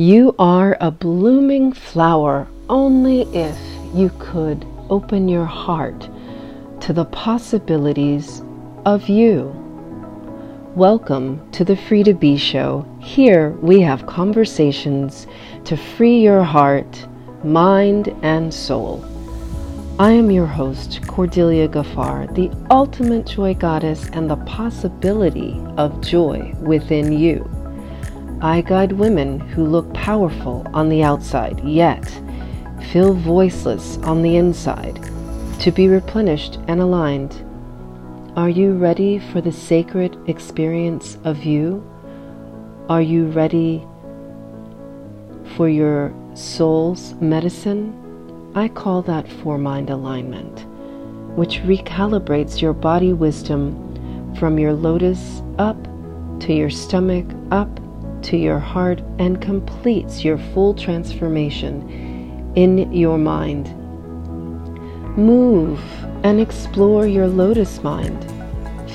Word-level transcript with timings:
You 0.00 0.34
are 0.38 0.78
a 0.80 0.90
blooming 0.90 1.74
flower 1.74 2.48
only 2.70 3.24
if 3.36 3.58
you 3.94 4.10
could 4.18 4.64
open 4.88 5.28
your 5.28 5.44
heart 5.44 6.08
to 6.80 6.94
the 6.94 7.04
possibilities 7.04 8.40
of 8.86 9.10
you. 9.10 9.52
Welcome 10.74 11.46
to 11.52 11.66
the 11.66 11.76
Free 11.76 12.02
to 12.04 12.14
Be 12.14 12.38
Show. 12.38 12.86
Here 12.98 13.50
we 13.60 13.82
have 13.82 14.06
conversations 14.06 15.26
to 15.66 15.76
free 15.76 16.18
your 16.18 16.44
heart, 16.44 17.06
mind, 17.44 18.08
and 18.22 18.54
soul. 18.54 19.04
I 19.98 20.12
am 20.12 20.30
your 20.30 20.46
host, 20.46 21.06
Cordelia 21.08 21.68
Gaffar, 21.68 22.34
the 22.34 22.50
ultimate 22.70 23.26
joy 23.26 23.52
goddess 23.52 24.08
and 24.14 24.30
the 24.30 24.36
possibility 24.36 25.60
of 25.76 26.00
joy 26.00 26.54
within 26.58 27.12
you. 27.12 27.59
I 28.42 28.62
guide 28.62 28.92
women 28.92 29.38
who 29.38 29.66
look 29.66 29.92
powerful 29.92 30.66
on 30.72 30.88
the 30.88 31.02
outside, 31.02 31.62
yet 31.62 32.10
feel 32.90 33.12
voiceless 33.12 33.98
on 33.98 34.22
the 34.22 34.36
inside, 34.36 34.98
to 35.60 35.70
be 35.70 35.88
replenished 35.88 36.58
and 36.66 36.80
aligned. 36.80 37.44
Are 38.36 38.48
you 38.48 38.72
ready 38.72 39.18
for 39.18 39.42
the 39.42 39.52
sacred 39.52 40.16
experience 40.26 41.18
of 41.22 41.44
you? 41.44 41.86
Are 42.88 43.02
you 43.02 43.26
ready 43.26 43.86
for 45.54 45.68
your 45.68 46.14
soul's 46.32 47.12
medicine? 47.14 47.94
I 48.54 48.68
call 48.68 49.02
that 49.02 49.30
four 49.30 49.58
mind 49.58 49.90
alignment, 49.90 50.60
which 51.36 51.58
recalibrates 51.58 52.62
your 52.62 52.72
body 52.72 53.12
wisdom 53.12 54.34
from 54.36 54.58
your 54.58 54.72
lotus 54.72 55.42
up 55.58 55.76
to 56.40 56.54
your 56.54 56.70
stomach 56.70 57.26
up 57.50 57.68
to 58.24 58.36
your 58.36 58.58
heart 58.58 59.00
and 59.18 59.40
completes 59.40 60.24
your 60.24 60.38
full 60.38 60.74
transformation 60.74 62.52
in 62.56 62.92
your 62.92 63.18
mind. 63.18 63.68
Move 65.16 65.80
and 66.24 66.40
explore 66.40 67.06
your 67.06 67.26
lotus 67.26 67.82
mind. 67.82 68.24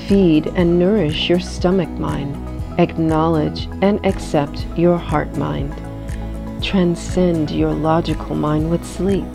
Feed 0.08 0.46
and 0.48 0.78
nourish 0.78 1.28
your 1.28 1.40
stomach 1.40 1.90
mind. 1.90 2.34
Acknowledge 2.78 3.68
and 3.82 4.04
accept 4.04 4.66
your 4.76 4.98
heart 4.98 5.36
mind. 5.36 5.74
Transcend 6.62 7.50
your 7.50 7.72
logical 7.72 8.34
mind 8.34 8.70
with 8.70 8.84
sleep. 8.84 9.26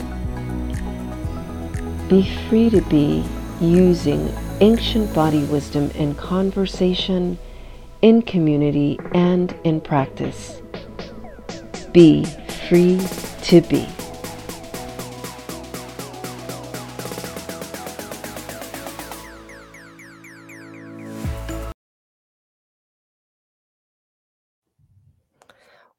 Be 2.09 2.29
free 2.49 2.69
to 2.69 2.81
be 2.83 3.23
using 3.59 4.33
ancient 4.59 5.13
body 5.13 5.43
wisdom 5.45 5.89
in 5.91 6.13
conversation 6.15 7.37
in 8.01 8.21
community 8.23 8.99
and 9.13 9.55
in 9.63 9.79
practice. 9.79 10.61
Be 11.91 12.25
free 12.67 12.99
to 13.43 13.61
be. 13.61 13.87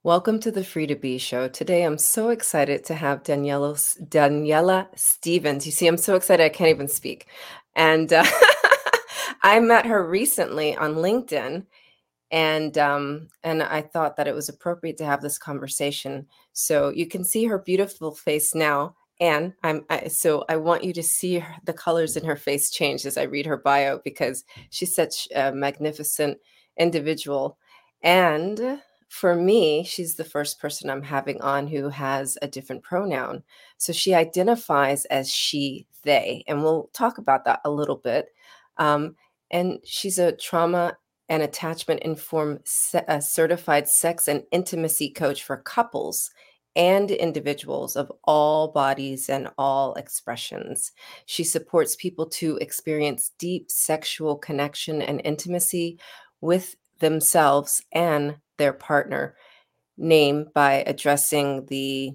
Welcome 0.05 0.41
to 0.41 0.50
the 0.50 0.64
Free 0.64 0.89
to 0.89 0.97
Be 0.97 1.17
show. 1.19 1.47
Today 1.47 1.84
I'm 1.84 1.97
so 1.97 2.30
excited 2.30 2.84
to 2.86 2.95
have 2.95 3.23
Daniela 3.23 3.77
Daniela 4.08 4.89
Stevens. 4.98 5.64
You 5.64 5.70
see, 5.70 5.86
I'm 5.86 5.97
so 5.97 6.17
excited 6.17 6.42
I 6.42 6.48
can't 6.48 6.70
even 6.70 6.89
speak. 6.89 7.28
And 7.77 8.12
uh, 8.12 8.25
I 9.45 9.61
met 9.61 9.86
her 9.86 10.05
recently 10.05 10.77
on 10.77 10.97
LinkedIn 10.97 11.67
and 12.33 12.78
um, 12.78 13.28
and 13.44 13.62
I 13.62 13.83
thought 13.83 14.16
that 14.16 14.27
it 14.27 14.34
was 14.34 14.48
appropriate 14.48 14.97
to 14.98 15.05
have 15.05 15.20
this 15.20 15.38
conversation. 15.38 16.27
So 16.55 16.89
you 16.89 17.06
can 17.06 17.24
see 17.24 17.44
her 17.44 17.58
beautiful 17.58 18.12
face 18.12 18.55
now, 18.55 18.97
and 19.20 19.52
I'm 19.62 19.84
I, 19.91 20.08
so 20.08 20.44
I 20.48 20.56
want 20.56 20.83
you 20.83 20.94
to 20.94 21.02
see 21.02 21.41
her, 21.41 21.55
the 21.64 21.74
colors 21.74 22.16
in 22.16 22.24
her 22.24 22.36
face 22.36 22.70
change 22.70 23.05
as 23.05 23.18
I 23.18 23.24
read 23.24 23.46
her 23.46 23.58
bio 23.58 24.01
because 24.02 24.45
she's 24.70 24.95
such 24.95 25.29
a 25.36 25.52
magnificent 25.52 26.39
individual, 26.79 27.58
and 28.02 28.80
for 29.08 29.34
me, 29.34 29.84
she's 29.84 30.14
the 30.14 30.24
first 30.24 30.58
person 30.58 30.89
I'm 30.89 31.02
having 31.02 31.39
on 31.42 31.67
who 31.67 31.90
has 31.90 32.39
a 32.40 32.48
different 32.48 32.83
pronoun. 32.83 33.42
So 33.77 33.92
she 33.92 34.14
identifies 34.14 35.05
as 35.07 35.30
she, 35.30 35.86
they, 36.02 36.45
and 36.48 36.62
we'll 36.62 36.89
talk 36.95 37.18
about 37.18 37.45
that 37.45 37.61
a 37.67 37.70
little 37.70 37.96
bit. 37.96 38.28
Um, 38.78 39.17
and 39.51 39.80
she's 39.84 40.18
a 40.18 40.33
trauma 40.33 40.96
and 41.28 41.42
attachment 41.42 42.00
informed 42.00 42.60
a 43.08 43.22
certified 43.22 43.88
sex 43.88 44.28
and 44.28 44.42
intimacy 44.50 45.10
coach 45.10 45.42
for 45.42 45.56
couples 45.56 46.30
and 46.74 47.10
individuals 47.10 47.96
of 47.96 48.10
all 48.24 48.68
bodies 48.72 49.28
and 49.28 49.48
all 49.58 49.94
expressions. 49.94 50.92
She 51.27 51.44
supports 51.44 51.96
people 51.96 52.27
to 52.30 52.56
experience 52.58 53.33
deep 53.38 53.70
sexual 53.70 54.36
connection 54.36 55.02
and 55.02 55.20
intimacy 55.24 55.98
with 56.40 56.77
themselves 57.00 57.83
and 57.92 58.36
their 58.58 58.72
partner, 58.72 59.36
name 59.98 60.46
by 60.54 60.84
addressing 60.86 61.66
the 61.66 62.12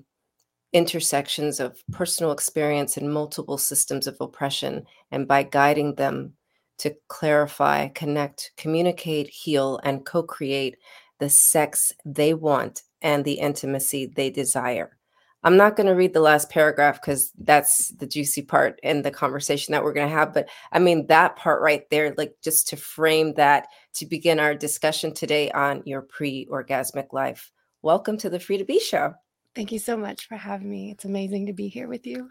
intersections 0.73 1.59
of 1.59 1.81
personal 1.91 2.31
experience 2.31 2.97
and 2.97 3.13
multiple 3.13 3.57
systems 3.57 4.07
of 4.07 4.17
oppression 4.19 4.85
and 5.11 5.27
by 5.27 5.43
guiding 5.43 5.95
them 5.95 6.33
to 6.79 6.95
clarify, 7.07 7.87
connect, 7.89 8.51
communicate, 8.57 9.29
heal, 9.29 9.79
and 9.83 10.05
co 10.05 10.23
create 10.23 10.77
the 11.19 11.29
sex 11.29 11.91
they 12.05 12.33
want 12.33 12.83
and 13.01 13.25
the 13.25 13.33
intimacy 13.33 14.05
they 14.05 14.29
desire. 14.29 14.97
I'm 15.43 15.55
not 15.55 15.75
going 15.75 15.87
to 15.87 15.93
read 15.93 16.13
the 16.13 16.19
last 16.19 16.49
paragraph 16.49 16.99
because 16.99 17.31
that's 17.37 17.89
the 17.89 18.07
juicy 18.07 18.41
part 18.41 18.79
in 18.83 19.03
the 19.03 19.11
conversation 19.11 19.71
that 19.71 19.83
we're 19.83 19.93
going 19.93 20.09
to 20.09 20.13
have. 20.13 20.33
But 20.33 20.49
I 20.71 20.79
mean, 20.79 21.07
that 21.07 21.35
part 21.35 21.61
right 21.61 21.87
there, 21.89 22.13
like 22.17 22.35
just 22.43 22.67
to 22.69 22.75
frame 22.75 23.33
that 23.35 23.67
to 23.93 24.05
begin 24.05 24.39
our 24.39 24.55
discussion 24.55 25.13
today 25.13 25.51
on 25.51 25.83
your 25.85 26.01
pre 26.01 26.47
orgasmic 26.51 27.13
life. 27.13 27.51
Welcome 27.81 28.17
to 28.17 28.29
the 28.29 28.39
Free 28.39 28.57
to 28.57 28.65
Be 28.65 28.79
Show. 28.79 29.13
Thank 29.55 29.71
you 29.71 29.79
so 29.79 29.95
much 29.95 30.27
for 30.27 30.35
having 30.35 30.69
me. 30.69 30.91
It's 30.91 31.05
amazing 31.05 31.45
to 31.45 31.53
be 31.53 31.67
here 31.67 31.87
with 31.87 32.05
you. 32.05 32.27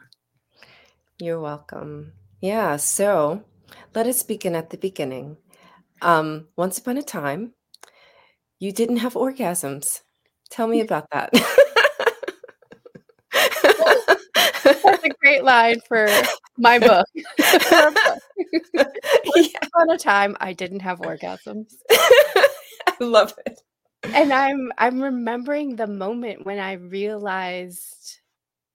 You're 1.19 1.41
welcome. 1.41 2.13
Yeah. 2.41 2.77
So, 2.77 3.43
let 3.95 4.07
us 4.07 4.23
begin 4.23 4.55
at 4.55 4.71
the 4.71 4.79
beginning. 4.79 5.37
Um, 6.03 6.49
once 6.57 6.79
upon 6.79 6.99
a 6.99 7.03
time, 7.03 7.55
you 8.59 8.73
didn't 8.73 8.99
have 8.99 9.15
orgasms. 9.15 10.03
Tell 10.51 10.67
me 10.67 10.81
about 10.81 11.09
that. 11.11 11.31
That's 14.67 15.05
a 15.05 15.11
great 15.21 15.45
line 15.45 15.81
for 15.87 16.09
my 16.59 16.79
book. 16.81 17.07
Once 18.75 19.55
upon 19.63 19.91
a 19.91 19.99
time, 19.99 20.37
I 20.41 20.53
didn't 20.53 20.81
have 20.81 21.01
orgasms. 21.01 21.75
I 21.91 22.49
love 23.01 23.35
it. 23.47 23.61
And 24.05 24.33
I'm 24.33 24.73
I'm 24.79 25.01
remembering 25.03 25.77
the 25.77 25.87
moment 25.87 26.47
when 26.47 26.59
I 26.59 26.75
realized 26.75 28.21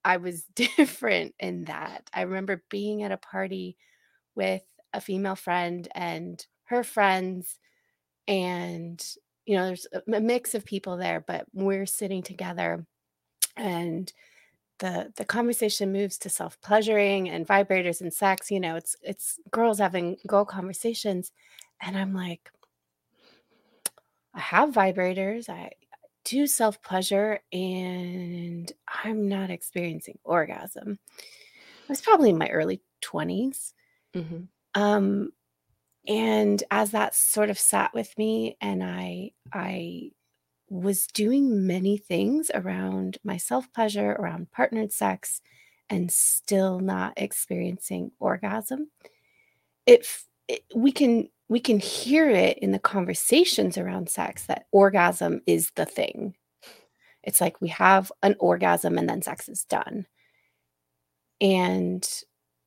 I 0.03 0.17
was 0.17 0.43
different 0.55 1.35
in 1.39 1.65
that. 1.65 2.09
I 2.13 2.21
remember 2.23 2.63
being 2.69 3.03
at 3.03 3.11
a 3.11 3.17
party 3.17 3.77
with 4.35 4.61
a 4.93 5.01
female 5.01 5.35
friend 5.35 5.87
and 5.95 6.45
her 6.65 6.83
friends 6.83 7.59
and 8.27 9.15
you 9.45 9.55
know 9.55 9.65
there's 9.65 9.87
a 9.93 10.19
mix 10.19 10.55
of 10.55 10.65
people 10.65 10.97
there 10.97 11.23
but 11.25 11.45
we're 11.53 11.85
sitting 11.85 12.21
together 12.21 12.85
and 13.57 14.13
the 14.79 15.11
the 15.15 15.25
conversation 15.25 15.91
moves 15.91 16.17
to 16.17 16.29
self-pleasuring 16.29 17.29
and 17.29 17.47
vibrators 17.47 18.01
and 18.01 18.13
sex 18.13 18.51
you 18.51 18.59
know 18.59 18.75
it's 18.75 18.95
it's 19.01 19.39
girls 19.51 19.79
having 19.79 20.17
girl 20.27 20.45
conversations 20.45 21.31
and 21.81 21.97
i'm 21.97 22.13
like 22.13 22.51
i 24.33 24.39
have 24.39 24.69
vibrators 24.69 25.49
i 25.49 25.69
do 26.23 26.45
self-pleasure 26.47 27.39
and 27.51 28.71
i'm 29.03 29.27
not 29.27 29.49
experiencing 29.49 30.17
orgasm 30.23 30.97
i 31.17 31.89
was 31.89 32.01
probably 32.01 32.29
in 32.29 32.37
my 32.37 32.49
early 32.49 32.81
20s 33.03 33.73
mm-hmm. 34.15 34.43
Um, 34.75 35.31
and 36.07 36.63
as 36.71 36.91
that 36.91 37.15
sort 37.15 37.49
of 37.49 37.59
sat 37.59 37.93
with 37.93 38.17
me 38.17 38.57
and 38.61 38.83
I 38.83 39.31
I 39.53 40.11
was 40.69 41.05
doing 41.07 41.67
many 41.67 41.97
things 41.97 42.49
around 42.53 43.17
my 43.23 43.37
self-pleasure, 43.37 44.11
around 44.13 44.51
partnered 44.51 44.93
sex, 44.93 45.41
and 45.89 46.09
still 46.11 46.79
not 46.79 47.13
experiencing 47.17 48.11
orgasm. 48.19 48.89
It 49.85 50.07
we 50.75 50.91
can 50.91 51.29
we 51.49 51.59
can 51.59 51.79
hear 51.79 52.29
it 52.29 52.57
in 52.59 52.71
the 52.71 52.79
conversations 52.79 53.77
around 53.77 54.09
sex 54.09 54.45
that 54.45 54.67
orgasm 54.71 55.41
is 55.45 55.71
the 55.75 55.85
thing. 55.85 56.35
It's 57.23 57.41
like 57.41 57.61
we 57.61 57.67
have 57.69 58.11
an 58.23 58.35
orgasm 58.39 58.97
and 58.97 59.07
then 59.07 59.21
sex 59.21 59.49
is 59.49 59.65
done. 59.65 60.07
And 61.41 62.07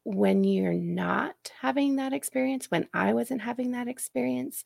when 0.05 0.45
you're 0.45 0.73
not 0.75 1.53
having 1.61 1.97
that 1.97 2.13
experience, 2.13 2.71
when 2.71 2.89
I 2.95 3.15
wasn't 3.15 3.43
having 3.43 3.73
that 3.73 3.89
experience, 3.89 4.65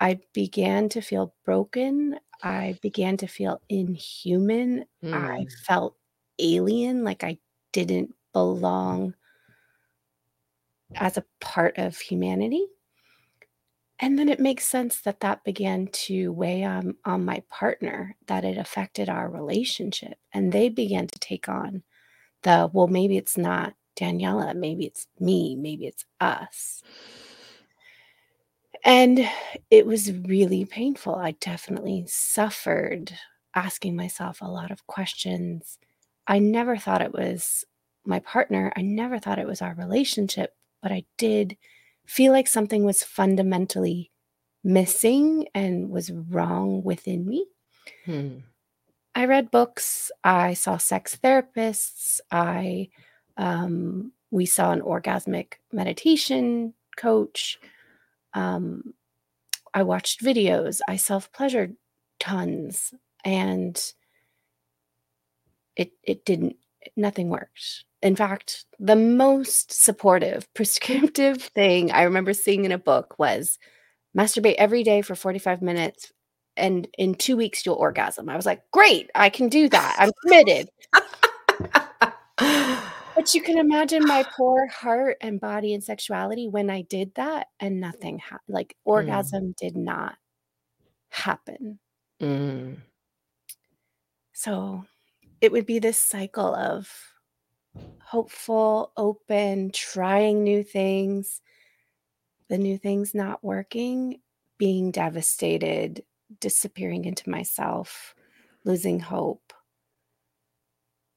I 0.00 0.20
began 0.34 0.88
to 0.90 1.02
feel 1.02 1.34
broken. 1.44 2.20
I 2.42 2.78
began 2.82 3.16
to 3.18 3.28
feel 3.28 3.62
inhuman. 3.68 4.86
I 5.12 5.28
Mm. 5.30 5.60
felt 5.66 5.98
alien, 6.40 7.04
like 7.04 7.24
I 7.24 7.38
didn't 7.72 8.14
belong 8.32 9.14
as 10.96 11.16
a 11.16 11.24
part 11.40 11.78
of 11.78 11.98
humanity. 11.98 12.66
And 13.98 14.18
then 14.18 14.28
it 14.28 14.40
makes 14.40 14.66
sense 14.66 15.00
that 15.02 15.20
that 15.20 15.44
began 15.44 15.86
to 15.88 16.32
weigh 16.32 16.64
on 16.64 16.96
on 17.04 17.24
my 17.24 17.42
partner, 17.50 18.16
that 18.26 18.44
it 18.44 18.56
affected 18.56 19.08
our 19.08 19.28
relationship, 19.30 20.18
and 20.32 20.52
they 20.52 20.68
began 20.70 21.06
to 21.06 21.18
take 21.18 21.48
on 21.48 21.82
the, 22.42 22.70
"Well, 22.72 22.88
maybe 22.88 23.16
it's 23.18 23.38
not 23.38 23.76
Daniela, 24.00 24.54
maybe 24.56 24.86
it's 24.86 25.06
me, 25.18 25.56
maybe 25.56 25.86
it's 25.86 26.04
us." 26.20 26.82
And 28.84 29.28
it 29.70 29.86
was 29.86 30.12
really 30.12 30.64
painful. 30.64 31.14
I 31.14 31.32
definitely 31.32 32.06
suffered 32.06 33.12
asking 33.54 33.96
myself 33.96 34.40
a 34.40 34.48
lot 34.48 34.70
of 34.70 34.86
questions. 34.86 35.78
I 36.26 36.38
never 36.38 36.76
thought 36.76 37.02
it 37.02 37.12
was 37.12 37.64
my 38.04 38.20
partner. 38.20 38.72
I 38.76 38.82
never 38.82 39.18
thought 39.18 39.38
it 39.38 39.46
was 39.46 39.60
our 39.60 39.74
relationship, 39.74 40.54
but 40.82 40.92
I 40.92 41.04
did 41.18 41.56
feel 42.06 42.32
like 42.32 42.46
something 42.46 42.84
was 42.84 43.04
fundamentally 43.04 44.10
missing 44.64 45.46
and 45.54 45.90
was 45.90 46.10
wrong 46.10 46.82
within 46.82 47.26
me. 47.26 47.46
Hmm. 48.04 48.38
I 49.14 49.26
read 49.26 49.50
books, 49.50 50.10
I 50.22 50.54
saw 50.54 50.76
sex 50.76 51.18
therapists, 51.22 52.20
I 52.30 52.88
um, 53.40 54.12
we 54.30 54.44
saw 54.46 54.70
an 54.70 54.82
orgasmic 54.82 55.54
meditation 55.72 56.74
coach. 56.96 57.58
Um, 58.34 58.92
I 59.72 59.82
watched 59.82 60.22
videos, 60.22 60.80
I 60.86 60.96
self-pleasured 60.96 61.74
tons, 62.20 62.92
and 63.24 63.82
it 65.74 65.92
it 66.04 66.24
didn't 66.26 66.56
nothing 66.96 67.30
worked. 67.30 67.84
In 68.02 68.14
fact, 68.14 68.66
the 68.78 68.96
most 68.96 69.72
supportive 69.72 70.52
prescriptive 70.54 71.42
thing 71.42 71.90
I 71.90 72.02
remember 72.02 72.34
seeing 72.34 72.66
in 72.66 72.72
a 72.72 72.78
book 72.78 73.18
was 73.18 73.58
masturbate 74.16 74.56
every 74.58 74.82
day 74.82 75.02
for 75.02 75.14
45 75.14 75.62
minutes 75.62 76.12
and 76.56 76.88
in 76.98 77.14
2 77.14 77.36
weeks 77.38 77.64
you'll 77.64 77.76
orgasm. 77.76 78.28
I 78.28 78.36
was 78.36 78.44
like, 78.44 78.62
"Great, 78.70 79.10
I 79.14 79.30
can 79.30 79.48
do 79.48 79.68
that. 79.70 79.96
I'm 79.98 80.10
committed." 80.22 80.68
But 83.20 83.34
you 83.34 83.42
can 83.42 83.58
imagine 83.58 84.06
my 84.06 84.24
poor 84.34 84.66
heart 84.66 85.18
and 85.20 85.38
body 85.38 85.74
and 85.74 85.84
sexuality 85.84 86.48
when 86.48 86.70
I 86.70 86.80
did 86.80 87.14
that 87.16 87.48
and 87.60 87.78
nothing 87.78 88.22
like, 88.48 88.70
Mm. 88.70 88.76
orgasm 88.86 89.54
did 89.58 89.76
not 89.76 90.16
happen. 91.10 91.80
Mm. 92.18 92.80
So, 94.32 94.86
it 95.42 95.52
would 95.52 95.66
be 95.66 95.78
this 95.80 95.98
cycle 95.98 96.54
of 96.54 96.90
hopeful, 98.00 98.92
open, 98.96 99.70
trying 99.70 100.42
new 100.42 100.62
things, 100.64 101.42
the 102.48 102.56
new 102.56 102.78
things 102.78 103.14
not 103.14 103.44
working, 103.44 104.22
being 104.56 104.92
devastated, 104.92 106.06
disappearing 106.40 107.04
into 107.04 107.28
myself, 107.28 108.14
losing 108.64 108.98
hope. 108.98 109.52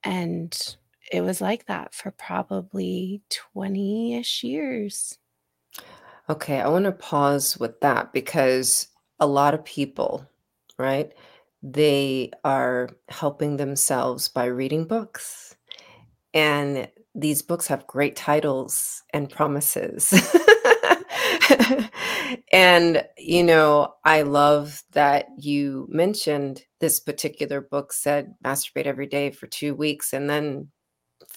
And 0.03 0.75
it 1.11 1.21
was 1.21 1.41
like 1.41 1.65
that 1.67 1.93
for 1.93 2.11
probably 2.11 3.21
20-ish 3.29 4.43
years. 4.43 5.17
Okay, 6.29 6.59
I 6.61 6.67
wanna 6.69 6.91
pause 6.91 7.57
with 7.57 7.79
that 7.81 8.13
because 8.13 8.87
a 9.19 9.27
lot 9.27 9.53
of 9.53 9.65
people, 9.65 10.25
right, 10.77 11.11
they 11.61 12.31
are 12.43 12.89
helping 13.09 13.57
themselves 13.57 14.27
by 14.29 14.45
reading 14.45 14.85
books, 14.85 15.55
and 16.33 16.89
these 17.15 17.41
books 17.43 17.67
have 17.67 17.87
great 17.87 18.15
titles 18.15 19.03
and 19.13 19.29
promises. 19.29 20.13
And, 22.51 23.05
you 23.17 23.43
know, 23.43 23.95
I 24.05 24.23
love 24.23 24.83
that 24.93 25.27
you 25.37 25.87
mentioned 25.89 26.63
this 26.79 26.99
particular 26.99 27.61
book 27.61 27.93
said, 27.93 28.35
"Masturbate 28.43 28.85
every 28.85 29.07
day 29.07 29.31
for 29.31 29.47
2 29.47 29.75
weeks," 29.75 30.13
and 30.13 30.29
then 30.29 30.69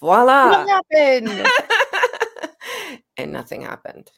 What 0.01 0.27
voila! 0.27 0.67
happened? 0.67 1.47
And 3.19 3.33
nothing 3.33 3.63
happened, 3.63 4.11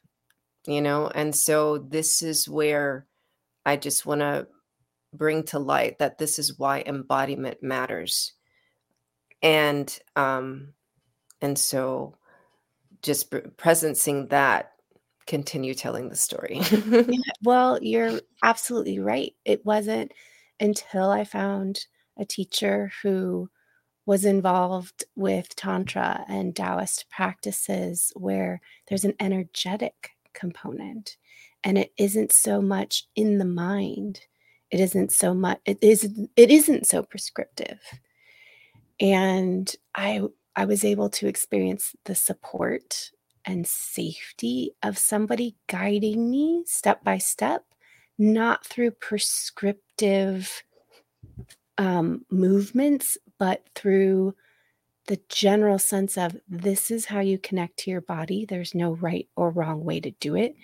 you 0.67 0.81
know? 0.81 1.07
And 1.07 1.33
so 1.35 1.79
this 1.79 2.21
is 2.21 2.49
where 2.49 3.07
I 3.65 3.77
just 3.77 4.05
wanna 4.05 4.49
bring 5.15 5.45
to 5.45 5.61
light 5.61 6.01
that 6.01 6.19
this 6.19 6.39
is 6.41 6.59
why 6.59 6.83
embodiment 6.85 7.63
matters. 7.63 8.33
And, 9.41 9.97
um, 10.17 10.75
and 11.41 11.57
so 11.57 12.17
just 13.03 13.31
presencing 13.31 14.31
that, 14.31 14.73
continue 15.29 15.75
telling 15.75 16.09
the 16.09 16.17
story. 16.17 16.61
Yeah, 16.83 17.21
well, 17.45 17.79
you're 17.81 18.21
absolutely 18.43 18.99
right. 18.99 19.33
It 19.45 19.65
wasn't 19.65 20.13
until 20.59 21.09
I 21.11 21.23
found 21.25 21.87
a 22.19 22.25
teacher 22.25 22.91
who 23.03 23.49
was 24.09 24.25
involved 24.25 25.05
with 25.17 25.55
Tantra 25.55 26.25
and 26.29 26.57
Taoist 26.57 27.11
practices 27.11 28.11
where 28.17 28.59
there's 28.89 29.05
an 29.05 29.13
energetic 29.21 30.13
component, 30.33 31.19
and 31.63 31.77
it 31.77 31.93
isn't 31.99 32.33
so 32.33 32.63
much 32.63 33.07
in 33.17 33.37
the 33.37 33.45
mind. 33.45 34.23
It 34.71 34.81
isn't 34.81 35.13
so 35.13 35.35
much, 35.35 35.59
it 35.67 35.77
isn't 35.83 36.31
it 36.37 36.51
isn't 36.51 36.87
so 36.87 37.03
prescriptive. 37.03 37.81
And 38.99 39.71
I, 39.95 40.23
I 40.57 40.65
was 40.65 40.87
able 40.87 41.11
to 41.11 41.29
experience 41.29 41.95
the 42.07 42.15
support 42.15 43.11
and 43.45 43.67
safety 43.67 44.73
of 44.83 44.97
somebody 44.97 45.55
guiding 45.67 46.31
me 46.31 46.65
step 46.67 47.05
by 47.05 47.19
step, 47.19 47.63
not 48.17 48.65
through 48.65 48.93
prescriptive 48.93 50.63
um, 51.77 52.25
movements, 52.31 53.19
but 53.39 53.65
through 53.75 54.35
the 55.07 55.21
general 55.29 55.79
sense 55.79 56.19
of, 56.19 56.37
"This 56.49 56.91
is 56.91 57.07
how 57.07 57.21
you 57.21 57.39
connect 57.39 57.79
to 57.79 57.91
your 57.91 58.03
body, 58.03 58.45
there's 58.45 58.75
no 58.75 58.93
right 58.95 59.29
or 59.37 59.51
wrong 59.51 59.85
way 59.85 60.01
to 60.01 60.11
do 60.13 60.37
it." 60.37 60.55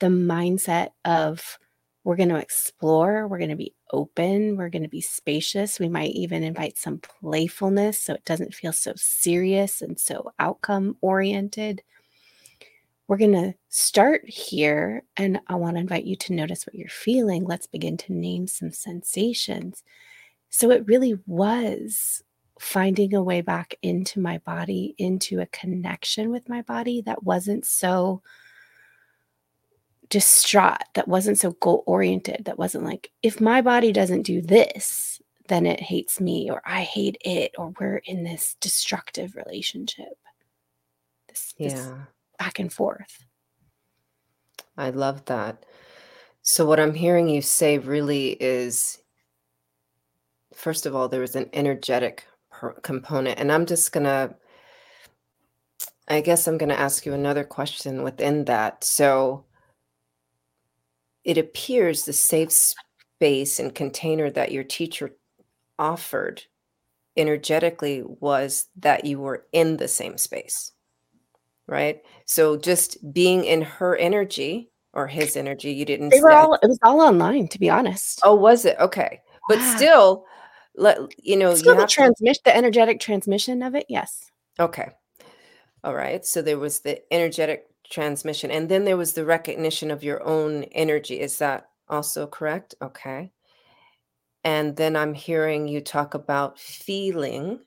The 0.00 0.06
mindset 0.08 0.90
of, 1.04 1.58
"We're 2.04 2.16
gonna 2.16 2.38
explore, 2.38 3.26
we're 3.28 3.38
gonna 3.40 3.56
be 3.56 3.74
open, 3.92 4.56
we're 4.56 4.68
gonna 4.68 4.88
be 4.88 5.00
spacious," 5.00 5.80
we 5.80 5.88
might 5.88 6.12
even 6.12 6.42
invite 6.44 6.78
some 6.78 6.98
playfulness 7.00 7.98
so 7.98 8.14
it 8.14 8.24
doesn't 8.24 8.54
feel 8.54 8.72
so 8.72 8.92
serious 8.96 9.82
and 9.82 9.98
so 9.98 10.32
outcome-oriented. 10.38 11.82
"We're 13.08 13.16
gonna 13.16 13.54
start 13.68 14.28
here, 14.28 15.02
and 15.16 15.40
I 15.48 15.56
wanna 15.56 15.80
invite 15.80 16.04
you 16.04 16.14
to 16.16 16.34
notice 16.34 16.66
what 16.66 16.74
you're 16.76 16.88
feeling, 16.88 17.44
let's 17.44 17.66
begin 17.66 17.96
to 17.98 18.12
name 18.12 18.46
some 18.46 18.70
sensations." 18.70 19.82
So 20.50 20.70
it 20.70 20.86
really 20.86 21.18
was 21.26 22.22
finding 22.60 23.14
a 23.14 23.22
way 23.22 23.40
back 23.40 23.74
into 23.82 24.20
my 24.20 24.38
body, 24.38 24.94
into 24.98 25.40
a 25.40 25.46
connection 25.46 26.30
with 26.30 26.48
my 26.48 26.62
body 26.62 27.00
that 27.02 27.22
wasn't 27.22 27.64
so 27.64 28.22
distraught, 30.08 30.82
that 30.94 31.06
wasn't 31.06 31.38
so 31.38 31.52
goal-oriented, 31.60 32.44
that 32.46 32.58
wasn't 32.58 32.84
like, 32.84 33.10
"If 33.22 33.40
my 33.40 33.60
body 33.60 33.92
doesn't 33.92 34.22
do 34.22 34.40
this, 34.40 35.20
then 35.48 35.66
it 35.66 35.80
hates 35.80 36.20
me," 36.20 36.50
or 36.50 36.62
"I 36.64 36.82
hate 36.82 37.16
it," 37.24 37.52
or 37.58 37.72
"We're 37.78 37.98
in 37.98 38.22
this 38.24 38.56
destructive 38.60 39.36
relationship." 39.36 40.18
This 41.28 41.54
this 41.62 41.72
Yeah. 41.74 42.04
back 42.38 42.58
and 42.58 42.72
forth. 42.72 43.24
I 44.76 44.90
love 44.90 45.24
that. 45.26 45.64
So 46.42 46.64
what 46.64 46.80
I'm 46.80 46.94
hearing 46.94 47.28
you 47.28 47.42
say 47.42 47.78
really 47.78 48.30
is 48.42 48.98
first 50.54 50.86
of 50.86 50.94
all, 50.96 51.08
there 51.08 51.20
was 51.20 51.36
an 51.36 51.50
energetic 51.52 52.24
component, 52.82 53.38
and 53.38 53.50
I'm 53.52 53.66
just 53.66 53.92
gonna 53.92 54.34
I 56.08 56.20
guess 56.20 56.46
I'm 56.46 56.58
gonna 56.58 56.74
ask 56.74 57.04
you 57.04 57.12
another 57.12 57.44
question 57.44 58.02
within 58.02 58.46
that. 58.46 58.82
So 58.84 59.44
it 61.24 61.36
appears 61.36 62.04
the 62.04 62.12
safe 62.12 62.52
space 62.52 63.58
and 63.58 63.74
container 63.74 64.30
that 64.30 64.52
your 64.52 64.64
teacher 64.64 65.16
offered 65.78 66.42
energetically 67.16 68.02
was 68.02 68.68
that 68.76 69.04
you 69.04 69.18
were 69.20 69.46
in 69.52 69.76
the 69.76 69.88
same 69.88 70.16
space, 70.16 70.72
right? 71.66 72.00
So 72.24 72.56
just 72.56 73.12
being 73.12 73.44
in 73.44 73.60
her 73.60 73.96
energy 73.96 74.70
or 74.94 75.06
his 75.06 75.36
energy, 75.36 75.72
you 75.72 75.84
didn't 75.84 76.10
They 76.10 76.20
were 76.22 76.32
all 76.32 76.54
it 76.54 76.66
was 76.66 76.78
all 76.82 77.00
online, 77.00 77.48
to 77.48 77.58
be 77.58 77.68
honest. 77.68 78.20
Oh, 78.24 78.34
was 78.34 78.64
it? 78.64 78.76
Okay. 78.80 79.20
But 79.48 79.60
still, 79.76 80.24
let 80.78 80.98
you 81.22 81.36
know, 81.36 81.50
you 81.50 81.56
Still 81.56 81.74
the 81.74 81.80
have 81.80 81.88
to 81.88 82.00
transmiss 82.00 82.42
the 82.44 82.56
energetic 82.56 83.00
transmission 83.00 83.62
of 83.62 83.74
it, 83.74 83.86
yes. 83.88 84.30
Okay. 84.58 84.90
Alright, 85.84 86.26
so 86.26 86.42
there 86.42 86.58
was 86.58 86.80
the 86.80 87.00
energetic 87.12 87.66
transmission, 87.90 88.50
and 88.50 88.68
then 88.68 88.84
there 88.84 88.96
was 88.96 89.12
the 89.12 89.24
recognition 89.24 89.90
of 89.90 90.02
your 90.02 90.22
own 90.22 90.64
energy, 90.64 91.20
is 91.20 91.38
that 91.38 91.68
Also 91.88 92.26
correct? 92.26 92.74
Okay. 92.82 93.32
And 94.44 94.76
then 94.76 94.96
I'm 94.96 95.14
hearing 95.14 95.68
you 95.68 95.80
talk 95.80 96.14
about 96.14 96.58
feeling, 96.58 97.60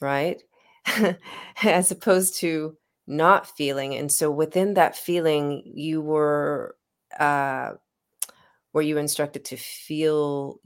right? 0.00 0.42
As 1.62 1.90
opposed 1.90 2.36
to 2.40 2.76
not 3.06 3.46
feeling, 3.56 3.94
and 3.94 4.10
so 4.10 4.30
within 4.30 4.74
that 4.74 4.96
feeling, 4.96 5.62
you 5.64 6.00
were, 6.00 6.76
uh 7.18 7.72
were 8.72 8.82
you 8.82 8.98
instructed 8.98 9.44
to 9.46 9.56
feel 9.56 10.60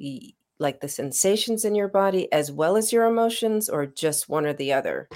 like, 0.61 0.81
the 0.81 0.88
sensations 0.88 1.64
in 1.64 1.75
your 1.75 1.88
body 1.88 2.31
as 2.33 2.52
well 2.52 2.76
as 2.76 2.93
your 2.93 3.07
emotions, 3.07 3.69
or 3.69 3.87
just 3.87 4.29
one 4.29 4.47
or 4.47 4.52
the 4.55 4.73
other? 4.73 5.09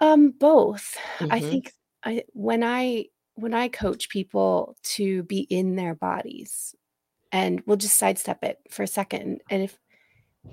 Um, 0.00 0.30
both. 0.32 0.96
I 1.30 1.40
Mhm. 1.40 1.40
think 1.40 1.72
I 2.04 2.24
when 2.32 2.62
I 2.64 3.06
when 3.34 3.54
I 3.54 3.68
coach 3.68 4.08
people 4.08 4.76
to 4.84 5.22
be 5.24 5.40
in 5.50 5.76
their 5.76 5.94
bodies 5.94 6.74
and 7.32 7.62
we'll 7.66 7.78
just 7.78 7.98
sidestep 7.98 8.44
it 8.44 8.60
for 8.70 8.84
a 8.84 8.86
second, 8.88 9.42
and 9.50 9.64
if 9.64 9.78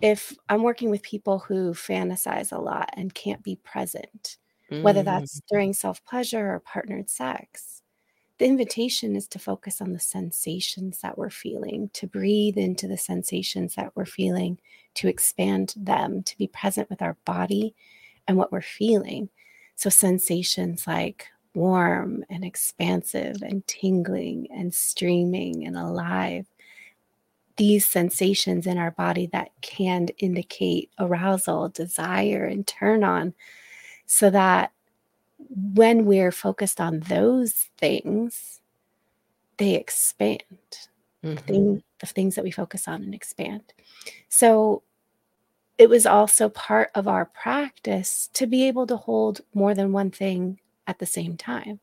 if 0.02 0.38
I'm 0.50 0.64
working 0.64 0.90
with 0.92 1.04
people 1.04 1.40
who 1.40 1.74
fantasize 1.74 2.52
a 2.54 2.60
lot 2.62 2.90
and 2.96 3.14
can't 3.16 3.44
be 3.44 3.58
present, 3.58 4.38
whether 4.82 5.04
that's 5.04 5.42
during 5.52 5.74
self-pleasure 5.74 6.56
or 6.56 6.60
partnered 6.62 7.10
sex, 7.10 7.81
the 8.42 8.48
invitation 8.48 9.16
is 9.16 9.28
to 9.28 9.38
focus 9.38 9.82
on 9.82 9.94
the 9.94 10.00
sensations 10.00 11.02
that 11.02 11.16
we're 11.16 11.30
feeling, 11.30 11.92
to 11.94 12.08
breathe 12.08 12.58
into 12.58 12.88
the 12.88 12.98
sensations 12.98 13.76
that 13.76 13.92
we're 13.94 14.04
feeling, 14.04 14.58
to 14.96 15.08
expand 15.08 15.76
them, 15.78 16.24
to 16.24 16.36
be 16.40 16.48
present 16.48 16.90
with 16.90 17.04
our 17.04 17.16
body 17.24 17.76
and 18.28 18.36
what 18.36 18.52
we're 18.52 18.60
feeling. 18.60 19.30
So 19.76 19.92
sensations 19.92 20.88
like 20.88 21.28
warm 21.54 22.26
and 22.32 22.44
expansive 22.44 23.44
and 23.44 23.68
tingling 23.68 24.48
and 24.50 24.74
streaming 24.74 25.68
and 25.68 25.78
alive, 25.78 26.48
these 27.58 27.86
sensations 27.86 28.66
in 28.66 28.80
our 28.80 28.90
body 28.90 29.28
that 29.34 29.52
can 29.62 30.08
indicate 30.18 30.90
arousal, 30.98 31.70
desire, 31.70 32.46
and 32.46 32.66
turn 32.66 33.04
on, 33.04 33.36
so 34.08 34.32
that 34.32 34.72
when 35.50 36.06
we're 36.06 36.32
focused 36.32 36.82
on 36.82 37.02
those 37.02 37.54
things, 37.78 38.62
they 39.58 39.76
expand. 39.76 40.44
The 41.24 41.42
Mhm. 41.42 41.46
thing 41.48 41.84
the 42.02 42.08
things 42.08 42.36
that 42.36 42.44
we 42.46 42.52
focus 42.52 42.88
on 42.88 43.04
and 43.04 43.16
expand. 43.16 43.74
So, 44.30 44.84
it 45.80 45.90
was 45.90 46.06
also 46.08 46.50
part 46.50 46.92
of 46.96 47.08
our 47.08 47.26
practice 47.26 48.30
to 48.34 48.48
be 48.48 48.68
able 48.68 48.88
to 48.88 48.98
hold 48.98 49.42
more 49.56 49.74
than 49.76 49.94
one 49.94 50.12
thing 50.12 50.60
at 50.88 51.00
the 51.00 51.06
same 51.08 51.38
time. 51.38 51.80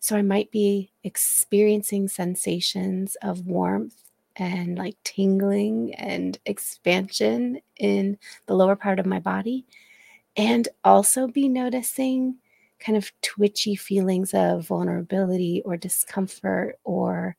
So 0.00 0.16
I 0.16 0.22
might 0.22 0.50
be 0.52 0.92
experiencing 1.04 2.08
sensations 2.08 3.16
of 3.22 3.46
warmth 3.46 3.96
and, 4.36 4.78
like, 4.78 4.96
tingling 5.04 5.94
and 5.96 6.38
expansion 6.46 7.60
in 7.78 8.18
the 8.46 8.54
lower 8.56 8.76
part 8.76 8.98
of 9.00 9.06
my 9.06 9.20
body, 9.20 9.66
and 10.36 10.68
also 10.84 11.28
be 11.28 11.48
noticing 11.48 12.36
kind 12.80 12.96
of 12.98 13.12
twitchy 13.22 13.76
feelings 13.76 14.34
of 14.34 14.66
vulnerability 14.66 15.62
or 15.64 15.76
discomfort 15.76 16.78
or 16.84 17.36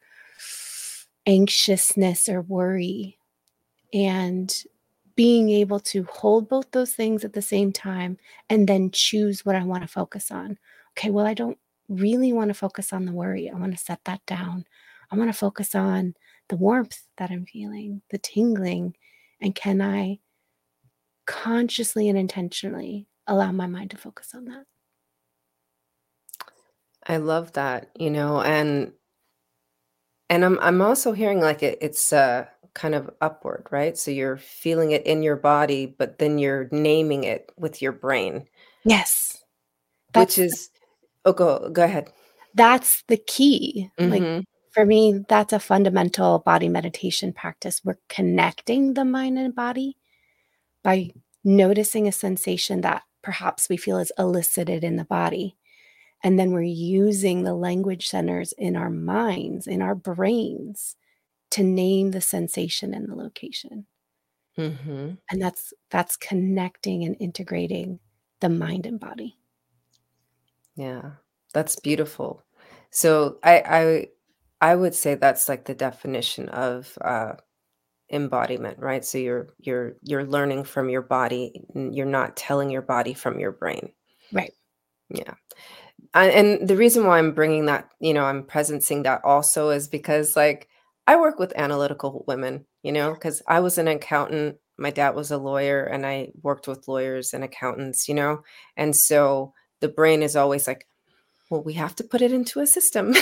anxiousness 1.27 2.29
or 2.29 2.41
worry, 2.41 3.17
and 3.93 4.53
being 5.15 5.49
able 5.49 5.79
to 5.79 6.03
hold 6.05 6.49
both 6.49 6.71
those 6.71 6.93
things 6.93 7.23
at 7.23 7.33
the 7.33 7.41
same 7.41 7.71
time 7.71 8.17
and 8.49 8.67
then 8.67 8.91
choose 8.91 9.45
what 9.45 9.55
I 9.55 9.63
wanna 9.63 9.87
focus 9.87 10.31
on. 10.31 10.57
Okay, 10.97 11.09
well, 11.11 11.25
I 11.25 11.33
don't 11.33 11.57
really 11.89 12.33
wanna 12.33 12.53
focus 12.53 12.93
on 12.93 13.05
the 13.05 13.13
worry, 13.13 13.49
I 13.49 13.55
wanna 13.55 13.77
set 13.77 14.03
that 14.05 14.25
down. 14.25 14.65
I 15.11 15.17
wanna 15.17 15.33
focus 15.33 15.75
on 15.75 16.15
the 16.49 16.57
warmth 16.57 17.07
that 17.17 17.31
I'm 17.31 17.45
feeling, 17.45 18.01
the 18.11 18.17
tingling, 18.17 18.95
and 19.41 19.55
can 19.55 19.81
I 19.81 20.19
consciously 21.25 22.09
and 22.09 22.17
intentionally 22.17 23.07
allow 23.27 23.51
my 23.51 23.67
mind 23.67 23.91
to 23.91 23.97
focus 23.97 24.33
on 24.35 24.45
that? 24.45 24.65
I 27.07 27.17
love 27.17 27.53
that, 27.53 27.89
you 27.97 28.09
know, 28.11 28.41
and 28.41 28.93
and 30.29 30.43
I'm 30.45 30.59
I'm 30.59 30.81
also 30.81 31.11
hearing, 31.11 31.39
like, 31.41 31.63
it 31.63 31.77
it's, 31.81 32.11
uh, 32.13 32.45
kind 32.73 32.93
of 32.95 33.09
upward, 33.21 33.67
right? 33.71 33.97
So 33.97 34.11
you're 34.11 34.35
feeling 34.37 34.91
it 34.91 35.05
in 35.07 35.23
your 35.23 35.37
body, 35.37 35.85
but 35.85 36.19
then 36.19 36.37
you're 36.39 36.67
naming 36.71 37.23
it 37.23 37.49
with 37.57 37.81
your 37.81 37.93
brain. 37.93 38.47
Yes. 38.83 39.43
Which 40.13 40.37
That's 40.37 40.37
the 40.37 40.43
is 40.45 40.69
Oh, 41.25 41.33
go 41.33 41.69
go 41.69 41.83
ahead. 41.83 42.11
that's 42.53 43.03
the 43.07 43.17
key. 43.17 43.89
Like, 44.05 44.25
Mhm. 44.25 44.45
for 44.71 44.85
me, 44.85 45.23
that's 45.29 45.53
a 45.53 45.59
fundamental 45.59 46.39
body 46.39 46.69
meditation 46.69 47.33
practice. 47.33 47.81
We're 47.83 47.97
connecting 48.09 48.93
the 48.93 49.05
mind 49.05 49.37
and 49.39 49.55
body 49.55 49.97
by 50.83 51.11
noticing 51.43 52.07
a 52.07 52.11
sensation 52.13 52.81
that 52.81 53.03
perhaps 53.23 53.69
we 53.69 53.77
feel 53.77 53.99
is 53.99 54.11
elicited 54.19 54.83
in 54.83 54.97
the 54.97 55.05
body, 55.05 55.57
and 56.23 56.39
then 56.39 56.51
we're 56.51 56.61
using 56.63 57.43
the 57.43 57.53
language 57.55 58.07
centers 58.09 58.53
in 58.53 58.75
our 58.75 58.89
minds, 58.89 59.67
in 59.67 59.81
our 59.81 59.95
brains, 59.95 60.95
to 61.51 61.63
name 61.63 62.11
the 62.11 62.21
sensation 62.21 62.93
and 62.93 63.09
the 63.09 63.15
location. 63.15 63.87
Mhm. 64.57 65.17
And 65.29 65.39
that's 65.41 65.71
that's 65.91 66.17
connecting 66.17 67.03
and 67.03 67.15
integrating 67.19 67.99
the 68.39 68.49
mind 68.49 68.85
and 68.87 68.99
body. 68.99 69.37
Yeah, 70.75 71.13
that's 71.53 71.75
beautiful. 71.77 72.43
So 72.91 73.39
I 73.43 74.09
I 74.61 74.71
I 74.71 74.75
would 74.75 74.95
say 74.95 75.15
that's, 75.15 75.49
like, 75.49 75.65
the 75.65 75.75
definition 75.75 76.49
of, 76.49 76.97
uh, 77.01 77.33
embodiment, 78.11 78.79
right? 78.79 79.05
So 79.05 79.17
you're 79.19 79.53
you're 79.59 79.97
you're 80.03 80.25
learning 80.25 80.65
from 80.65 80.89
your 80.89 81.01
body, 81.03 81.65
you're 81.75 82.05
not 82.07 82.37
telling 82.37 82.69
your 82.71 82.81
body 82.83 83.13
from 83.15 83.39
your 83.39 83.51
brain. 83.53 83.93
Right. 84.31 84.53
Yeah. 85.09 85.35
I 86.15 86.27
and 86.29 86.67
the 86.67 86.77
reason 86.77 87.05
why 87.05 87.19
I'm 87.19 87.33
bringing 87.33 87.67
that 87.67 87.89
you 88.01 88.13
know, 88.15 88.25
I'm 88.25 88.43
presencing 88.45 89.03
that 89.05 89.21
also 89.25 89.69
is 89.71 89.87
because, 89.89 90.35
like, 90.37 90.69
I 91.07 91.17
work 91.17 91.39
with 91.39 91.53
analytical 91.57 92.25
women, 92.27 92.65
you 92.83 92.93
know, 92.93 93.13
because 93.13 93.43
I 93.47 93.61
was 93.61 93.77
an 93.79 93.87
accountant, 93.89 94.57
my 94.79 94.91
dad 94.91 95.15
was 95.15 95.31
a 95.31 95.37
lawyer, 95.39 95.85
and 95.85 96.05
I 96.07 96.31
worked 96.43 96.67
with 96.67 96.87
lawyers 96.87 97.33
and 97.33 97.43
accountants, 97.43 98.09
you 98.09 98.15
know? 98.15 98.43
And 98.77 98.95
so 98.95 99.53
the 99.81 99.89
brain 99.89 100.23
is 100.23 100.35
always 100.37 100.67
like, 100.67 100.87
"Well, 101.49 101.63
we 101.63 101.73
have 101.75 101.95
to 101.97 102.03
put 102.05 102.21
it 102.23 102.33
into 102.33 102.59
a 102.61 102.67
system." 102.67 103.15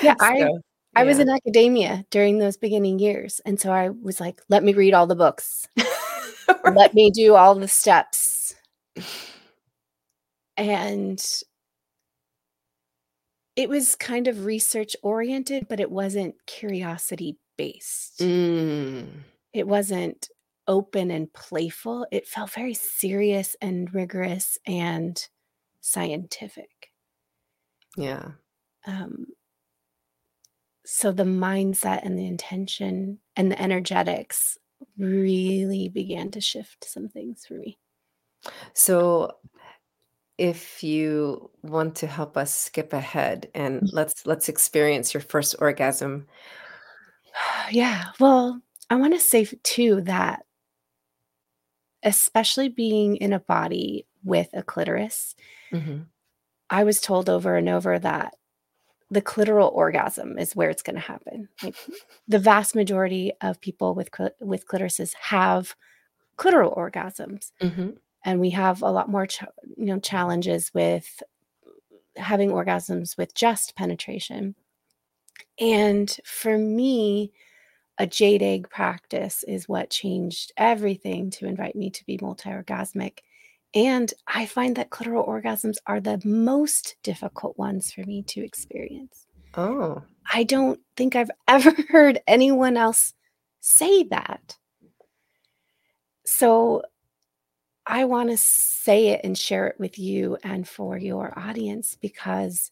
Yeah, 0.00 0.14
I 0.20 0.36
So, 0.38 0.60
I 0.94 1.04
was 1.04 1.18
yeah. 1.18 1.24
in 1.24 1.28
academia 1.30 2.04
during 2.10 2.38
those 2.38 2.56
beginning 2.56 2.98
years, 2.98 3.40
and 3.46 3.60
so 3.60 3.70
I 3.72 3.90
was 3.90 4.20
like, 4.20 4.40
"Let 4.48 4.64
me 4.64 4.74
read 4.74 4.94
all 4.94 5.06
the 5.06 5.16
books. 5.16 5.68
Let 6.64 6.94
me 6.94 7.10
do 7.10 7.34
all 7.34 7.54
the 7.54 7.68
steps." 7.68 8.54
And 10.56 11.24
it 13.56 13.68
was 13.68 13.96
kind 13.96 14.28
of 14.28 14.44
research-oriented, 14.44 15.66
but 15.68 15.80
it 15.80 15.90
wasn't 15.90 16.34
curiosity-based. 16.46 18.20
Mm. 18.20 19.08
It 19.52 19.66
wasn't 19.66 20.28
open 20.68 21.10
and 21.10 21.32
playful, 21.32 22.06
it 22.10 22.26
felt 22.26 22.50
very 22.50 22.74
serious 22.74 23.56
and 23.60 23.94
rigorous 23.94 24.58
and 24.66 25.26
scientific. 25.80 26.90
Yeah. 27.96 28.32
Um 28.84 29.26
so 30.84 31.12
the 31.12 31.24
mindset 31.24 32.04
and 32.04 32.18
the 32.18 32.26
intention 32.26 33.18
and 33.36 33.50
the 33.50 33.60
energetics 33.60 34.58
really 34.98 35.88
began 35.88 36.30
to 36.32 36.40
shift 36.40 36.84
some 36.84 37.08
things 37.08 37.44
for 37.46 37.54
me. 37.54 37.78
So 38.72 39.32
if 40.38 40.82
you 40.82 41.50
want 41.62 41.96
to 41.96 42.06
help 42.06 42.36
us 42.36 42.54
skip 42.54 42.92
ahead 42.92 43.50
and 43.54 43.82
Mm. 43.82 43.88
let's 43.92 44.26
let's 44.26 44.48
experience 44.48 45.14
your 45.14 45.22
first 45.22 45.56
orgasm. 45.60 46.26
Yeah, 47.70 48.06
well, 48.20 48.60
I 48.90 48.96
wanna 48.96 49.18
say 49.18 49.44
too 49.62 50.00
that 50.02 50.46
especially 52.02 52.68
being 52.68 53.16
in 53.16 53.32
a 53.32 53.40
body 53.40 54.06
with 54.24 54.48
a 54.52 54.62
clitoris 54.62 55.34
Mhm. 55.72 56.06
I 56.70 56.84
was 56.84 57.00
told 57.00 57.28
over 57.28 57.56
and 57.56 57.68
over 57.68 57.98
that 57.98 58.34
the 59.10 59.22
clitoral 59.22 59.72
orgasm 59.74 60.38
is 60.38 60.56
where 60.56 60.70
it's 60.70 60.82
gonna 60.82 61.00
happen. 61.00 61.48
Like, 61.62 61.76
the 62.28 62.38
vast 62.40 62.74
majority 62.76 63.32
of 63.42 63.60
people 63.60 63.94
with 63.94 64.10
clit 64.12 64.32
with 64.40 64.66
clitorises 64.68 65.14
have 65.14 65.76
clitoral 66.38 66.76
orgasms, 66.76 67.52
Mhm. 67.60 67.96
And 68.26 68.40
we 68.40 68.50
have 68.50 68.82
a 68.82 68.90
lot 68.90 69.08
more 69.08 69.26
cha 69.26 69.46
you 69.78 69.86
know, 69.86 70.00
challenges 70.00 70.70
with 70.74 71.22
having 72.16 72.50
orgasms 72.50 73.16
with 73.16 73.34
just 73.34 73.76
penetration. 73.76 74.54
And 75.58 76.14
for 76.24 76.58
me, 76.58 77.32
a 77.98 78.06
jade 78.06 78.42
egg 78.42 78.68
practice 78.68 79.44
is 79.44 79.68
what 79.68 79.90
changed 79.90 80.52
everything 80.56 81.30
to 81.30 81.46
invite 81.46 81.76
me 81.76 81.88
to 81.90 82.04
be 82.04 82.18
multi-orgasmic, 82.20 83.20
and 83.74 84.12
I 84.26 84.46
find 84.46 84.76
that 84.76 84.90
clitoral 84.90 85.28
orgasms 85.28 85.76
are 85.86 86.00
the 86.00 86.20
most 86.24 86.96
difficult 87.02 87.56
ones 87.58 87.92
for 87.92 88.02
me 88.02 88.22
to 88.28 88.44
experience. 88.44 89.26
Oh. 89.54 90.02
I 90.32 90.42
don't 90.42 90.80
think 90.96 91.14
I've 91.14 91.30
ever 91.48 91.74
heard 91.88 92.20
anyone 92.26 92.76
else 92.76 93.14
say 93.60 94.04
that. 94.04 94.56
So 96.24 96.82
I 97.86 98.04
want 98.04 98.30
to 98.30 98.36
say 98.36 99.08
it 99.08 99.20
and 99.22 99.38
share 99.38 99.68
it 99.68 99.78
with 99.78 99.98
you 99.98 100.36
and 100.42 100.66
for 100.68 100.98
your 100.98 101.32
audience 101.38 101.96
because 102.00 102.70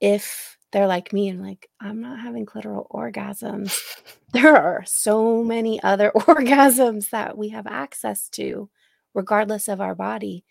if 0.00 0.56
they're 0.70 0.86
like 0.86 1.12
me 1.12 1.28
and 1.28 1.42
like, 1.42 1.68
I'm 1.80 2.00
not 2.00 2.20
having 2.20 2.46
clitoral 2.46 2.88
orgasms, 2.90 3.78
there 4.32 4.56
are 4.56 4.84
so 4.86 5.42
many 5.42 5.82
other 5.82 6.12
orgasms 6.16 7.10
that 7.10 7.36
we 7.36 7.48
have 7.50 7.66
access 7.66 8.28
to, 8.30 8.70
regardless 9.14 9.68
of 9.68 9.80
our 9.80 9.94
body, 9.94 10.44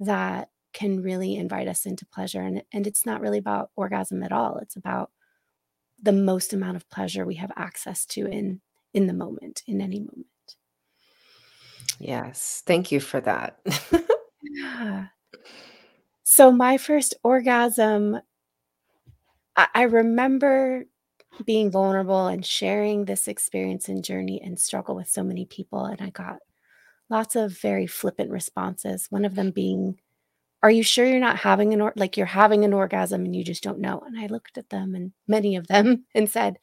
that 0.00 0.50
can 0.72 1.02
really 1.02 1.36
invite 1.36 1.68
us 1.68 1.86
into 1.86 2.06
pleasure. 2.06 2.40
And, 2.40 2.64
and 2.72 2.86
it's 2.86 3.06
not 3.06 3.20
really 3.20 3.38
about 3.38 3.70
orgasm 3.76 4.22
at 4.22 4.32
all. 4.32 4.58
It's 4.58 4.76
about 4.76 5.10
the 6.02 6.12
most 6.12 6.52
amount 6.52 6.76
of 6.76 6.90
pleasure 6.90 7.24
we 7.24 7.36
have 7.36 7.52
access 7.56 8.04
to 8.06 8.26
in 8.26 8.60
in 8.94 9.06
the 9.06 9.14
moment, 9.14 9.62
in 9.66 9.80
any 9.80 10.00
moment. 10.00 10.26
Yes. 11.98 12.62
Thank 12.66 12.92
you 12.92 13.00
for 13.00 13.20
that. 13.20 13.58
So 16.34 16.50
my 16.50 16.78
first 16.78 17.14
orgasm, 17.22 18.18
I, 19.54 19.68
I 19.74 19.82
remember 19.82 20.86
being 21.44 21.70
vulnerable 21.70 22.26
and 22.26 22.44
sharing 22.44 23.04
this 23.04 23.28
experience 23.28 23.88
and 23.90 24.02
journey 24.02 24.40
and 24.42 24.58
struggle 24.58 24.94
with 24.94 25.08
so 25.08 25.22
many 25.22 25.44
people. 25.44 25.84
And 25.84 26.00
I 26.00 26.08
got 26.08 26.38
lots 27.10 27.36
of 27.36 27.58
very 27.58 27.86
flippant 27.86 28.30
responses. 28.30 29.08
One 29.10 29.26
of 29.26 29.34
them 29.34 29.50
being, 29.50 30.00
Are 30.62 30.70
you 30.70 30.82
sure 30.82 31.04
you're 31.04 31.20
not 31.20 31.36
having 31.36 31.74
an 31.74 31.82
or 31.82 31.92
like 31.96 32.16
you're 32.16 32.24
having 32.24 32.64
an 32.64 32.72
orgasm 32.72 33.26
and 33.26 33.36
you 33.36 33.44
just 33.44 33.62
don't 33.62 33.80
know? 33.80 34.02
And 34.06 34.18
I 34.18 34.26
looked 34.26 34.56
at 34.56 34.70
them 34.70 34.94
and 34.94 35.12
many 35.28 35.56
of 35.56 35.66
them 35.66 36.06
and 36.14 36.30
said, 36.30 36.58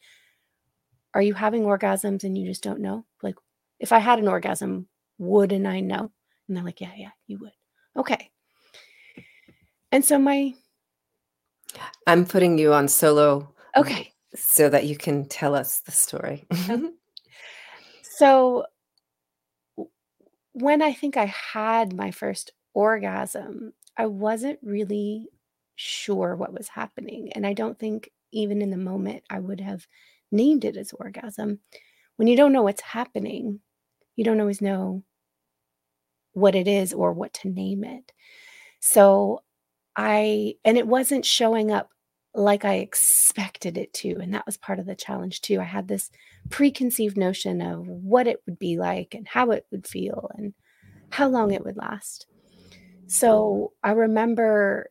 Are 1.14 1.22
you 1.22 1.34
having 1.34 1.62
orgasms 1.62 2.24
and 2.24 2.36
you 2.36 2.46
just 2.46 2.64
don't 2.64 2.80
know? 2.80 3.04
Like, 3.22 3.36
if 3.78 3.92
I 3.92 4.00
had 4.00 4.18
an 4.18 4.26
orgasm, 4.26 4.88
wouldn't 5.20 5.66
I 5.66 5.80
know? 5.80 6.10
And 6.48 6.56
they're 6.56 6.64
like, 6.64 6.80
Yeah, 6.80 6.92
yeah, 6.96 7.10
you 7.26 7.38
would. 7.38 7.52
Okay. 7.96 8.30
And 9.92 10.04
so 10.04 10.18
my 10.18 10.54
I'm 12.06 12.24
putting 12.24 12.58
you 12.58 12.72
on 12.72 12.88
solo 12.88 13.54
okay. 13.76 14.12
so 14.34 14.68
that 14.68 14.86
you 14.86 14.96
can 14.96 15.26
tell 15.26 15.54
us 15.54 15.80
the 15.80 15.92
story. 15.92 16.46
So 18.20 18.66
when 20.52 20.82
I 20.82 20.92
think 20.92 21.16
I 21.16 21.24
had 21.24 21.94
my 21.94 22.10
first 22.10 22.52
orgasm, 22.74 23.72
I 23.96 24.04
wasn't 24.08 24.58
really 24.62 25.30
sure 25.76 26.36
what 26.36 26.52
was 26.52 26.68
happening. 26.68 27.32
And 27.32 27.46
I 27.46 27.54
don't 27.54 27.78
think 27.78 28.10
even 28.30 28.60
in 28.60 28.68
the 28.68 28.76
moment 28.76 29.22
I 29.30 29.38
would 29.38 29.62
have 29.62 29.86
named 30.30 30.66
it 30.66 30.76
as 30.76 30.92
orgasm. 30.92 31.60
When 32.16 32.28
you 32.28 32.36
don't 32.36 32.52
know 32.52 32.62
what's 32.62 32.82
happening, 32.82 33.60
you 34.16 34.24
don't 34.24 34.40
always 34.40 34.60
know 34.60 35.02
what 36.32 36.54
it 36.54 36.68
is 36.68 36.92
or 36.92 37.12
what 37.12 37.32
to 37.34 37.48
name 37.48 37.84
it. 37.84 38.12
So 38.80 39.42
I, 39.96 40.54
and 40.64 40.78
it 40.78 40.86
wasn't 40.86 41.24
showing 41.24 41.70
up 41.70 41.90
like 42.34 42.64
I 42.64 42.76
expected 42.76 43.76
it 43.76 43.92
to. 43.94 44.16
And 44.20 44.32
that 44.34 44.46
was 44.46 44.56
part 44.56 44.78
of 44.78 44.86
the 44.86 44.94
challenge 44.94 45.40
too. 45.40 45.60
I 45.60 45.64
had 45.64 45.88
this 45.88 46.10
preconceived 46.48 47.16
notion 47.16 47.60
of 47.60 47.86
what 47.86 48.26
it 48.26 48.40
would 48.46 48.58
be 48.58 48.78
like 48.78 49.14
and 49.14 49.26
how 49.26 49.50
it 49.50 49.66
would 49.70 49.86
feel 49.86 50.30
and 50.36 50.54
how 51.10 51.28
long 51.28 51.50
it 51.52 51.64
would 51.64 51.76
last. 51.76 52.26
So 53.06 53.72
I 53.82 53.90
remember 53.90 54.90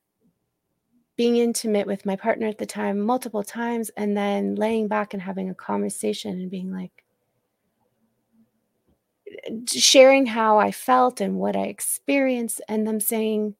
being 1.15 1.37
intimate 1.37 1.87
with 1.87 2.05
my 2.05 2.15
partner 2.15 2.47
at 2.47 2.57
the 2.57 2.65
time 2.65 2.99
multiple 2.99 3.43
times 3.43 3.89
and 3.97 4.15
then 4.15 4.55
laying 4.55 4.87
back 4.87 5.13
and 5.13 5.21
having 5.21 5.49
a 5.49 5.55
conversation 5.55 6.31
and 6.31 6.51
being 6.51 6.71
like, 6.71 7.05
sharing 9.67 10.25
how 10.25 10.57
I 10.57 10.71
felt 10.71 11.21
and 11.21 11.35
what 11.35 11.55
I 11.55 11.63
experienced, 11.63 12.61
and 12.67 12.87
them 12.87 12.99
saying, 12.99 13.55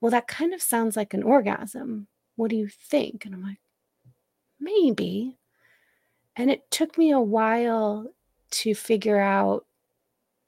Well, 0.00 0.10
that 0.10 0.28
kind 0.28 0.54
of 0.54 0.62
sounds 0.62 0.96
like 0.96 1.14
an 1.14 1.22
orgasm. 1.22 2.08
What 2.36 2.50
do 2.50 2.56
you 2.56 2.68
think? 2.68 3.24
And 3.24 3.34
I'm 3.34 3.42
like, 3.42 3.60
Maybe. 4.60 5.38
And 6.36 6.50
it 6.50 6.70
took 6.70 6.98
me 6.98 7.10
a 7.12 7.20
while 7.20 8.12
to 8.50 8.74
figure 8.74 9.20
out 9.20 9.66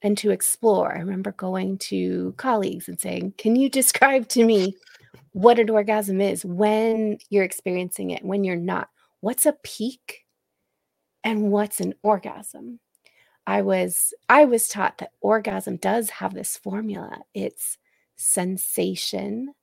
and 0.02 0.16
to 0.18 0.30
explore. 0.30 0.94
I 0.94 1.00
remember 1.00 1.32
going 1.32 1.78
to 1.78 2.34
colleagues 2.36 2.88
and 2.88 3.00
saying, 3.00 3.34
Can 3.38 3.56
you 3.56 3.68
describe 3.70 4.28
to 4.28 4.44
me 4.44 4.76
what 5.32 5.58
an 5.58 5.70
orgasm 5.70 6.20
is 6.20 6.44
when 6.44 7.18
you're 7.30 7.44
experiencing 7.44 8.10
it, 8.10 8.24
when 8.24 8.44
you're 8.44 8.56
not? 8.56 8.88
What's 9.20 9.46
a 9.46 9.56
peak 9.62 10.24
and 11.24 11.50
what's 11.50 11.80
an 11.80 11.94
orgasm? 12.02 12.80
I 13.48 13.62
was 13.62 14.12
I 14.28 14.44
was 14.44 14.68
taught 14.68 14.98
that 14.98 15.12
orgasm 15.22 15.76
does 15.78 16.10
have 16.10 16.34
this 16.34 16.58
formula. 16.58 17.20
It's 17.32 17.78
sensation 18.14 19.54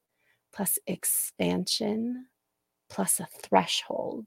plus 0.52 0.80
expansion 0.88 2.26
plus 2.90 3.20
a 3.20 3.28
threshold. 3.44 4.26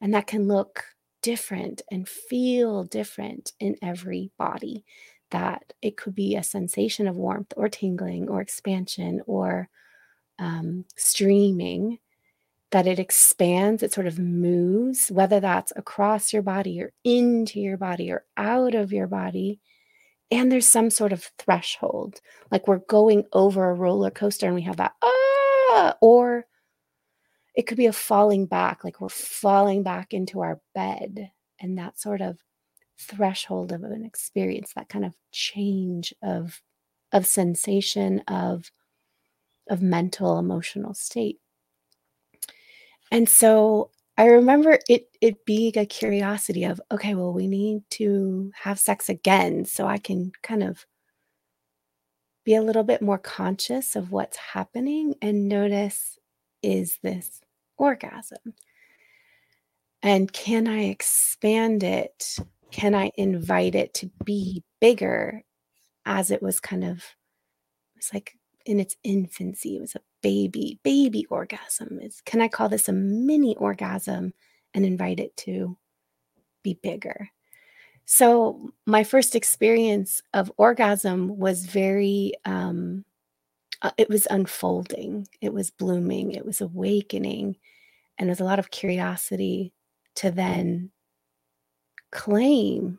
And 0.00 0.14
that 0.14 0.26
can 0.26 0.48
look 0.48 0.82
different 1.20 1.82
and 1.90 2.08
feel 2.08 2.84
different 2.84 3.52
in 3.60 3.76
every 3.82 4.30
body. 4.38 4.86
That 5.30 5.74
it 5.82 5.98
could 5.98 6.14
be 6.14 6.34
a 6.34 6.42
sensation 6.42 7.06
of 7.06 7.16
warmth 7.16 7.52
or 7.58 7.68
tingling 7.68 8.30
or 8.30 8.40
expansion 8.40 9.20
or 9.26 9.68
um, 10.38 10.86
streaming 10.96 11.98
that 12.74 12.88
it 12.88 12.98
expands, 12.98 13.84
it 13.84 13.92
sort 13.92 14.08
of 14.08 14.18
moves, 14.18 15.08
whether 15.08 15.38
that's 15.38 15.72
across 15.76 16.32
your 16.32 16.42
body 16.42 16.82
or 16.82 16.92
into 17.04 17.60
your 17.60 17.76
body 17.76 18.10
or 18.10 18.24
out 18.36 18.74
of 18.74 18.92
your 18.92 19.06
body. 19.06 19.60
And 20.28 20.50
there's 20.50 20.68
some 20.68 20.90
sort 20.90 21.12
of 21.12 21.30
threshold, 21.38 22.20
like 22.50 22.66
we're 22.66 22.80
going 22.88 23.26
over 23.32 23.70
a 23.70 23.74
roller 23.74 24.10
coaster 24.10 24.46
and 24.46 24.56
we 24.56 24.62
have 24.62 24.78
that, 24.78 24.90
ah, 25.04 25.94
or 26.02 26.46
it 27.54 27.68
could 27.68 27.76
be 27.76 27.86
a 27.86 27.92
falling 27.92 28.46
back, 28.46 28.82
like 28.82 29.00
we're 29.00 29.08
falling 29.08 29.84
back 29.84 30.12
into 30.12 30.40
our 30.40 30.60
bed. 30.74 31.30
And 31.60 31.78
that 31.78 32.00
sort 32.00 32.20
of 32.20 32.40
threshold 32.98 33.70
of 33.70 33.84
an 33.84 34.04
experience, 34.04 34.72
that 34.74 34.88
kind 34.88 35.04
of 35.04 35.14
change 35.30 36.12
of 36.24 36.60
of 37.12 37.24
sensation 37.24 38.18
of 38.26 38.72
of 39.70 39.80
mental 39.80 40.40
emotional 40.40 40.92
state 40.92 41.38
and 43.14 43.28
so 43.28 43.90
I 44.18 44.26
remember 44.26 44.80
it 44.88 45.06
it 45.20 45.44
being 45.46 45.78
a 45.78 45.86
curiosity 45.86 46.64
of, 46.64 46.80
okay, 46.90 47.14
well, 47.14 47.32
we 47.32 47.46
need 47.46 47.82
to 47.90 48.50
have 48.60 48.78
sex 48.78 49.08
again 49.08 49.64
so 49.64 49.86
I 49.86 49.98
can 49.98 50.32
kind 50.42 50.64
of 50.64 50.84
be 52.44 52.56
a 52.56 52.62
little 52.62 52.82
bit 52.82 53.00
more 53.00 53.18
conscious 53.18 53.94
of 53.94 54.10
what's 54.10 54.36
happening 54.36 55.14
and 55.22 55.48
notice 55.48 56.18
is 56.62 56.98
this 57.04 57.40
orgasm? 57.76 58.54
And 60.02 60.32
can 60.32 60.66
I 60.66 60.86
expand 60.86 61.84
it? 61.84 62.36
Can 62.72 62.96
I 62.96 63.12
invite 63.16 63.76
it 63.76 63.94
to 63.94 64.10
be 64.24 64.64
bigger 64.80 65.42
as 66.04 66.32
it 66.32 66.42
was 66.42 66.58
kind 66.58 66.82
of 66.84 67.04
it's 67.96 68.12
like 68.12 68.34
in 68.66 68.80
its 68.80 68.96
infancy. 69.04 69.76
It 69.76 69.80
was 69.80 69.94
a 69.94 70.00
baby, 70.22 70.78
baby 70.82 71.26
orgasm. 71.26 71.98
Is 72.00 72.22
can 72.24 72.40
I 72.40 72.48
call 72.48 72.68
this 72.68 72.88
a 72.88 72.92
mini 72.92 73.56
orgasm 73.56 74.32
and 74.74 74.84
invite 74.84 75.20
it 75.20 75.36
to 75.38 75.76
be 76.62 76.78
bigger? 76.82 77.28
So 78.06 78.70
my 78.86 79.04
first 79.04 79.34
experience 79.34 80.22
of 80.34 80.52
orgasm 80.56 81.38
was 81.38 81.66
very 81.66 82.32
um 82.44 83.04
uh, 83.82 83.90
it 83.98 84.08
was 84.08 84.26
unfolding, 84.30 85.28
it 85.42 85.52
was 85.52 85.70
blooming, 85.70 86.32
it 86.32 86.46
was 86.46 86.60
awakening, 86.60 87.56
and 88.18 88.28
there's 88.28 88.40
a 88.40 88.44
lot 88.44 88.58
of 88.58 88.70
curiosity 88.70 89.74
to 90.16 90.30
then 90.30 90.90
claim, 92.12 92.98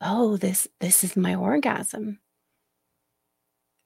oh, 0.00 0.36
this 0.36 0.68
this 0.80 1.04
is 1.04 1.16
my 1.16 1.34
orgasm 1.34 2.18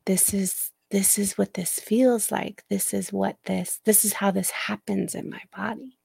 this 0.05 0.35
is 0.35 0.71
this 0.93 1.19
is 1.19 1.37
what 1.37 1.55
this 1.55 1.81
feels 1.81 2.31
like 2.31 2.63
this 2.71 2.95
is 2.95 3.13
what 3.13 3.37
this 3.47 3.81
this 3.85 4.05
is 4.05 4.13
how 4.13 4.31
this 4.31 4.51
happens 4.51 5.17
in 5.17 5.29
my 5.29 5.43
body 5.57 5.99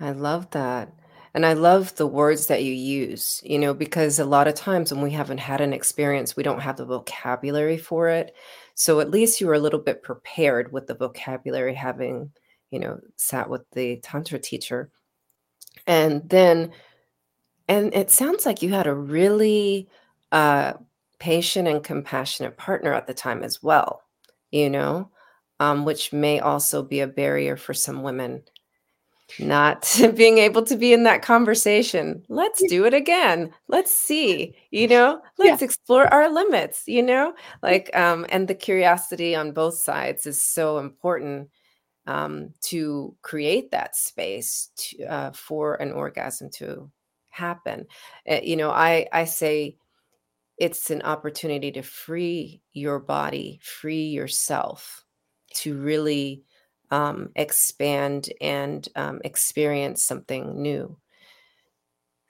I 0.00 0.10
love 0.10 0.50
that. 0.50 0.92
And 1.34 1.44
I 1.44 1.52
love 1.52 1.94
the 1.96 2.06
words 2.06 2.46
that 2.46 2.64
you 2.64 2.72
use, 2.72 3.42
you 3.44 3.58
know, 3.58 3.74
because 3.74 4.18
a 4.18 4.24
lot 4.24 4.48
of 4.48 4.54
times 4.54 4.92
when 4.92 5.02
we 5.02 5.10
haven't 5.10 5.38
had 5.38 5.60
an 5.60 5.72
experience, 5.72 6.34
we 6.34 6.42
don't 6.42 6.60
have 6.62 6.76
the 6.76 6.86
vocabulary 6.86 7.76
for 7.76 8.08
it. 8.08 8.34
So 8.74 9.00
at 9.00 9.10
least 9.10 9.40
you 9.40 9.46
were 9.46 9.54
a 9.54 9.60
little 9.60 9.80
bit 9.80 10.02
prepared 10.02 10.72
with 10.72 10.86
the 10.86 10.94
vocabulary, 10.94 11.74
having, 11.74 12.30
you 12.70 12.78
know, 12.78 13.00
sat 13.16 13.50
with 13.50 13.68
the 13.72 13.98
Tantra 13.98 14.38
teacher. 14.38 14.90
And 15.86 16.26
then, 16.28 16.72
and 17.68 17.92
it 17.94 18.10
sounds 18.10 18.46
like 18.46 18.62
you 18.62 18.70
had 18.70 18.86
a 18.86 18.94
really 18.94 19.88
uh, 20.32 20.74
patient 21.18 21.68
and 21.68 21.82
compassionate 21.82 22.56
partner 22.56 22.92
at 22.92 23.06
the 23.06 23.14
time 23.14 23.42
as 23.42 23.62
well, 23.62 24.02
you 24.50 24.70
know? 24.70 25.10
um, 25.60 25.84
which 25.84 26.12
may 26.12 26.40
also 26.40 26.82
be 26.82 27.00
a 27.00 27.06
barrier 27.06 27.56
for 27.56 27.74
some 27.74 28.02
women 28.02 28.42
not 29.40 29.92
being 30.14 30.38
able 30.38 30.62
to 30.62 30.76
be 30.76 30.92
in 30.92 31.02
that 31.02 31.22
conversation. 31.22 32.22
Let's 32.28 32.62
do 32.68 32.84
it 32.84 32.94
again. 32.94 33.52
Let's 33.68 33.92
see, 33.92 34.54
you 34.70 34.86
know, 34.86 35.20
let's 35.38 35.60
yeah. 35.60 35.64
explore 35.64 36.06
our 36.12 36.30
limits, 36.30 36.84
you 36.86 37.02
know, 37.02 37.34
like, 37.62 37.94
um, 37.96 38.26
and 38.28 38.46
the 38.46 38.54
curiosity 38.54 39.34
on 39.34 39.52
both 39.52 39.74
sides 39.74 40.26
is 40.26 40.42
so 40.42 40.78
important 40.78 41.50
um, 42.06 42.50
to 42.62 43.16
create 43.22 43.72
that 43.72 43.96
space 43.96 44.70
to, 44.76 45.04
uh, 45.04 45.32
for 45.32 45.74
an 45.76 45.90
orgasm 45.90 46.48
to 46.50 46.88
happen. 47.30 47.86
Uh, 48.30 48.38
you 48.44 48.56
know, 48.56 48.70
I, 48.70 49.08
I 49.12 49.24
say 49.24 49.76
it's 50.58 50.90
an 50.90 51.02
opportunity 51.02 51.70
to 51.72 51.82
free 51.82 52.62
your 52.72 52.98
body, 52.98 53.60
free 53.62 54.06
yourself 54.06 55.04
to 55.54 55.76
really 55.76 56.42
um, 56.90 57.30
expand 57.36 58.30
and 58.40 58.88
um, 58.96 59.20
experience 59.24 60.02
something 60.02 60.60
new. 60.60 60.96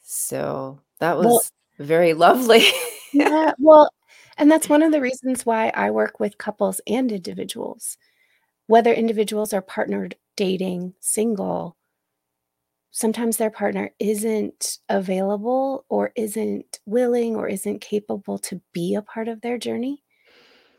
So 0.03 0.81
that 1.01 1.17
was 1.17 1.27
well, 1.27 1.43
very 1.79 2.15
lovely. 2.15 2.65
yeah, 3.13 3.53
well, 3.59 3.91
and 4.39 4.51
that's 4.51 4.69
one 4.69 4.83
of 4.83 4.93
the 4.93 5.01
reasons 5.01 5.47
why 5.47 5.71
I 5.75 5.91
work 5.91 6.21
with 6.21 6.39
couples 6.39 6.81
and 6.87 7.13
individuals, 7.13 7.97
whether 8.67 8.93
individuals 8.93 9.53
are 9.53 9.63
partnered, 9.63 10.17
dating, 10.37 10.95
single. 11.01 11.76
Sometimes 12.97 13.37
their 13.37 13.51
partner 13.51 13.91
isn't 13.99 14.79
available 14.89 15.85
or 15.91 16.13
isn't 16.17 16.81
willing 16.87 17.37
or 17.37 17.47
isn't 17.47 17.83
capable 17.83 18.39
to 18.39 18.63
be 18.73 18.95
a 18.95 19.03
part 19.03 19.29
of 19.29 19.43
their 19.43 19.59
journey. 19.59 20.03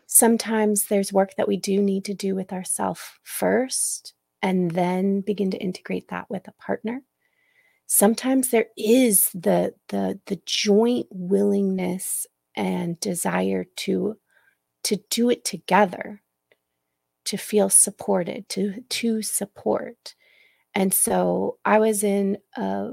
Sometimes 0.07 0.87
there's 0.87 1.13
work 1.13 1.35
that 1.35 1.47
we 1.47 1.57
do 1.57 1.79
need 1.79 2.05
to 2.05 2.15
do 2.15 2.33
with 2.33 2.51
ourselves 2.51 3.01
first 3.21 4.15
and 4.41 4.71
then 4.71 5.21
begin 5.21 5.51
to 5.51 5.59
integrate 5.59 6.07
that 6.07 6.27
with 6.27 6.47
a 6.47 6.53
partner. 6.53 7.03
Sometimes 7.85 8.49
there 8.49 8.69
is 8.75 9.29
the 9.35 9.75
the 9.89 10.19
the 10.25 10.41
joint 10.43 11.05
willingness 11.11 12.25
and 12.55 12.99
desire 12.99 13.63
to 13.75 14.17
to 14.85 14.97
do 15.11 15.29
it 15.29 15.45
together 15.45 16.23
to 17.25 17.37
feel 17.37 17.69
supported 17.69 18.49
to 18.49 18.81
to 18.89 19.21
support 19.21 20.15
and 20.77 20.93
so 20.93 21.57
i 21.65 21.79
was 21.79 22.03
in 22.03 22.37
a 22.57 22.91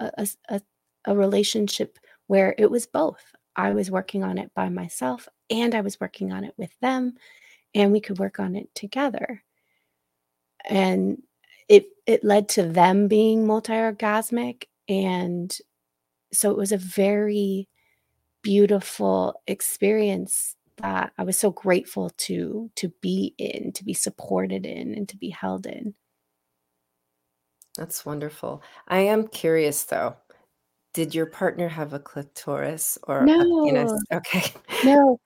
a, 0.00 0.28
a, 0.50 0.60
a 1.06 1.16
relationship 1.16 1.98
where 2.28 2.54
it 2.58 2.70
was 2.70 2.86
both 2.86 3.22
i 3.56 3.72
was 3.72 3.90
working 3.90 4.24
on 4.24 4.38
it 4.38 4.52
by 4.54 4.68
myself 4.68 5.28
and 5.50 5.74
I 5.74 5.80
was 5.80 6.00
working 6.00 6.32
on 6.32 6.44
it 6.44 6.54
with 6.56 6.72
them 6.80 7.14
and 7.74 7.92
we 7.92 8.00
could 8.00 8.18
work 8.18 8.40
on 8.40 8.56
it 8.56 8.74
together. 8.74 9.42
And 10.68 11.22
it 11.68 11.86
it 12.06 12.24
led 12.24 12.48
to 12.50 12.62
them 12.64 13.08
being 13.08 13.46
multi-orgasmic 13.46 14.64
and 14.88 15.56
so 16.32 16.50
it 16.50 16.56
was 16.56 16.72
a 16.72 16.78
very 16.78 17.68
beautiful 18.42 19.40
experience 19.46 20.56
that 20.78 21.12
I 21.18 21.24
was 21.24 21.36
so 21.38 21.50
grateful 21.50 22.10
to 22.18 22.70
to 22.76 22.88
be 23.00 23.34
in, 23.38 23.72
to 23.72 23.84
be 23.84 23.94
supported 23.94 24.66
in 24.66 24.94
and 24.94 25.08
to 25.08 25.16
be 25.16 25.30
held 25.30 25.66
in. 25.66 25.94
That's 27.76 28.04
wonderful. 28.06 28.62
I 28.88 29.00
am 29.00 29.28
curious 29.28 29.84
though. 29.84 30.16
Did 30.94 31.14
your 31.14 31.26
partner 31.26 31.68
have 31.68 31.92
a 31.92 31.98
clitoris 31.98 32.96
or 33.02 33.24
a 33.24 33.26
penis? 33.26 33.92
No. 33.92 34.16
Okay. 34.16 34.44
No. 34.84 35.20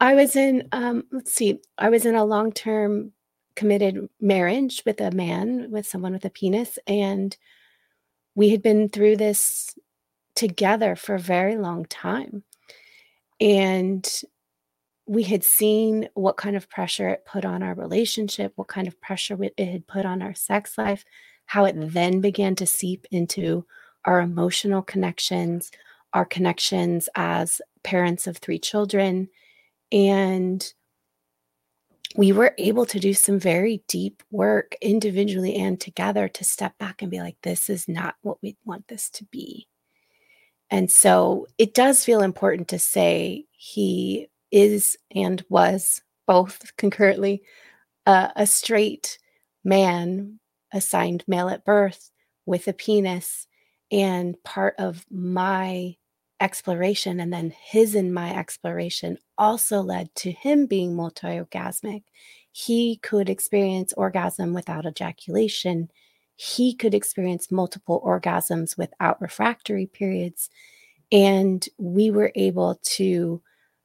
I 0.00 0.10
I 0.10 0.14
was 0.14 0.34
in, 0.34 0.68
um, 0.72 1.04
let's 1.12 1.32
see, 1.32 1.60
I 1.78 1.88
was 1.88 2.04
in 2.04 2.16
a 2.16 2.24
long-term 2.24 3.12
committed 3.54 4.08
marriage 4.20 4.82
with 4.84 5.00
a 5.00 5.12
man, 5.12 5.70
with 5.70 5.86
someone 5.86 6.12
with 6.12 6.24
a 6.24 6.30
penis, 6.30 6.78
and 6.86 7.36
we 8.34 8.48
had 8.48 8.62
been 8.62 8.88
through 8.88 9.16
this 9.16 9.70
together 10.34 10.96
for 10.96 11.14
a 11.14 11.20
very 11.20 11.56
long 11.56 11.84
time. 11.84 12.42
And 13.40 14.08
we 15.06 15.22
had 15.22 15.44
seen 15.44 16.08
what 16.14 16.36
kind 16.36 16.56
of 16.56 16.68
pressure 16.68 17.08
it 17.10 17.26
put 17.26 17.44
on 17.44 17.62
our 17.62 17.74
relationship, 17.74 18.52
what 18.56 18.68
kind 18.68 18.88
of 18.88 19.00
pressure 19.00 19.42
it 19.44 19.54
it 19.56 19.66
had 19.66 19.86
put 19.86 20.06
on 20.06 20.22
our 20.22 20.34
sex 20.34 20.76
life, 20.78 21.04
how 21.46 21.64
it 21.64 21.74
then 21.76 22.20
began 22.20 22.54
to 22.56 22.66
seep 22.66 23.06
into 23.10 23.64
our 24.04 24.20
emotional 24.20 24.82
connections, 24.82 25.70
our 26.12 26.24
connections 26.24 27.08
as 27.14 27.60
parents 27.82 28.26
of 28.26 28.36
three 28.36 28.58
children. 28.58 29.28
And 29.92 30.72
we 32.16 32.32
were 32.32 32.54
able 32.58 32.86
to 32.86 33.00
do 33.00 33.12
some 33.12 33.40
very 33.40 33.82
deep 33.88 34.22
work 34.30 34.76
individually 34.80 35.56
and 35.56 35.80
together 35.80 36.28
to 36.28 36.44
step 36.44 36.78
back 36.78 37.02
and 37.02 37.10
be 37.10 37.18
like, 37.18 37.36
this 37.42 37.68
is 37.68 37.88
not 37.88 38.14
what 38.22 38.38
we 38.42 38.56
want 38.64 38.86
this 38.88 39.10
to 39.10 39.24
be. 39.24 39.66
And 40.70 40.90
so 40.90 41.46
it 41.58 41.74
does 41.74 42.04
feel 42.04 42.22
important 42.22 42.68
to 42.68 42.78
say 42.78 43.44
he 43.50 44.28
is 44.50 44.96
and 45.14 45.44
was 45.48 46.02
both 46.26 46.76
concurrently 46.76 47.42
uh, 48.06 48.28
a 48.36 48.46
straight 48.46 49.18
man 49.64 50.38
assigned 50.74 51.24
male 51.26 51.48
at 51.48 51.64
birth 51.64 52.10
with 52.44 52.68
a 52.68 52.74
penis 52.74 53.46
and 53.90 54.36
part 54.44 54.74
of 54.78 55.06
my 55.10 55.96
exploration 56.40 57.20
and 57.20 57.32
then 57.32 57.54
his 57.62 57.94
and 57.94 58.12
my 58.12 58.36
exploration 58.36 59.16
also 59.38 59.80
led 59.80 60.14
to 60.14 60.30
him 60.32 60.66
being 60.66 60.94
multi 60.94 61.26
orgasmic. 61.26 62.02
He 62.52 62.96
could 62.96 63.30
experience 63.30 63.92
orgasm 63.94 64.52
without 64.52 64.84
ejaculation. 64.84 65.90
He 66.36 66.74
could 66.74 66.94
experience 66.94 67.50
multiple 67.50 68.02
orgasms 68.04 68.76
without 68.76 69.20
refractory 69.22 69.86
periods. 69.86 70.50
And 71.10 71.66
we 71.78 72.10
were 72.10 72.32
able 72.34 72.78
to, 72.82 73.40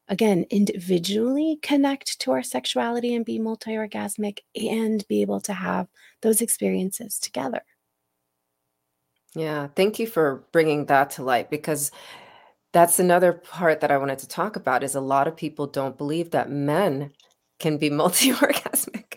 again, 0.09 0.45
individually 0.49 1.59
connect 1.61 2.19
to 2.19 2.31
our 2.31 2.43
sexuality 2.43 3.13
and 3.15 3.23
be 3.23 3.39
multi 3.39 3.71
orgasmic 3.71 4.39
and 4.55 5.07
be 5.07 5.21
able 5.21 5.39
to 5.41 5.53
have 5.53 5.87
those 6.21 6.41
experiences 6.41 7.19
together. 7.19 7.61
Yeah, 9.35 9.67
thank 9.75 9.99
you 9.99 10.07
for 10.07 10.47
bringing 10.51 10.87
that 10.87 11.11
to 11.11 11.23
light 11.23 11.51
because 11.51 11.91
that's 12.73 12.99
another 12.99 13.33
part 13.33 13.79
that 13.81 13.91
I 13.91 13.97
wanted 13.97 14.19
to 14.19 14.27
talk 14.27 14.55
about 14.55 14.83
is 14.83 14.95
a 14.95 15.01
lot 15.01 15.27
of 15.27 15.37
people 15.37 15.67
don't 15.67 15.97
believe 15.97 16.31
that 16.31 16.49
men 16.49 17.11
can 17.59 17.77
be 17.77 17.89
multi-orgasmic 17.91 19.15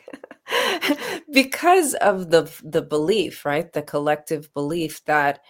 because 1.32 1.94
of 1.94 2.30
the 2.30 2.52
the 2.62 2.82
belief, 2.82 3.46
right? 3.46 3.72
The 3.72 3.82
collective 3.82 4.52
belief 4.52 5.02
that 5.06 5.40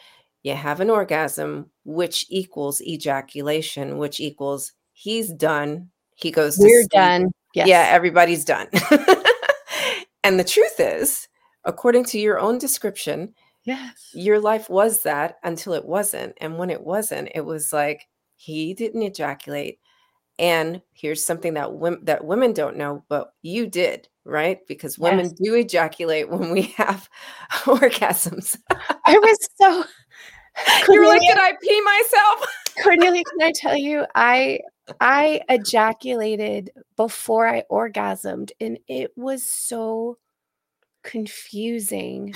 you 0.45 0.55
have 0.55 0.81
an 0.81 0.91
orgasm 0.91 1.71
which 1.85 2.27
equals 2.29 2.81
ejaculation, 2.83 3.99
which 3.99 4.21
equals 4.21 4.73
he's 5.03 5.33
done, 5.33 5.91
he 6.15 6.31
goes 6.31 6.57
to 6.57 6.63
We're 6.65 6.85
done. 6.91 7.31
Yeah, 7.55 7.87
everybody's 7.91 8.45
done. 8.45 8.69
and 10.25 10.39
the 10.39 10.45
truth 10.45 10.79
is, 10.79 11.29
according 11.65 12.05
to 12.07 12.19
your 12.19 12.39
own 12.39 12.59
description, 12.59 13.35
Yes. 13.65 14.11
your 14.15 14.41
life 14.41 14.69
was 14.71 15.03
that 15.05 15.37
until 15.45 15.73
it 15.75 15.85
wasn't. 15.85 16.35
And 16.41 16.59
when 16.59 16.71
it 16.71 16.83
wasn't, 16.83 17.31
it 17.35 17.45
was 17.45 17.73
like 17.73 18.09
he 18.37 18.75
didn't 18.75 19.03
ejaculate. 19.03 19.79
And 20.39 20.83
here's 20.93 21.25
something 21.25 21.55
that 21.55 21.73
women 21.75 22.05
that 22.05 22.25
women 22.25 22.53
don't 22.53 22.77
know, 22.77 23.05
but 23.09 23.33
you 23.43 23.67
did, 23.67 24.09
right? 24.25 24.59
Because 24.67 24.99
women 24.99 25.27
Yes. 25.27 25.35
do 25.43 25.55
ejaculate 25.55 26.29
when 26.31 26.51
we 26.51 26.63
have 26.77 27.09
orgasms. 27.65 28.57
I 29.07 29.19
was 29.19 29.39
so 29.61 29.85
You 30.89 31.01
were 31.01 31.07
like, 31.09 31.21
did 31.23 31.39
I 31.39 31.53
pee 31.63 31.81
myself? 31.83 32.47
Cordelia, 32.83 33.23
can 33.25 33.43
I 33.49 33.53
tell 33.55 33.77
you, 33.77 34.07
I 34.15 34.61
I 35.01 35.41
ejaculated 35.49 36.71
before 36.97 37.47
I 37.49 37.65
orgasmed, 37.71 38.51
and 38.61 38.79
it 38.89 39.13
was 39.17 39.45
so 39.45 40.19
confusing 41.03 42.35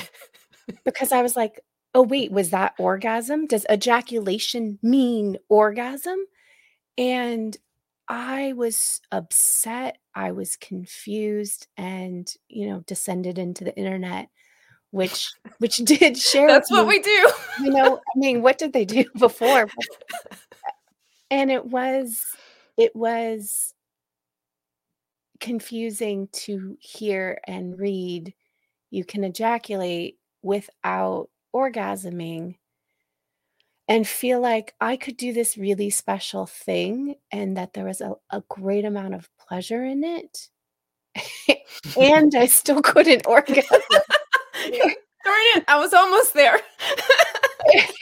because 0.85 1.13
I 1.13 1.23
was 1.23 1.37
like, 1.37 1.61
"Oh, 1.95 2.03
wait, 2.03 2.33
was 2.33 2.51
that 2.51 2.75
orgasm? 2.79 3.47
Does 3.47 3.67
ejaculation 3.71 4.79
mean 4.83 5.39
orgasm?" 5.49 6.19
And 6.99 7.57
I 8.09 8.53
was 8.55 9.01
upset, 9.13 9.99
I 10.15 10.33
was 10.33 10.57
confused, 10.57 11.69
and, 11.77 12.33
you 12.49 12.69
know, 12.69 12.81
descended 12.87 13.39
into 13.39 13.65
the 13.65 13.77
internet, 13.77 14.29
which 14.93 15.33
which 15.59 15.77
did 15.85 16.19
share 16.19 16.49
That's 16.49 16.71
what 16.71 16.87
me, 16.87 16.99
we 16.99 17.03
do. 17.03 17.31
you 17.65 17.71
know, 17.71 17.97
I 17.99 18.19
mean, 18.19 18.43
what 18.43 18.59
did 18.59 18.73
they 18.73 18.85
do 18.85 19.05
before? 19.19 19.69
And 21.31 21.51
it 21.51 21.65
was 21.67 22.25
it 22.77 22.95
was 22.95 23.75
confusing 25.41 26.29
to 26.33 26.77
hear 26.81 27.39
and 27.47 27.79
read, 27.79 28.35
you 28.91 29.05
can 29.05 29.25
ejaculate 29.25 30.19
without 30.43 31.29
orgasming 31.55 32.57
and 33.89 34.07
feel 34.07 34.41
like 34.41 34.75
I 34.81 34.97
could 34.97 35.17
do 35.17 35.33
this 35.33 35.57
really 35.57 35.91
special 35.91 36.47
thing 36.47 37.17
and 37.31 37.57
that 37.57 37.73
there 37.73 37.85
was 37.85 38.01
a, 38.01 38.15
a 38.31 38.43
great 38.49 38.85
amount 38.85 39.15
of 39.15 39.29
pleasure 39.39 39.85
in 39.85 40.03
it. 40.05 40.49
and 41.97 42.35
I 42.35 42.47
still 42.47 42.83
couldn't 42.83 43.27
orgasm. 43.27 43.81
Darn 43.91 45.45
it, 45.57 45.65
I 45.69 45.79
was 45.79 45.95
almost 45.95 46.35
there. 46.35 46.59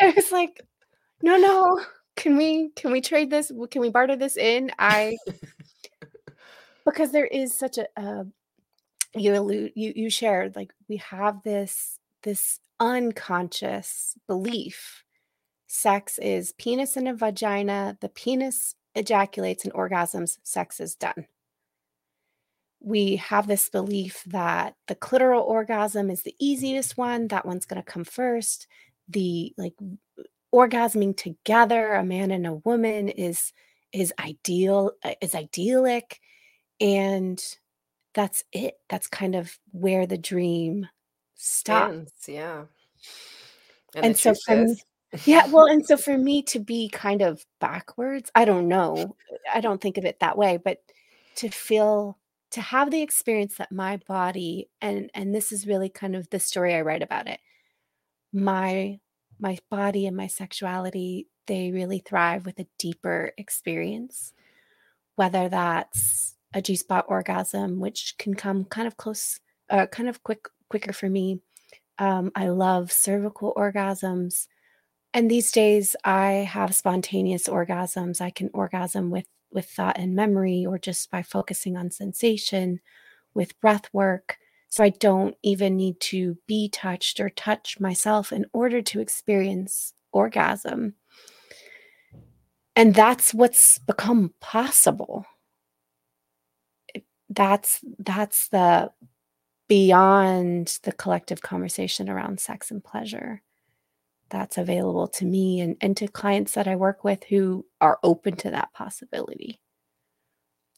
I 0.01 0.13
was 0.15 0.33
like, 0.33 0.63
no, 1.23 1.37
no, 1.37 1.81
can 2.17 2.37
we 2.37 2.71
can 2.77 2.93
we 2.93 3.01
trade 3.01 3.31
this? 3.31 3.53
Can 3.71 3.81
we 3.81 3.91
barter 3.91 4.17
this 4.17 4.37
in? 4.37 4.71
I 4.79 5.17
because 6.85 7.13
there 7.13 7.27
is 7.27 7.55
such 7.55 7.79
a 7.79 7.87
uh, 7.97 8.25
you 9.15 9.35
allude 9.35 9.73
you 9.75 9.93
you 9.95 10.11
shared 10.11 10.57
like 10.57 10.73
we 10.89 10.97
have 10.99 11.43
this 11.43 11.99
this 12.23 12.61
unconscious 12.81 14.17
belief 14.27 15.05
sex 15.67 16.19
is 16.19 16.53
penis 16.53 16.97
in 16.97 17.07
a 17.07 17.15
vagina 17.15 17.97
the 18.01 18.09
penis 18.09 18.75
ejaculates 18.95 19.65
and 19.65 19.73
orgasms 19.73 20.39
sex 20.43 20.81
is 20.81 20.95
done 20.95 21.27
we 22.81 23.17
have 23.17 23.47
this 23.47 23.69
belief 23.71 24.23
that 24.27 24.75
the 24.89 24.95
clitoral 24.95 25.43
orgasm 25.43 26.11
is 26.11 26.23
the 26.23 26.35
easiest 26.39 26.99
one 26.99 27.29
that 27.29 27.47
one's 27.47 27.65
going 27.65 27.83
to 27.83 27.91
come 27.91 28.05
first 28.05 28.67
the 29.09 29.55
like 29.57 29.75
orgasming 30.55 31.17
together 31.17 31.95
a 31.95 32.05
man 32.05 32.31
and 32.31 32.47
a 32.47 32.55
woman 32.55 33.09
is 33.09 33.53
is 33.93 34.15
ideal 34.21 34.93
uh, 35.03 35.15
is 35.21 35.35
idyllic 35.35 36.21
and 36.81 37.43
that's 38.15 38.45
it. 38.53 38.75
That's 38.89 39.09
kind 39.09 39.35
of 39.35 39.59
where 39.73 40.07
the 40.07 40.17
dream 40.19 40.87
stops. 41.35 42.29
Yeah. 42.29 42.67
And 43.97 44.07
and 44.07 44.17
so 44.17 44.35
for 44.47 44.65
me 44.65 44.77
yeah 45.25 45.47
well 45.49 45.67
and 45.71 45.85
so 45.85 45.97
for 45.97 46.17
me 46.17 46.43
to 46.43 46.59
be 46.59 46.89
kind 46.89 47.23
of 47.23 47.45
backwards 47.61 48.33
i 48.35 48.45
don't 48.45 48.67
know. 48.67 49.15
I 49.53 49.61
don't 49.61 49.81
think 49.81 49.99
of 49.99 50.05
it 50.05 50.19
that 50.21 50.39
way 50.39 50.57
but 50.57 50.79
to 51.37 51.49
feel 51.51 52.19
to 52.53 52.61
have 52.61 52.91
the 52.91 53.03
experience 53.03 53.57
that 53.57 53.73
my 53.73 53.99
body 54.09 54.69
and 54.81 55.11
and 55.15 55.35
this 55.35 55.53
is 55.53 55.67
really 55.67 55.89
kind 55.89 56.17
of 56.17 56.29
the 56.31 56.41
story 56.41 56.75
i 56.75 56.81
write 56.81 57.03
about 57.03 57.29
it. 57.29 57.41
My 58.33 58.99
my 59.39 59.59
body 59.71 60.07
and 60.07 60.17
my 60.17 60.27
sexuality 60.27 61.27
they 61.47 61.71
really 61.71 61.99
thrive 61.99 62.47
with 62.47 62.59
a 62.59 62.67
deeper 62.79 63.33
experience 63.37 64.33
whether 65.17 65.49
that's 65.49 66.37
a 66.55 66.63
g-spot 66.63 67.05
orgasm 67.09 67.81
which 67.81 68.15
can 68.19 68.35
come 68.35 68.65
kind 68.65 68.87
of 68.87 68.97
close 68.97 69.41
uh, 69.71 69.87
kind 69.87 70.09
of 70.09 70.23
quick 70.23 70.47
quicker 70.69 70.93
for 70.93 71.09
me. 71.09 71.41
Um, 71.99 72.33
i 72.35 72.49
love 72.49 72.91
cervical 72.91 73.53
orgasms 73.57 74.49
and 75.13 75.31
these 75.31 75.53
days 75.53 75.95
i 76.05 76.49
have 76.51 76.75
spontaneous 76.75 77.49
orgasms. 77.49 78.21
I 78.21 78.31
can 78.31 78.51
orgasm 78.53 79.11
with 79.11 79.27
with 79.53 79.67
thought 79.67 79.99
and 79.99 80.15
memory 80.17 80.67
or 80.67 80.79
just 80.79 81.11
by 81.11 81.23
focusing 81.23 81.77
on 81.77 81.91
sensation 81.91 82.81
with 83.35 83.59
breath 83.61 83.89
work 83.93 84.39
so 84.75 84.83
I 84.83 84.89
don't 84.89 85.37
even 85.45 85.77
need 85.77 86.01
to 86.01 86.37
be 86.49 86.69
touched 86.69 87.21
or 87.21 87.31
touch 87.31 87.79
myself 87.79 88.33
in 88.33 88.45
order 88.53 88.83
to 88.83 88.99
experience 88.99 89.95
orgasm. 90.11 90.95
And 92.75 92.93
that's 92.93 93.33
what's 93.33 93.79
become 93.79 94.35
possible. 94.41 95.27
That's 97.31 97.85
that's 98.01 98.49
the 98.49 98.91
beyond 99.69 100.81
the 100.83 100.91
collective 100.91 101.41
conversation 101.41 102.11
around 102.11 102.41
sex 102.41 102.73
and 102.73 102.83
pleasure 102.83 103.43
that's 104.29 104.59
available 104.59 105.07
to 105.07 105.25
me 105.25 105.61
and, 105.61 105.77
and 105.81 105.97
to 105.99 106.09
clients 106.09 106.55
that 106.55 106.67
I 106.67 106.75
work 106.75 107.05
with 107.05 107.23
who 107.23 107.65
are 107.81 108.01
open 108.03 108.35
to 108.39 108.51
that 108.51 108.73
possibility. 108.73 109.61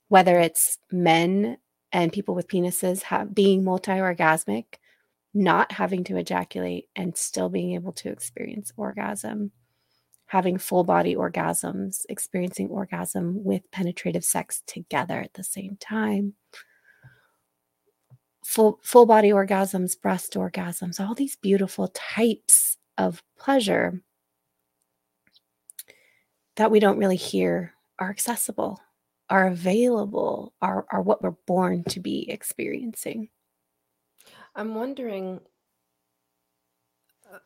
Whether 0.09 0.39
it's 0.39 0.77
men 0.93 1.57
and 1.93 2.13
people 2.13 2.35
with 2.35 2.49
penises 2.49 3.03
have 3.03 3.35
being 3.35 3.65
multi-orgasmic 3.65 4.65
not 5.35 5.71
having 5.73 6.03
to 6.05 6.17
ejaculate 6.17 6.89
and 6.97 7.17
still 7.17 7.49
being 7.49 7.75
able 7.75 7.93
to 7.93 8.09
experience 8.09 8.73
orgasm 8.77 9.53
having 10.27 10.59
full 10.59 10.85
body 10.85 11.15
orgasms 11.15 12.05
experiencing 12.09 12.69
orgasm 12.69 13.43
with 13.45 13.71
penetrative 13.71 14.25
sex 14.25 14.63
together 14.67 15.21
at 15.21 15.35
the 15.35 15.45
same 15.45 15.77
time. 15.81 16.35
Full 18.45 18.79
full 18.83 19.07
body 19.07 19.31
orgasms 19.31 20.01
breast 20.01 20.35
orgasms 20.35 21.01
all 21.01 21.15
these 21.15 21.37
beautiful 21.37 21.89
types 21.89 22.77
of 22.99 23.23
pleasure 23.39 24.01
that 26.57 26.71
we 26.71 26.81
don't 26.81 26.99
really 26.99 27.17
hear 27.17 27.73
are 27.99 28.11
accessible 28.11 28.81
are 29.29 29.49
available 29.49 30.55
are, 30.63 30.87
are 30.91 31.03
what 31.03 31.23
we're 31.23 31.35
born 31.47 31.85
to 31.85 32.01
be 32.01 32.31
experiencing. 32.31 33.29
I'm 34.55 34.75
wondering 34.75 35.41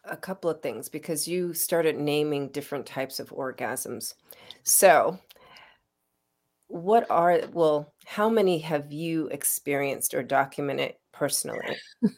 a 0.05 0.17
couple 0.17 0.51
of 0.51 0.63
things 0.63 0.89
because 0.89 1.27
you 1.27 1.55
started 1.55 1.99
naming 1.99 2.49
different 2.49 2.87
types 2.87 3.19
of 3.19 3.31
orgasms. 3.31 4.15
So, 4.63 5.19
what 6.69 7.11
are, 7.11 7.41
well, 7.53 7.93
how 8.07 8.29
many 8.29 8.59
have 8.59 8.93
you 8.93 9.27
experienced 9.29 10.15
or 10.15 10.23
documented 10.23 10.95
personally? 11.13 11.77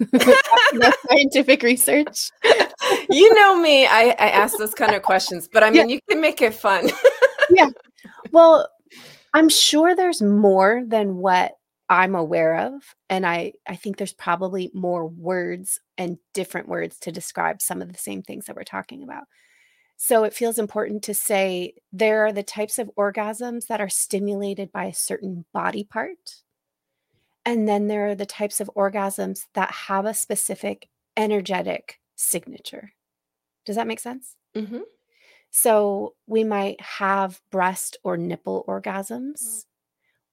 scientific 1.09 1.63
research. 1.63 2.31
you 3.11 3.35
know 3.35 3.59
me, 3.59 3.87
I, 3.87 4.15
I 4.19 4.29
ask 4.29 4.59
those 4.59 4.75
kind 4.75 4.95
of 4.95 5.03
questions, 5.03 5.49
but 5.51 5.63
I 5.63 5.71
mean, 5.71 5.89
yeah. 5.89 5.95
you 5.95 6.01
can 6.09 6.21
make 6.21 6.43
it 6.43 6.55
fun. 6.55 6.91
yeah. 7.51 7.71
Well, 8.31 8.69
I'm 9.35 9.49
sure 9.49 9.95
there's 9.95 10.23
more 10.23 10.83
than 10.87 11.17
what 11.17 11.53
I'm 11.89 12.15
aware 12.15 12.57
of 12.57 12.95
and 13.11 13.27
I 13.27 13.53
I 13.69 13.77
think 13.77 13.97
there's 13.97 14.15
probably 14.15 14.71
more 14.73 15.07
words 15.07 15.81
and 15.99 16.19
different 16.33 16.69
words 16.69 16.99
to 17.01 17.13
describe 17.13 17.61
some 17.61 17.83
of 17.83 17.93
the 17.93 17.99
same 17.99 18.23
things 18.23 18.47
that 18.47 18.57
we're 18.57 18.65
talking 18.65 19.03
about. 19.03 19.25
So 19.97 20.25
it 20.25 20.35
feels 20.35 20.59
important 20.59 21.03
to 21.05 21.15
say 21.15 21.75
there 21.93 22.27
are 22.27 22.33
the 22.33 22.43
types 22.43 22.79
of 22.79 22.91
orgasms 22.99 23.67
that 23.69 23.81
are 23.81 23.89
stimulated 23.89 24.73
by 24.73 24.87
a 24.87 24.95
certain 24.95 25.45
body 25.53 25.85
part. 25.85 26.43
And 27.45 27.69
then 27.69 27.89
there 27.89 28.09
are 28.09 28.15
the 28.15 28.27
types 28.27 28.61
of 28.61 28.71
orgasms 28.77 29.47
that 29.55 29.71
have 29.71 30.07
a 30.07 30.15
specific 30.15 30.89
energetic 31.17 32.01
signature. 32.17 32.93
Does 33.65 33.77
that 33.77 33.87
make 33.87 34.01
sense? 34.01 34.37
hmm 34.57 34.83
so 35.53 36.15
we 36.27 36.45
might 36.45 36.81
have 36.81 37.41
breast 37.51 37.99
or 38.03 38.17
nipple 38.17 38.65
orgasms. 38.67 39.67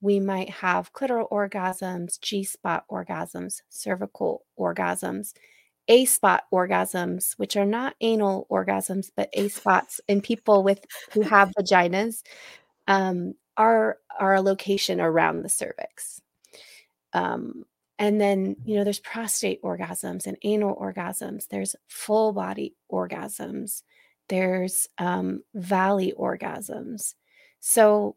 We 0.02 0.22
might 0.22 0.50
have 0.50 0.94
clitoral 0.94 1.30
orgasms, 1.30 2.20
G 2.22 2.46
spot 2.46 2.86
orgasms, 2.90 3.62
cervical 3.68 4.46
orgasms, 4.58 5.34
A 5.90 6.06
spot 6.06 6.46
orgasms, 6.54 7.34
which 7.34 7.58
are 7.58 7.66
not 7.66 7.96
anal 8.00 8.48
orgasms, 8.50 9.12
but 9.14 9.30
A 9.34 9.50
spots 9.50 10.00
in 10.08 10.22
people 10.22 10.64
with 10.64 10.86
who 11.12 11.22
have 11.22 11.52
vaginas 11.60 12.24
um, 12.88 13.34
are, 13.58 13.98
are 14.18 14.36
a 14.36 14.42
location 14.42 15.02
around 15.02 15.42
the 15.44 15.50
cervix. 15.50 16.22
Um, 17.12 17.66
and 17.98 18.22
then, 18.22 18.56
you 18.64 18.78
know, 18.78 18.86
there's 18.86 19.02
prostate 19.02 19.62
orgasms 19.64 20.28
and 20.28 20.38
anal 20.44 20.78
orgasms. 20.78 21.50
There's 21.50 21.76
full 21.90 22.32
body 22.32 22.74
orgasms 22.90 23.84
there's 24.30 24.88
um, 24.98 25.44
valley 25.54 26.14
orgasms. 26.18 27.16
So 27.60 28.16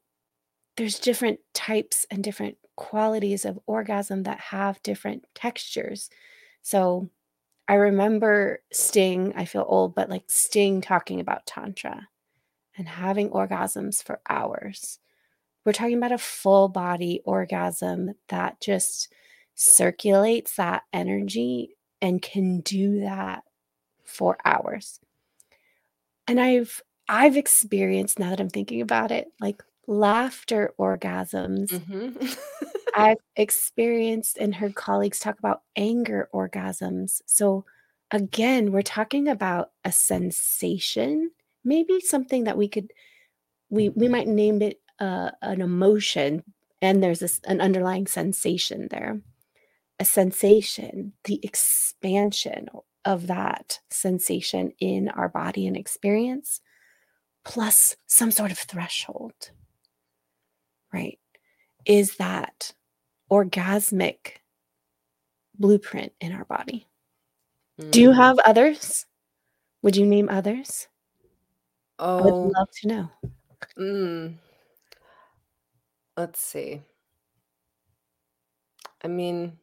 there's 0.77 0.99
different 0.99 1.41
types 1.53 2.07
and 2.11 2.23
different 2.23 2.57
qualities 2.77 3.45
of 3.45 3.59
orgasm 3.67 4.23
that 4.23 4.41
have 4.41 4.83
different 4.83 5.25
textures. 5.35 6.09
So 6.63 7.11
I 7.69 7.75
remember 7.75 8.63
Sting, 8.73 9.33
I 9.37 9.45
feel 9.45 9.65
old, 9.67 9.95
but 9.95 10.09
like 10.09 10.25
Sting 10.29 10.81
talking 10.81 11.21
about 11.21 11.47
Tantra 11.47 12.09
and 12.77 12.89
having 12.89 13.31
orgasms 13.31 14.03
for 14.03 14.21
hours. 14.29 14.99
We're 15.65 15.73
talking 15.73 15.97
about 15.97 16.13
a 16.13 16.19
full 16.19 16.69
body 16.69 17.21
orgasm 17.25 18.15
that 18.29 18.61
just 18.61 19.13
circulates 19.55 20.57
that 20.57 20.83
energy 20.93 21.77
and 22.01 22.21
can 22.21 22.61
do 22.61 23.01
that 23.01 23.45
for 24.05 24.39
hours 24.45 24.99
and 26.27 26.41
I've 26.41 26.83
I've 27.09 27.37
experienced 27.37 28.19
now 28.19 28.31
that 28.31 28.41
I'm 28.41 28.51
thinking 28.51 28.81
about 28.81 29.11
it, 29.11 29.29
like 29.41 29.63
laughter 29.87 30.73
orgasms. 30.79 31.81
hmm 31.87 32.11
I've 32.95 33.19
experienced 33.37 34.37
and 34.39 34.55
heard 34.55 34.75
colleagues 34.75 35.19
talk 35.19 35.39
about 35.39 35.63
anger 35.77 36.29
orgasms. 36.35 37.23
So 37.27 37.65
again, 38.11 38.71
we're 38.71 38.83
talking 38.83 39.29
about 39.29 39.71
a 39.85 39.93
sensation, 39.93 41.31
maybe 41.65 42.01
something 42.01 42.45
that 42.45 42.59
we 42.59 42.69
could 42.69 42.93
we 43.71 43.89
we 43.91 44.09
might 44.09 44.29
name 44.29 44.63
it 44.63 44.81
uh, 44.99 45.31
an 45.43 45.61
emotion, 45.61 46.45
and 46.81 47.03
there's 47.03 47.21
this, 47.21 47.41
an 47.45 47.61
underlying 47.61 48.07
sensation 48.07 48.89
there. 48.91 49.21
A 50.01 50.05
sensation, 50.05 51.13
the 51.25 51.41
expansion 51.45 52.69
of 53.05 53.27
that 53.27 53.81
sensation 53.91 54.73
in 54.79 55.09
our 55.09 55.29
body 55.29 55.67
and 55.67 55.77
experience, 55.77 56.61
plus 57.45 57.97
some 58.07 58.31
sort 58.31 58.51
of 58.53 58.59
threshold, 58.59 59.51
right? 60.93 61.19
Is 61.85 62.17
that 62.17 62.73
orgasmic 63.31 64.37
blueprint 65.59 66.13
in 66.21 66.33
our 66.33 66.45
body. 66.45 66.87
Do 67.91 68.01
you 68.01 68.11
Mm. 68.11 68.17
have 68.17 68.39
others? 68.41 69.07
Would 69.83 69.97
you 69.97 70.07
name 70.07 70.29
others? 70.29 70.89
I 71.99 72.21
would 72.21 72.35
Oh. 72.35 72.53
love 72.57 72.69
to 72.81 72.89
know. 72.89 73.11
Mm. 73.79 74.39
Let's 76.17 76.41
see. 76.41 76.83
I 79.03 79.09
mean, 79.09 79.59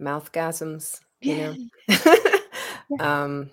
mouthgasms, 0.00 1.00
you 1.20 1.34
Yeah. 1.36 1.54
know? 1.54 1.56
Yeah. 2.88 2.98
Um 2.98 3.50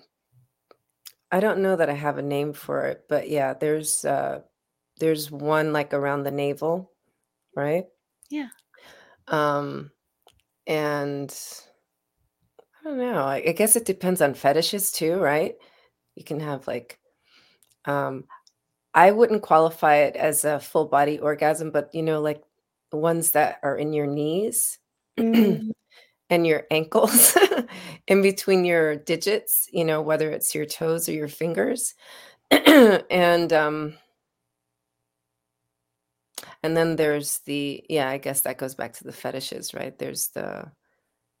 I 1.30 1.40
don't 1.40 1.60
know 1.62 1.76
that 1.76 1.88
I 1.90 1.94
have 1.94 2.18
a 2.18 2.22
name 2.22 2.52
for 2.52 2.86
it, 2.86 3.06
but 3.08 3.28
yeah, 3.28 3.54
there's, 3.54 4.04
uh 4.04 4.42
there's 4.98 5.30
one, 5.30 5.72
like, 5.72 5.94
around 5.94 6.24
the 6.24 6.30
navel, 6.32 6.92
right? 7.56 7.86
Yeah. 8.30 8.48
Um, 9.28 9.90
and 10.66 11.34
I 12.80 12.84
don't 12.84 12.98
know, 12.98 13.22
I 13.24 13.36
I 13.48 13.52
guess 13.52 13.76
it 13.76 13.84
depends 13.84 14.20
on 14.20 14.34
fetishes 14.34 14.92
too, 14.92 15.16
right? 15.18 15.56
You 16.16 16.24
can 16.24 16.40
have, 16.40 16.66
like, 16.66 17.00
um 17.86 18.26
I 18.94 19.12
wouldn't 19.12 19.42
qualify 19.42 19.96
it 19.98 20.16
as 20.16 20.44
a 20.44 20.60
full 20.60 20.86
body 20.86 21.18
orgasm, 21.20 21.70
but, 21.72 21.94
you 21.94 22.02
know, 22.02 22.20
like, 22.22 22.42
the 22.92 22.98
ones 22.98 23.32
that 23.32 23.60
are 23.64 23.76
in 23.76 23.92
your 23.94 24.06
knees 24.08 24.78
Mm. 25.18 25.72
And 26.32 26.46
your 26.48 26.64
ankles, 26.72 27.36
in 28.08 28.22
between 28.22 28.64
your 28.66 28.96
digits, 28.96 29.68
you 29.72 29.84
know, 29.84 30.02
whether 30.02 30.30
it's 30.32 30.54
your 30.56 30.66
toes 30.66 31.08
or 31.08 31.12
your 31.14 31.28
fingers, 31.28 31.94
and, 32.50 33.52
um 33.52 33.94
and 36.62 36.76
then 36.76 36.96
there's 36.96 37.38
the 37.40 37.84
yeah, 37.88 38.08
I 38.08 38.18
guess 38.18 38.42
that 38.42 38.58
goes 38.58 38.74
back 38.74 38.92
to 38.94 39.04
the 39.04 39.12
fetishes, 39.12 39.74
right? 39.74 39.96
There's 39.98 40.28
the 40.28 40.70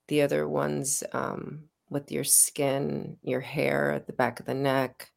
the 0.08 0.22
other 0.22 0.48
ones, 0.48 1.04
um, 1.12 1.64
with 1.90 2.12
your 2.12 2.24
skin, 2.24 3.18
your 3.22 3.40
hair 3.40 3.92
at 3.92 4.06
the 4.06 4.12
back 4.14 4.40
of 4.40 4.46
the 4.46 4.54
neck, 4.54 5.10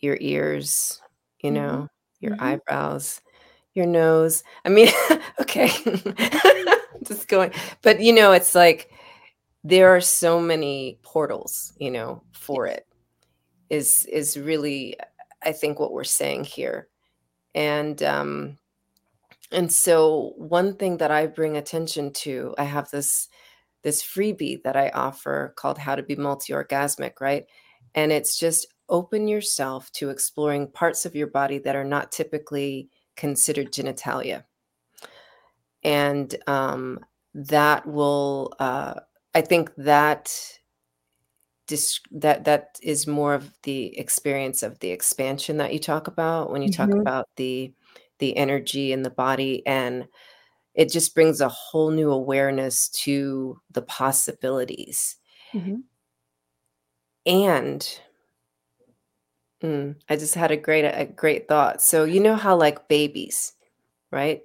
your 0.00 0.16
ears, 0.20 1.00
you 1.42 1.50
Mhm. 1.50 1.54
know, 1.54 1.88
your 2.20 2.32
Mhm. 2.36 2.40
eyebrows, 2.40 3.20
your 3.74 3.86
nose. 3.86 4.44
I 4.64 4.68
mean, 4.70 4.88
okay. 5.40 5.70
Just 7.06 7.28
going 7.28 7.52
but, 7.82 8.00
you 8.00 8.12
know, 8.12 8.32
it's 8.32 8.54
like 8.54 8.90
there 9.64 9.94
are 9.94 10.00
so 10.00 10.40
many 10.40 10.98
portals, 11.02 11.72
you 11.78 11.90
know, 11.90 12.22
for 12.32 12.66
it, 12.66 12.86
is 13.70 14.06
is 14.06 14.36
really, 14.38 14.96
I 15.42 15.52
think, 15.52 15.78
what 15.80 15.92
we're 15.92 16.04
saying 16.04 16.44
here, 16.44 16.88
and, 17.54 18.02
um 18.02 18.58
and 19.52 19.72
so 19.72 20.34
one 20.36 20.76
thing 20.76 20.98
that 20.98 21.10
I 21.10 21.26
bring 21.26 21.56
attention 21.56 22.12
to 22.14 22.54
I 22.58 22.64
have 22.64 22.90
this 22.90 23.28
this 23.82 24.02
freebie 24.02 24.62
that 24.62 24.76
I 24.76 24.90
offer 24.90 25.54
called 25.56 25.78
How 25.78 25.94
to 25.96 26.02
Be 26.02 26.16
Multi-Orgasmic, 26.16 27.20
right? 27.20 27.46
And 27.94 28.12
it's 28.12 28.38
just 28.38 28.66
open 28.90 29.26
yourself 29.28 29.90
to 29.92 30.10
exploring 30.10 30.68
parts 30.68 31.06
of 31.06 31.14
your 31.16 31.28
body 31.28 31.58
that 31.58 31.76
are 31.76 31.84
not 31.84 32.12
typically 32.12 32.90
considered 33.16 33.72
genitalia. 33.72 34.44
And, 35.82 36.34
um, 36.46 37.00
that 37.34 37.86
will, 37.86 38.52
uh 38.58 38.94
I 39.34 39.40
think 39.42 39.72
that 39.76 40.32
dis 41.66 42.00
that 42.10 42.44
that 42.44 42.78
is 42.82 43.06
more 43.06 43.34
of 43.34 43.52
the 43.62 43.96
experience 43.98 44.62
of 44.62 44.78
the 44.80 44.90
expansion 44.90 45.56
that 45.58 45.72
you 45.72 45.78
talk 45.78 46.06
about 46.08 46.50
when 46.50 46.62
you 46.62 46.68
talk 46.68 46.90
Mhm. 46.90 47.04
about 47.04 47.28
the 47.36 47.72
the 48.18 48.36
energy 48.36 48.92
in 48.92 49.02
the 49.02 49.10
body, 49.10 49.66
and 49.66 50.06
it 50.74 50.90
just 50.92 51.14
brings 51.14 51.40
a 51.40 51.48
whole 51.50 51.90
new 51.90 52.10
awareness 52.12 52.88
to 52.90 53.60
the 53.72 53.82
possibilities. 53.82 55.16
Mhm. 55.52 55.82
And 57.24 57.86
mm, 59.62 59.96
I 60.08 60.16
just 60.16 60.34
had 60.34 60.50
a 60.50 60.56
great 60.56 60.84
a 60.84 61.04
great 61.06 61.48
thought. 61.48 61.82
So, 61.82 62.04
you 62.04 62.20
know 62.20 62.36
how, 62.36 62.56
like, 62.56 62.88
babies, 62.88 63.52
right? 64.12 64.42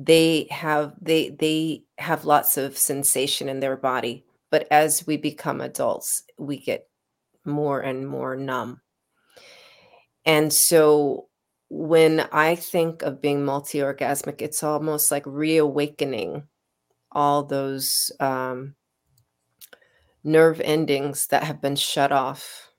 They 0.00 0.46
have 0.52 0.94
they 1.02 1.30
they 1.30 1.82
have 1.98 2.24
lots 2.24 2.56
of 2.56 2.78
sensation 2.78 3.48
in 3.50 3.60
their 3.60 3.76
body, 3.76 4.24
but 4.50 4.68
as 4.70 5.06
we 5.08 5.18
become 5.18 5.60
adults, 5.60 6.22
we 6.38 6.58
get 6.58 6.88
more 7.44 7.80
and 7.80 8.08
more 8.08 8.36
numb. 8.36 8.80
And 10.24 10.52
so, 10.52 11.28
when 11.70 12.20
I 12.32 12.54
think 12.56 13.02
of 13.02 13.20
being 13.22 13.44
multi-orgasmic, 13.44 14.40
it's 14.42 14.62
almost 14.62 15.10
like 15.10 15.24
reawakening 15.26 16.44
all 17.12 17.44
those, 17.44 18.12
um 18.20 18.76
nerve 20.24 20.60
endings 20.62 21.28
that 21.28 21.44
have 21.44 21.60
been 21.60 21.76
shut 21.76 22.12
off 22.12 22.70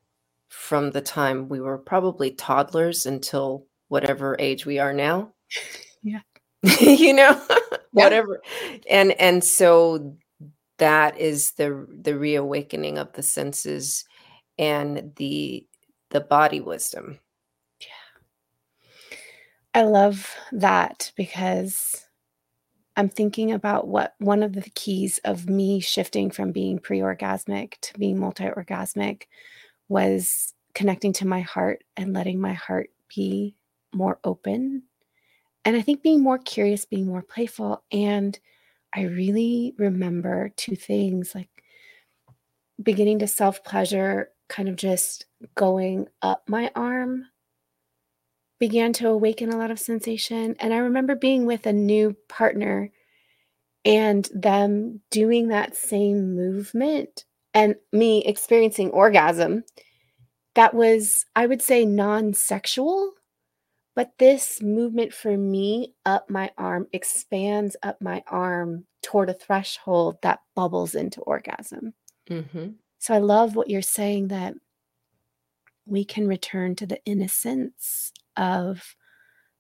from 0.50 0.92
the 0.92 1.02
time 1.02 1.50
we 1.50 1.60
were 1.62 1.78
probably 1.78 2.32
toddlers 2.32 3.06
until 3.06 3.66
whatever 3.90 4.36
age 4.40 4.66
we 4.66 4.80
are 4.80 4.94
now. 4.94 5.34
Yeah. 6.04 6.22
You 6.80 7.14
know? 7.14 7.42
Whatever 7.92 8.42
and 8.90 9.14
and 9.14 9.44
so 9.44 10.16
that 10.78 11.18
is 11.18 11.52
the 11.52 11.88
the 12.02 12.18
reawakening 12.18 12.98
of 12.98 13.12
the 13.14 13.24
senses 13.24 14.06
and 14.58 15.12
the 15.16 15.66
the 16.12 16.22
body 16.22 16.60
wisdom. 16.60 17.20
Yeah. 17.82 17.88
I 19.74 19.84
love 19.84 20.36
that 20.52 21.12
because 21.16 22.06
I'm 22.96 23.10
thinking 23.10 23.52
about 23.52 23.88
what 23.88 24.16
one 24.20 24.44
of 24.44 24.54
the 24.54 24.70
keys 24.76 25.20
of 25.24 25.50
me 25.50 25.80
shifting 25.80 26.32
from 26.32 26.52
being 26.52 26.80
pre-orgasmic 26.80 27.76
to 27.82 27.98
being 27.98 28.20
multi-orgasmic 28.20 29.24
was 29.88 30.54
connecting 30.74 31.14
to 31.14 31.28
my 31.28 31.42
heart 31.42 31.84
and 31.96 32.14
letting 32.14 32.42
my 32.42 32.54
heart 32.54 32.90
be 33.16 33.56
more 33.94 34.20
open, 34.24 34.84
and 35.66 35.76
I 35.76 35.82
think 35.82 36.02
being 36.02 36.22
more 36.24 36.38
curious, 36.38 36.86
being 36.86 37.08
more 37.08 37.22
playful, 37.22 37.84
and 37.92 38.40
I 38.94 39.02
really 39.04 39.74
remember 39.78 40.52
2 40.58 40.76
things, 40.76 41.36
like 41.36 41.50
beginning 42.82 43.20
to 43.20 43.28
self-pleasure, 43.28 44.30
kind 44.48 44.70
of 44.70 44.76
just 44.76 45.26
going 45.56 46.08
up 46.22 46.44
my 46.48 46.72
arm 46.76 47.26
began 48.60 48.92
to 48.92 49.08
awaken 49.08 49.50
a 49.50 49.58
lot 49.58 49.72
of 49.72 49.80
sensation, 49.80 50.56
and 50.60 50.74
I 50.74 50.78
remember 50.78 51.16
being 51.16 51.46
with 51.46 51.66
a 51.66 51.74
new 51.74 52.16
partner 52.28 52.92
and 53.86 54.28
them 54.34 55.00
doing 55.12 55.48
that 55.48 55.76
same 55.76 56.36
movement 56.36 57.24
and 57.54 57.76
me 57.94 58.24
experiencing 58.26 58.90
orgasm. 58.90 59.64
That 60.56 60.74
was, 60.74 61.26
I 61.36 61.46
would 61.46 61.62
say, 61.62 61.86
non-sexual, 61.86 63.14
but 64.00 64.18
this 64.18 64.62
movement 64.62 65.14
for 65.14 65.36
me 65.36 65.94
up 66.06 66.30
my 66.30 66.50
arm 66.58 66.88
expands 66.94 67.76
up 67.84 68.02
my 68.02 68.24
arm 68.28 68.86
toward 69.02 69.30
a 69.30 69.34
threshold 69.34 70.18
that 70.22 70.40
bubbles 70.56 70.96
into 70.96 71.20
orgasm. 71.24 71.94
Mhm. 72.30 72.76
So 73.00 73.14
I 73.14 73.18
love 73.18 73.58
what 73.58 73.70
you're 73.70 73.82
saying 73.82 74.30
that 74.30 74.54
we 75.86 76.06
can 76.06 76.30
return 76.30 76.78
to 76.78 76.86
the 76.88 77.04
innocence 77.04 78.14
of 78.38 78.96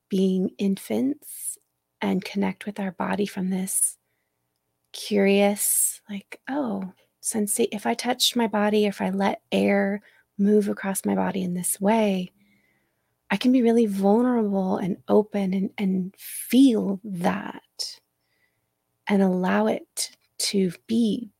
being 0.07 0.51
infants 0.57 1.57
and 1.99 2.23
connect 2.23 2.65
with 2.65 2.79
our 2.79 2.93
body 2.93 3.25
from 3.25 3.49
this 3.49 3.97
curious, 4.93 6.01
like, 6.09 6.39
"Oh, 6.47 6.93
sensa 7.21 7.67
if 7.73 7.85
I 7.85 7.93
touch 7.93 8.37
my 8.37 8.47
body, 8.47 8.85
if 8.85 9.01
I 9.01 9.09
let 9.09 9.41
air 9.51 10.01
move 10.37 10.69
across 10.69 11.03
my 11.03 11.15
body 11.15 11.41
in 11.43 11.55
this 11.55 11.81
way, 11.81 12.31
I 13.31 13.37
can 13.37 13.51
be 13.51 13.61
really 13.61 13.85
vulnerable 13.85 14.77
and 14.77 14.97
open 15.07 15.53
and 15.53 15.69
and 15.77 16.15
feel 16.17 16.99
that 17.03 17.99
and 19.07 19.21
allow 19.21 19.67
it 19.67 20.11
to 20.49 20.71
be 20.87 21.31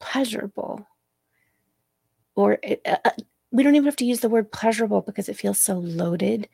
pleasurable." 0.00 0.86
Or 2.34 2.58
it 2.62 2.80
uh 2.86 2.96
uh, 3.04 3.10
we 3.52 3.62
don't 3.62 3.74
even 3.74 3.86
have 3.86 3.96
to 3.96 4.04
use 4.04 4.20
the 4.20 4.28
word 4.28 4.50
pleasurable 4.52 5.02
because 5.02 5.28
it 5.28 5.36
feels 5.36 5.60
so 5.60 5.74
loaded. 5.78 6.48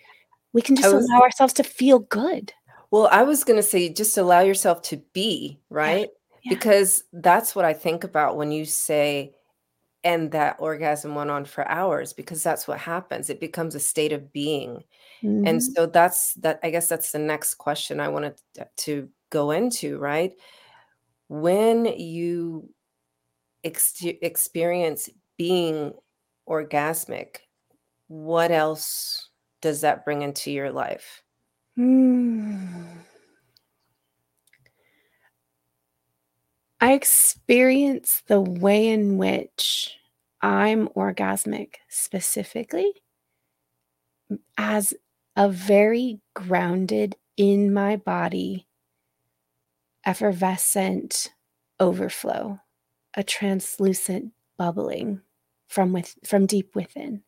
We 0.53 0.63
can 0.63 0.77
just 0.77 0.93
was 0.93 1.05
allow 1.09 1.23
ourselves 1.23 1.53
to 1.55 1.65
feel 1.65 2.01
good. 2.01 2.53
Well, 2.91 3.09
I 3.11 3.23
was 3.23 3.43
gonna 3.45 3.63
say 3.63 3.89
just 3.93 4.19
allow 4.19 4.41
yourself 4.41 4.83
to 4.83 4.99
be, 5.13 5.59
Yeah. 5.71 5.77
right? 5.77 6.09
Yeah. 6.45 6.55
Because 6.55 7.05
that's 7.13 7.55
what 7.57 7.65
I 7.65 7.73
think 7.73 8.05
about 8.05 8.37
when 8.37 8.53
you 8.53 8.65
say, 8.65 9.35
"And 10.05 10.33
that 10.33 10.57
orgasm 10.61 11.15
went 11.15 11.31
on 11.31 11.45
for 11.47 11.67
hours," 11.69 12.13
because 12.13 12.43
that's 12.43 12.67
what 12.69 12.79
happens, 12.81 13.31
it 13.31 13.41
becomes 13.41 13.75
a 13.77 13.81
state 13.81 14.13
of 14.13 14.33
being, 14.33 14.85
and 15.45 15.63
Mhm. 15.63 15.65
so 15.65 15.87
that's 15.87 16.35
that 16.37 16.61
I 16.65 16.71
guess 16.71 16.89
that's 16.89 17.13
the 17.13 17.19
next 17.21 17.57
question 17.57 18.01
I 18.01 18.09
wanted 18.09 18.41
to 18.79 19.11
go 19.31 19.51
into, 19.53 19.99
right? 19.99 20.35
When 21.29 21.87
you 21.87 22.71
exte 23.67 24.19
experience 24.23 25.09
being 25.39 25.95
orgasmic, 26.49 27.39
what 28.09 28.51
else 28.53 29.31
does 29.63 29.83
that 29.83 30.05
bring 30.05 30.23
into 30.23 30.51
your 30.53 30.73
life? 30.73 31.23
Hmm. 31.77 33.02
I 36.83 36.95
experience 36.95 38.25
the 38.27 38.41
way 38.41 38.89
in 38.89 39.17
which 39.17 39.97
I'm 40.41 40.89
orgasmic 40.89 41.77
specifically 41.89 42.93
as 44.59 44.93
a 45.37 45.49
very 45.49 46.19
grounded 46.35 47.15
in 47.37 47.73
my 47.73 47.95
body, 47.95 48.67
effervescent 50.05 51.33
overflow, 51.79 52.59
a 53.15 53.23
translucent 53.23 54.33
bubbling 54.59 55.21
from 55.69 55.93
with 55.93 56.17
from 56.27 56.47
deep 56.47 56.75
within. 56.75 57.23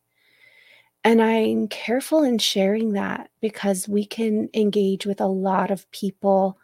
And 1.04 1.22
I'm 1.22 1.68
careful 1.68 2.24
in 2.24 2.38
sharing 2.38 2.94
that 2.94 3.30
because 3.40 3.88
we 3.88 4.04
can 4.04 4.48
engage 4.52 5.06
with 5.06 5.20
a 5.20 5.28
lot 5.28 5.70
of 5.70 5.88
people 5.92 6.58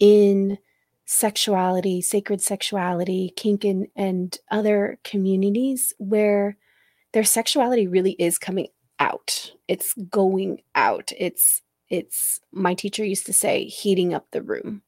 in 0.00 0.58
sexuality, 1.04 2.00
sacred 2.00 2.40
sexuality, 2.40 3.32
kink, 3.36 3.64
and, 3.64 3.88
and 3.94 4.38
other 4.50 4.98
communities 5.04 5.92
where 5.98 6.56
their 7.12 7.24
sexuality 7.24 7.86
really 7.86 8.12
is 8.12 8.38
coming 8.38 8.68
out. 8.98 9.52
It's 9.68 9.94
going 10.10 10.62
out. 10.74 11.12
It's 11.18 11.62
it's 11.90 12.40
my 12.50 12.74
teacher 12.74 13.04
used 13.04 13.26
to 13.26 13.32
say 13.32 13.64
heating 13.66 14.14
up 14.14 14.26
the 14.30 14.42
room. 14.42 14.82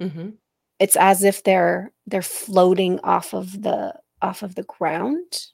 Mm-hmm. 0.00 0.30
It's 0.78 0.96
as 0.96 1.24
if 1.24 1.42
they're 1.42 1.92
they're 2.06 2.22
floating 2.22 3.00
off 3.00 3.34
of 3.34 3.62
the 3.62 3.94
off 4.22 4.42
of 4.42 4.54
the 4.54 4.62
ground 4.62 5.48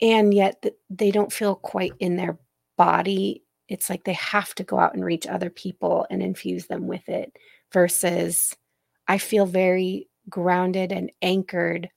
and 0.00 0.32
yet 0.34 0.64
they 0.90 1.10
don't 1.10 1.32
feel 1.32 1.54
quite 1.54 1.92
in 1.98 2.16
their 2.16 2.38
body 2.76 3.42
it's 3.68 3.90
like 3.90 4.04
they 4.04 4.14
have 4.14 4.54
to 4.54 4.64
go 4.64 4.78
out 4.78 4.94
and 4.94 5.04
reach 5.04 5.26
other 5.26 5.50
people 5.50 6.06
and 6.10 6.22
infuse 6.22 6.66
them 6.66 6.86
with 6.86 7.08
it 7.08 7.36
versus 7.72 8.56
i 9.06 9.18
feel 9.18 9.46
very 9.46 10.08
grounded 10.28 10.92
and 10.92 11.10
anchored 11.22 11.88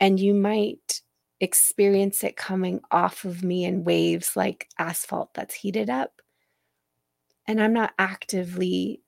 and 0.00 0.20
you 0.20 0.34
might 0.34 1.02
experience 1.40 2.24
it 2.24 2.36
coming 2.36 2.80
off 2.90 3.24
of 3.24 3.42
me 3.44 3.64
in 3.64 3.84
waves 3.84 4.36
like 4.36 4.68
asphalt 4.78 5.32
that's 5.34 5.54
heated 5.54 5.88
up 5.88 6.20
and 7.46 7.60
i'm 7.60 7.72
not 7.72 7.92
actively 7.98 9.00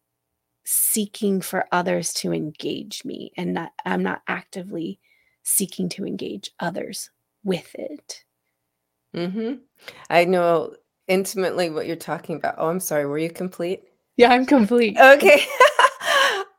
seeking 0.64 1.40
for 1.40 1.66
others 1.72 2.12
to 2.12 2.32
engage 2.32 3.04
me 3.04 3.32
and 3.36 3.56
that 3.56 3.72
i'm 3.84 4.02
not 4.02 4.22
actively 4.28 5.00
seeking 5.42 5.88
to 5.90 6.04
engage 6.04 6.50
others 6.60 7.10
with 7.44 7.74
it. 7.74 8.24
Mm-hmm. 9.14 9.54
I 10.08 10.24
know 10.24 10.74
intimately 11.08 11.70
what 11.70 11.86
you're 11.86 11.96
talking 11.96 12.36
about. 12.36 12.54
Oh, 12.58 12.68
I'm 12.68 12.80
sorry. 12.80 13.06
Were 13.06 13.18
you 13.18 13.30
complete? 13.30 13.82
Yeah, 14.16 14.32
I'm 14.32 14.46
complete. 14.46 14.96
Okay. 14.98 15.42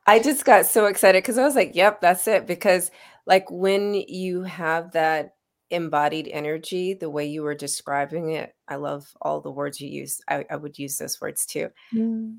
I 0.06 0.18
just 0.18 0.44
got 0.44 0.66
so 0.66 0.86
excited 0.86 1.22
because 1.22 1.38
I 1.38 1.44
was 1.44 1.54
like, 1.54 1.74
yep, 1.74 2.00
that's 2.00 2.26
it. 2.26 2.46
Because, 2.46 2.90
like, 3.26 3.50
when 3.50 3.94
you 3.94 4.42
have 4.42 4.92
that 4.92 5.36
embodied 5.70 6.28
energy, 6.28 6.94
the 6.94 7.10
way 7.10 7.26
you 7.26 7.42
were 7.42 7.54
describing 7.54 8.32
it, 8.32 8.54
I 8.68 8.76
love 8.76 9.06
all 9.20 9.40
the 9.40 9.50
words 9.50 9.80
you 9.80 9.88
use. 9.88 10.20
I, 10.28 10.44
I 10.50 10.56
would 10.56 10.78
use 10.78 10.98
those 10.98 11.20
words 11.20 11.46
too. 11.46 11.70
Mm. 11.94 12.38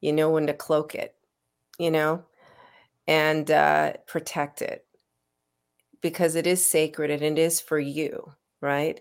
You 0.00 0.12
know 0.12 0.30
when 0.30 0.46
to 0.48 0.54
cloak 0.54 0.94
it, 0.94 1.14
you 1.78 1.90
know, 1.90 2.24
and 3.06 3.50
uh, 3.50 3.94
protect 4.06 4.60
it 4.60 4.84
because 6.02 6.34
it 6.34 6.46
is 6.46 6.64
sacred 6.64 7.10
and 7.10 7.22
it 7.22 7.38
is 7.38 7.60
for 7.60 7.78
you, 7.78 8.32
right? 8.60 9.00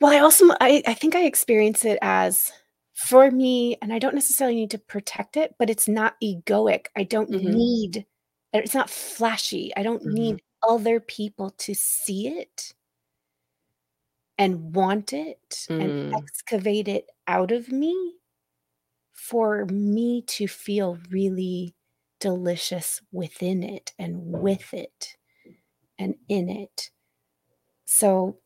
Well, 0.00 0.12
I 0.12 0.20
also 0.20 0.50
I, 0.60 0.82
I 0.86 0.94
think 0.94 1.16
I 1.16 1.24
experience 1.24 1.84
it 1.84 1.98
as 2.02 2.52
for 2.98 3.30
me, 3.30 3.76
and 3.80 3.92
I 3.92 4.00
don't 4.00 4.14
necessarily 4.14 4.56
need 4.56 4.72
to 4.72 4.78
protect 4.78 5.36
it, 5.36 5.54
but 5.56 5.70
it's 5.70 5.86
not 5.86 6.16
egoic. 6.20 6.86
I 6.96 7.04
don't 7.04 7.30
mm-hmm. 7.30 7.52
need 7.52 8.06
it's 8.52 8.74
not 8.74 8.90
flashy. 8.90 9.72
I 9.76 9.84
don't 9.84 10.02
mm-hmm. 10.02 10.14
need 10.14 10.42
other 10.66 10.98
people 10.98 11.50
to 11.58 11.74
see 11.74 12.26
it 12.26 12.72
and 14.36 14.74
want 14.74 15.12
it 15.12 15.66
mm. 15.68 15.80
and 15.80 16.14
excavate 16.14 16.88
it 16.88 17.06
out 17.28 17.52
of 17.52 17.70
me 17.70 18.14
for 19.12 19.66
me 19.66 20.22
to 20.22 20.48
feel 20.48 20.98
really 21.10 21.74
delicious 22.18 23.00
within 23.12 23.62
it 23.62 23.92
and 23.98 24.18
with 24.24 24.74
it 24.74 25.16
and 25.98 26.16
in 26.28 26.48
it. 26.48 26.90
So 27.84 28.38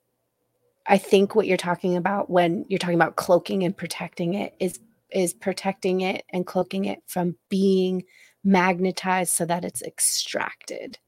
I 0.86 0.98
think 0.98 1.34
what 1.34 1.46
you're 1.46 1.56
talking 1.56 1.96
about 1.96 2.28
when 2.28 2.64
you're 2.68 2.78
talking 2.78 2.96
about 2.96 3.16
cloaking 3.16 3.62
and 3.64 3.76
protecting 3.76 4.34
it 4.34 4.54
is 4.58 4.80
is 5.10 5.34
protecting 5.34 6.00
it 6.00 6.24
and 6.30 6.46
cloaking 6.46 6.86
it 6.86 7.02
from 7.06 7.36
being 7.48 8.04
magnetized 8.44 9.32
so 9.32 9.44
that 9.44 9.64
it's 9.64 9.82
extracted. 9.82 10.98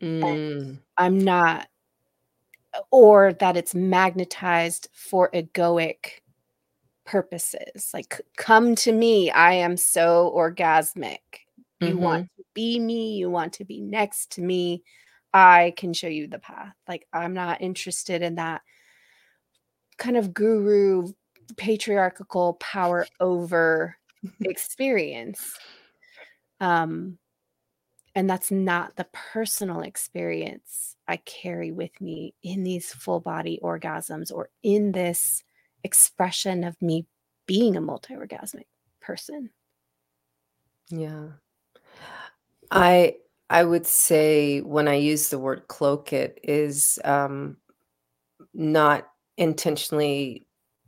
Mm. 0.00 0.78
I'm 0.96 1.18
not 1.18 1.68
or 2.90 3.32
that 3.34 3.56
it's 3.56 3.74
magnetized 3.74 4.88
for 4.92 5.30
egoic 5.32 6.20
purposes. 7.04 7.90
Like 7.92 8.20
come 8.36 8.74
to 8.76 8.92
me, 8.92 9.30
I 9.30 9.54
am 9.54 9.76
so 9.76 10.32
orgasmic. 10.34 11.18
You 11.80 11.88
mm-hmm. 11.88 11.98
want 11.98 12.28
to 12.36 12.44
be 12.54 12.78
me, 12.78 13.16
you 13.16 13.30
want 13.30 13.52
to 13.54 13.64
be 13.64 13.80
next 13.80 14.32
to 14.32 14.42
me. 14.42 14.82
I 15.32 15.74
can 15.76 15.92
show 15.92 16.08
you 16.08 16.26
the 16.26 16.38
path. 16.38 16.74
Like, 16.88 17.06
I'm 17.12 17.34
not 17.34 17.60
interested 17.60 18.22
in 18.22 18.36
that 18.36 18.62
kind 19.98 20.16
of 20.16 20.34
guru 20.34 21.12
patriarchal 21.56 22.54
power 22.54 23.06
over 23.20 23.96
experience. 24.40 25.56
Um, 26.60 27.18
and 28.14 28.28
that's 28.28 28.50
not 28.50 28.96
the 28.96 29.06
personal 29.12 29.82
experience 29.82 30.96
I 31.06 31.16
carry 31.18 31.70
with 31.70 31.98
me 32.00 32.34
in 32.42 32.64
these 32.64 32.92
full 32.92 33.20
body 33.20 33.60
orgasms 33.62 34.32
or 34.32 34.50
in 34.62 34.92
this 34.92 35.44
expression 35.84 36.64
of 36.64 36.80
me 36.82 37.06
being 37.46 37.76
a 37.76 37.80
multi 37.80 38.14
orgasmic 38.14 38.66
person. 39.00 39.50
Yeah. 40.88 41.28
I 42.70 43.16
I 43.50 43.64
would 43.64 43.86
say 43.86 44.60
when 44.60 44.86
I 44.86 44.94
use 44.94 45.28
the 45.28 45.38
word 45.38 45.66
cloak 45.66 46.12
it 46.12 46.38
is 46.44 47.00
um, 47.04 47.56
not 48.54 49.08
intentionally 49.36 50.46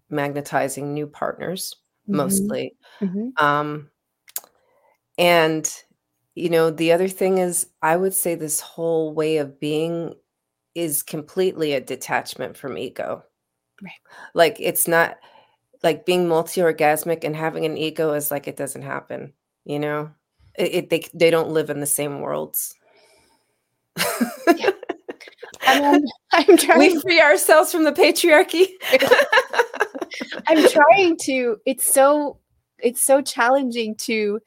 magnetizing 0.08 0.94
new 0.94 1.08
partners, 1.08 1.74
mm-hmm. 2.08 2.16
mostly. 2.18 2.76
Mm-hmm. 3.00 3.44
Um, 3.44 3.90
and, 5.18 5.68
you 6.36 6.50
know, 6.50 6.70
the 6.70 6.92
other 6.92 7.08
thing 7.08 7.38
is, 7.38 7.66
I 7.82 7.96
would 7.96 8.14
say 8.14 8.36
this 8.36 8.60
whole 8.60 9.12
way 9.12 9.38
of 9.38 9.58
being 9.58 10.14
is 10.76 11.02
completely 11.02 11.72
a 11.72 11.80
detachment 11.80 12.56
from 12.56 12.78
ego. 12.78 13.24
Right. 13.82 13.92
Like, 14.34 14.56
it's 14.60 14.86
not 14.86 15.18
like 15.82 16.06
being 16.06 16.28
multi 16.28 16.60
orgasmic 16.60 17.24
and 17.24 17.34
having 17.34 17.64
an 17.64 17.76
ego 17.76 18.12
is 18.12 18.30
like 18.30 18.46
it 18.46 18.56
doesn't 18.56 18.82
happen, 18.82 19.32
you 19.64 19.80
know? 19.80 20.12
It, 20.56 20.74
it, 20.74 20.90
they 20.90 21.04
they 21.14 21.30
don't 21.30 21.50
live 21.50 21.70
in 21.70 21.80
the 21.80 21.86
same 21.86 22.20
worlds. 22.20 22.74
yeah. 24.56 24.70
I'm, 25.66 26.02
I'm 26.32 26.56
trying. 26.56 26.78
We 26.78 27.00
free 27.00 27.20
ourselves 27.20 27.72
from 27.72 27.84
the 27.84 27.92
patriarchy. 27.92 28.66
I'm 30.48 30.68
trying 30.68 31.16
to. 31.22 31.58
It's 31.66 31.92
so 31.92 32.38
it's 32.78 33.02
so 33.02 33.22
challenging 33.22 33.94
to 33.96 34.40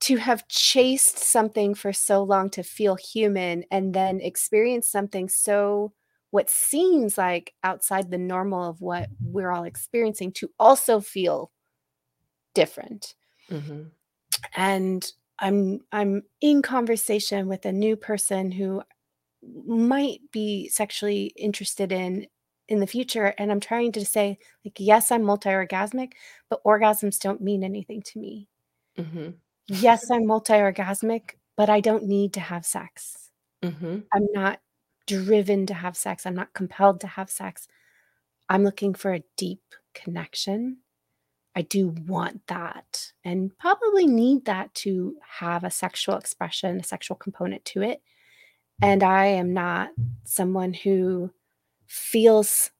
to 0.00 0.16
have 0.16 0.46
chased 0.48 1.18
something 1.18 1.74
for 1.74 1.92
so 1.92 2.22
long 2.22 2.50
to 2.50 2.62
feel 2.62 2.96
human 2.96 3.64
and 3.70 3.94
then 3.94 4.20
experience 4.20 4.90
something 4.90 5.28
so 5.28 5.92
what 6.30 6.50
seems 6.50 7.16
like 7.16 7.54
outside 7.62 8.10
the 8.10 8.18
normal 8.18 8.68
of 8.68 8.80
what 8.82 9.08
we're 9.22 9.52
all 9.52 9.64
experiencing 9.64 10.32
to 10.32 10.50
also 10.58 11.00
feel 11.00 11.52
different. 12.54 13.14
Mm-hmm 13.50 13.84
and 14.54 15.12
i'm 15.38 15.80
i'm 15.92 16.22
in 16.40 16.62
conversation 16.62 17.48
with 17.48 17.64
a 17.66 17.72
new 17.72 17.96
person 17.96 18.50
who 18.50 18.82
might 19.66 20.20
be 20.32 20.68
sexually 20.68 21.32
interested 21.36 21.92
in 21.92 22.26
in 22.68 22.80
the 22.80 22.86
future 22.86 23.34
and 23.38 23.50
i'm 23.50 23.60
trying 23.60 23.92
to 23.92 24.04
say 24.04 24.38
like 24.64 24.76
yes 24.78 25.10
i'm 25.10 25.22
multi-orgasmic 25.22 26.12
but 26.48 26.64
orgasms 26.64 27.18
don't 27.18 27.40
mean 27.42 27.62
anything 27.62 28.00
to 28.02 28.18
me. 28.18 28.48
Mm-hmm. 28.98 29.30
yes 29.66 30.10
i'm 30.10 30.26
multi-orgasmic 30.26 31.32
but 31.56 31.68
i 31.68 31.80
don't 31.80 32.04
need 32.04 32.32
to 32.34 32.40
have 32.40 32.64
sex. 32.64 33.30
Mm-hmm. 33.62 33.98
i'm 34.14 34.26
not 34.32 34.60
driven 35.06 35.66
to 35.66 35.74
have 35.74 35.96
sex. 35.96 36.26
I'm 36.26 36.34
not 36.34 36.54
compelled 36.54 37.00
to 37.00 37.06
have 37.06 37.30
sex. 37.30 37.68
I'm 38.48 38.64
looking 38.64 38.94
for 38.94 39.12
a 39.12 39.24
deep 39.36 39.62
connection 39.94 40.78
I 41.56 41.62
do 41.62 41.88
want 42.06 42.46
that 42.48 43.12
and 43.24 43.56
probably 43.58 44.06
need 44.06 44.44
that 44.46 44.74
to 44.74 45.16
have 45.38 45.64
a 45.64 45.70
sexual 45.70 46.16
expression, 46.16 46.80
a 46.80 46.84
sexual 46.84 47.16
component 47.16 47.64
to 47.66 47.82
it. 47.82 48.02
And 48.82 49.02
I 49.02 49.26
am 49.26 49.54
not 49.54 49.90
someone 50.24 50.74
who 50.74 51.30
feels 51.86 52.70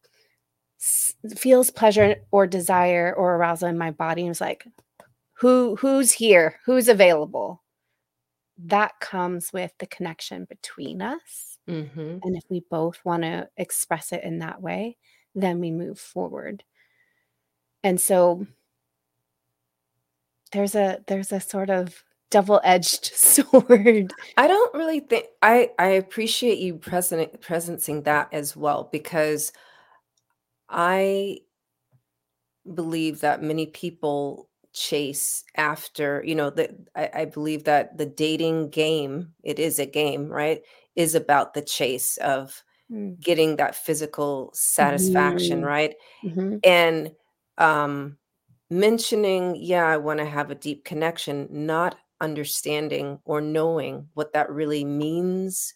feels 1.37 1.71
pleasure 1.71 2.17
or 2.31 2.47
desire 2.47 3.15
or 3.17 3.37
arousal 3.37 3.69
in 3.69 3.79
my 3.79 3.91
body 3.91 4.23
and 4.23 4.33
is 4.33 4.41
like 4.41 4.67
who 5.33 5.77
who's 5.77 6.13
here 6.13 6.61
who's 6.67 6.89
available 6.89 7.63
that 8.59 8.93
comes 9.01 9.53
with 9.53 9.73
the 9.79 9.87
connection 9.87 10.45
between 10.45 11.01
us. 11.01 11.59
Mhm. 11.69 12.21
And 12.23 12.37
if 12.37 12.45
we 12.51 12.61
both 12.71 13.05
wanna 13.05 13.49
express 13.57 14.13
it 14.13 14.23
in 14.25 14.41
that 14.41 14.61
way, 14.61 14.97
then 15.35 15.59
we 15.59 15.71
move 15.71 15.99
forward. 15.99 16.65
And 17.83 18.01
so 18.01 18.47
there's 20.55 20.75
a 20.77 21.01
there's 21.09 21.33
a 21.33 21.41
sort 21.41 21.71
of 21.71 22.03
double-edged 22.31 23.07
sword. 23.15 24.15
I 24.39 24.47
don't 24.49 24.75
really 24.75 25.01
think 25.01 25.27
I 25.43 25.71
I 25.79 25.89
appreciate 25.89 26.59
you 26.59 26.77
present 26.79 27.41
presencing 27.43 28.05
that 28.05 28.29
as 28.33 28.57
well 28.57 28.89
because 28.93 29.53
I 30.69 31.39
believe 32.75 33.21
that 33.21 33.43
many 33.43 33.67
people 33.67 34.49
chase 34.73 35.45
after, 35.57 36.23
you 36.27 36.35
know, 36.35 36.51
that 36.51 36.71
I 36.97 37.11
I 37.15 37.25
believe 37.27 37.65
that 37.65 37.97
the 37.99 38.07
dating 38.07 38.71
game, 38.71 39.35
it 39.43 39.59
is 39.59 39.79
a 39.79 39.87
game, 39.87 40.29
right, 40.29 40.63
is 40.97 41.15
about 41.15 41.55
the 41.55 41.63
chase 41.63 42.17
of 42.19 42.63
Mm. 42.93 43.19
getting 43.19 43.57
that 43.57 43.75
physical 43.75 44.51
satisfaction, 44.55 45.63
Mhm. 45.63 45.67
right? 45.67 45.95
Mhm. 46.23 46.61
And, 46.65 47.17
um, 47.59 48.19
mentioning, 48.81 49.57
"Yeah, 49.57 49.87
I 49.87 49.97
wanna 49.99 50.27
have 50.27 50.51
a 50.51 50.55
deep 50.57 50.85
connection," 50.85 51.49
not 51.51 51.97
understanding 52.21 53.21
or 53.25 53.41
knowing 53.41 54.09
what 54.15 54.33
that 54.35 54.51
really 54.51 54.85
means 54.85 55.75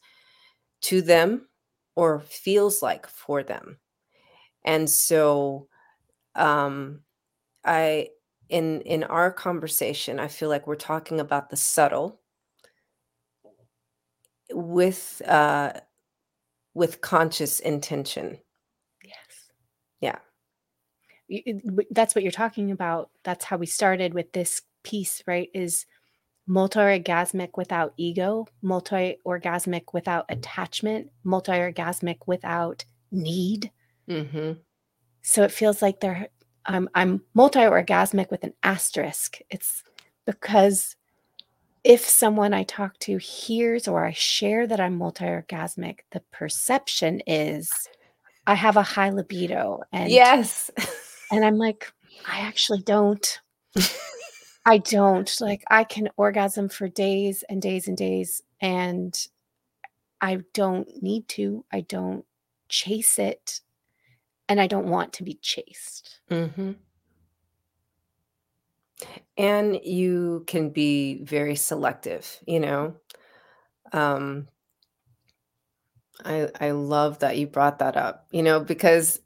to 0.82 1.03
them 1.03 1.49
or 1.96 2.20
feels 2.20 2.82
like 2.82 3.07
for 3.09 3.42
them. 3.44 3.78
And 4.64 4.90
so, 4.90 5.68
um, 6.36 7.03
I 7.64 8.11
in 8.51 8.82
in 8.82 9.05
our 9.05 9.32
conversation, 9.32 10.20
I 10.20 10.28
feel 10.28 10.49
like 10.51 10.66
we're 10.66 10.76
talking 10.76 11.20
about 11.20 11.51
the 11.51 11.57
subtle 11.57 12.20
with, 14.51 15.22
uh 15.26 15.72
with 16.74 17.01
conscious 17.01 17.61
intention. 17.61 18.38
Yes. 21.28 21.42
Yeah. 21.46 21.52
Y 21.76 21.86
it 21.88 21.94
that's 21.94 22.14
what 22.14 22.22
you're 22.24 22.32
talking 22.32 22.70
about. 22.70 23.10
That's 23.24 23.44
how 23.44 23.56
we 23.58 23.66
started 23.66 24.14
with 24.14 24.32
this 24.32 24.62
piece, 24.82 25.22
right, 25.26 25.50
is 25.54 25.86
multi-orgasmic 26.46 27.50
without 27.56 27.92
ego, 27.98 28.46
multi-orgasmic 28.62 29.92
without 29.92 30.24
attachment, 30.30 31.10
multi-orgasmic 31.24 32.18
without 32.26 32.84
need. 33.12 33.70
Mhm. 34.08 34.58
So 35.22 35.42
it 35.44 35.52
feels 35.52 35.82
like 35.82 36.00
they're 36.00 36.28
I'm 36.66 36.88
I'm 36.94 37.22
multi-orgasmic 37.34 38.30
with 38.30 38.44
an 38.44 38.54
asterisk. 38.62 39.38
It's 39.50 39.82
because 40.26 40.96
if 41.84 42.04
someone 42.06 42.52
I 42.54 42.64
talk 42.64 42.98
to 43.00 43.18
hears 43.18 43.88
or 43.88 44.04
I 44.04 44.12
share 44.12 44.66
that 44.66 44.80
I'm 44.80 44.96
multi-orgasmic, 44.98 46.00
the 46.12 46.20
perception 46.32 47.20
is 47.26 47.70
I 48.46 48.54
have 48.54 48.76
a 48.76 48.82
high 48.82 49.10
libido 49.10 49.82
and 49.92 50.10
Yes. 50.10 50.70
and 51.32 51.44
I'm 51.44 51.56
like, 51.58 51.92
"I 52.26 52.40
actually 52.40 52.82
don't." 52.82 53.40
I 54.66 54.78
don't. 54.78 55.40
Like, 55.40 55.64
I 55.70 55.84
can 55.84 56.10
orgasm 56.16 56.68
for 56.68 56.88
days 56.88 57.42
and 57.48 57.62
days 57.62 57.88
and 57.88 57.96
days, 57.96 58.42
and 58.60 59.18
I 60.20 60.40
don't 60.54 61.02
need 61.02 61.28
to. 61.30 61.64
I 61.72 61.82
don't 61.82 62.24
chase 62.68 63.18
it, 63.18 63.60
and 64.48 64.60
I 64.60 64.66
don't 64.66 64.88
want 64.88 65.12
to 65.14 65.24
be 65.24 65.34
chased. 65.34 66.20
Mhm. 66.30 66.76
And 69.36 69.78
you 69.84 70.44
can 70.46 70.70
be 70.70 71.22
very 71.22 71.54
selective, 71.56 72.40
you 72.46 72.60
know? 72.60 72.96
Um 73.92 74.48
I 76.24 76.50
I 76.60 76.70
love 76.72 77.20
that 77.20 77.36
you 77.38 77.46
brought 77.46 77.78
that 77.78 77.96
up, 77.96 78.26
you 78.32 78.42
know, 78.42 78.60
because 78.60 79.20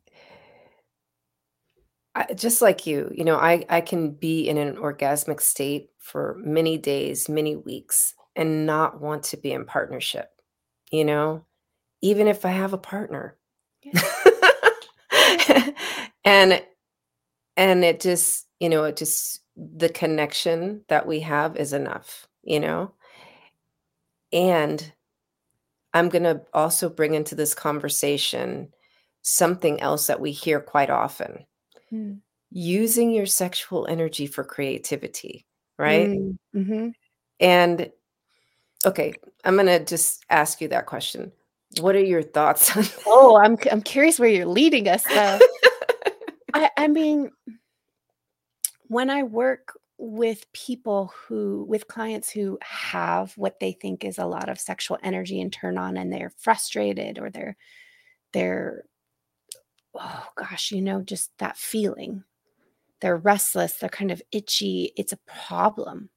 I 2.14 2.34
just 2.34 2.60
like 2.60 2.86
you, 2.86 3.10
you 3.14 3.24
know, 3.24 3.36
I 3.36 3.64
I 3.70 3.80
can 3.80 4.10
be 4.10 4.48
in 4.48 4.58
an 4.58 4.76
orgasmic 4.76 5.40
state 5.40 5.90
for 5.98 6.36
many 6.44 6.76
days, 6.76 7.28
many 7.28 7.56
weeks, 7.56 8.14
and 8.36 8.66
not 8.66 9.00
want 9.00 9.22
to 9.24 9.36
be 9.38 9.52
in 9.52 9.64
partnership, 9.64 10.30
you 10.90 11.04
know, 11.04 11.44
even 12.02 12.28
if 12.28 12.44
I 12.46 12.50
have 12.52 12.72
a 12.74 12.78
partner. 12.78 13.36
Yeah. 13.82 14.02
And 16.24 16.62
and 17.56 17.84
it 17.84 18.00
just, 18.00 18.46
you 18.60 18.68
know, 18.68 18.84
it 18.84 18.96
just 18.96 19.40
the 19.56 19.88
connection 19.88 20.84
that 20.88 21.06
we 21.06 21.20
have 21.20 21.56
is 21.56 21.72
enough, 21.72 22.26
you 22.42 22.60
know? 22.60 22.92
And 24.32 24.92
I'm 25.94 26.08
gonna 26.08 26.42
also 26.54 26.88
bring 26.88 27.14
into 27.14 27.34
this 27.34 27.54
conversation 27.54 28.72
something 29.22 29.80
else 29.80 30.06
that 30.06 30.20
we 30.20 30.32
hear 30.32 30.60
quite 30.60 30.90
often. 30.90 31.46
Mm. 31.92 32.20
Using 32.50 33.10
your 33.12 33.26
sexual 33.26 33.86
energy 33.86 34.26
for 34.26 34.44
creativity, 34.44 35.46
right? 35.78 36.08
Mm, 36.08 36.38
mhm. 36.54 36.92
And 37.40 37.90
okay, 38.84 39.14
I'm 39.44 39.56
gonna 39.56 39.84
just 39.84 40.24
ask 40.30 40.60
you 40.60 40.68
that 40.68 40.86
question. 40.86 41.32
What 41.80 41.96
are 41.96 42.04
your 42.04 42.22
thoughts 42.22 42.76
on 42.76 42.84
Oh, 43.06 43.36
I'm 43.42 43.56
I'm 43.70 43.82
curious 43.82 44.18
where 44.18 44.28
you're 44.28 44.46
leading 44.46 44.88
us, 44.88 45.04
though. 45.04 45.38
I 46.54 46.70
I 46.76 46.88
mean 46.88 47.30
when 48.88 49.08
I 49.08 49.22
work 49.22 49.78
with 49.98 50.52
people 50.52 51.12
who 51.26 51.64
with 51.68 51.88
clients 51.88 52.28
who 52.28 52.58
have 52.62 53.32
what 53.38 53.60
they 53.60 53.72
think 53.72 54.04
is 54.04 54.18
a 54.18 54.26
lot 54.26 54.48
of 54.48 54.60
sexual 54.60 54.98
energy 55.02 55.40
and 55.40 55.52
turn 55.52 55.78
on, 55.78 55.96
and 55.96 56.12
they're 56.12 56.32
frustrated 56.38 57.18
or 57.18 57.30
they're 57.30 57.56
they're 58.32 58.84
oh 59.94 60.28
gosh, 60.36 60.70
you 60.72 60.82
know, 60.82 61.02
just 61.02 61.36
that 61.38 61.56
feeling. 61.56 62.24
They're 63.00 63.16
restless, 63.16 63.74
they're 63.74 63.88
kind 63.88 64.10
of 64.10 64.22
itchy, 64.32 64.92
it's 64.96 65.12
a 65.12 65.18
problem. 65.26 66.10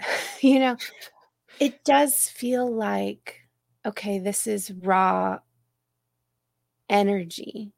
You 0.42 0.60
know, 0.60 0.76
it 1.58 1.82
does 1.82 2.28
feel 2.28 2.70
like, 2.70 3.40
okay, 3.86 4.18
this 4.18 4.46
is 4.46 4.70
raw 4.70 5.38
energy, 6.90 7.72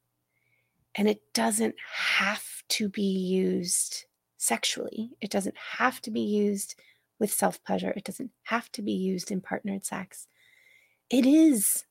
and 0.93 1.07
it 1.07 1.21
doesn't 1.33 1.75
have 1.79 2.43
to 2.69 2.89
be 2.89 3.01
used 3.01 4.05
sexually. 4.37 5.11
It 5.21 5.31
doesn't 5.31 5.55
have 5.77 6.01
to 6.01 6.11
be 6.11 6.21
used 6.21 6.75
with 7.17 7.31
self-pleasure. 7.31 7.93
It 7.95 8.03
doesn't 8.03 8.31
have 8.43 8.69
to 8.73 8.81
be 8.81 8.91
used 8.91 9.31
in 9.31 9.41
partnered 9.41 9.85
sex. 9.85 10.27
It 11.09 11.25
is 11.25 11.85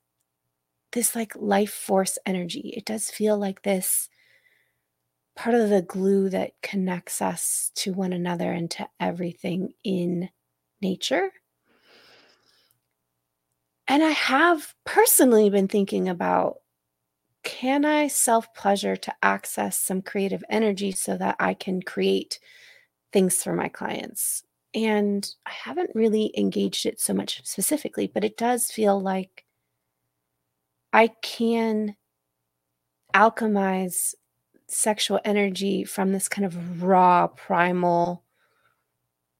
this, 0.92 1.14
like, 1.14 1.34
life 1.36 1.72
force 1.72 2.18
energy. 2.26 2.72
It 2.76 2.84
does 2.84 3.10
feel 3.10 3.36
like 3.38 3.62
this 3.62 4.08
part 5.36 5.54
of 5.54 5.70
the 5.70 5.82
glue 5.82 6.28
that 6.30 6.52
connects 6.62 7.22
us 7.22 7.70
to 7.76 7.92
one 7.92 8.12
another 8.12 8.50
and 8.52 8.70
to 8.72 8.88
everything 8.98 9.72
in 9.84 10.28
nature. 10.82 11.30
And 13.86 14.02
I 14.02 14.10
have 14.10 14.74
personally 14.84 15.48
been 15.48 15.68
thinking 15.68 16.08
about, 16.08 16.58
can 17.44 17.84
I 17.84 18.08
self-pleasure 18.08 18.96
to 18.96 19.14
access 19.22 19.78
some 19.78 20.02
creative 20.02 20.42
energy 20.50 20.92
so 20.92 21.16
that 21.16 21.36
I 21.38 21.54
can 21.54 21.80
create 21.80 22.40
things 23.12 23.42
for 23.42 23.54
my 23.54 23.68
clients? 23.68 24.42
And 24.74 25.26
I 25.46 25.52
haven't 25.52 25.94
really 25.94 26.34
engaged 26.36 26.84
it 26.84 27.00
so 27.00 27.14
much 27.14 27.40
specifically, 27.46 28.10
but 28.12 28.24
it 28.24 28.36
does 28.36 28.70
feel 28.70 29.00
like 29.00 29.44
I 30.92 31.08
can 31.22 31.96
alchemize 33.14 34.14
sexual 34.68 35.20
energy 35.24 35.84
from 35.84 36.12
this 36.12 36.28
kind 36.28 36.44
of 36.44 36.82
raw 36.82 37.26
primal 37.26 38.22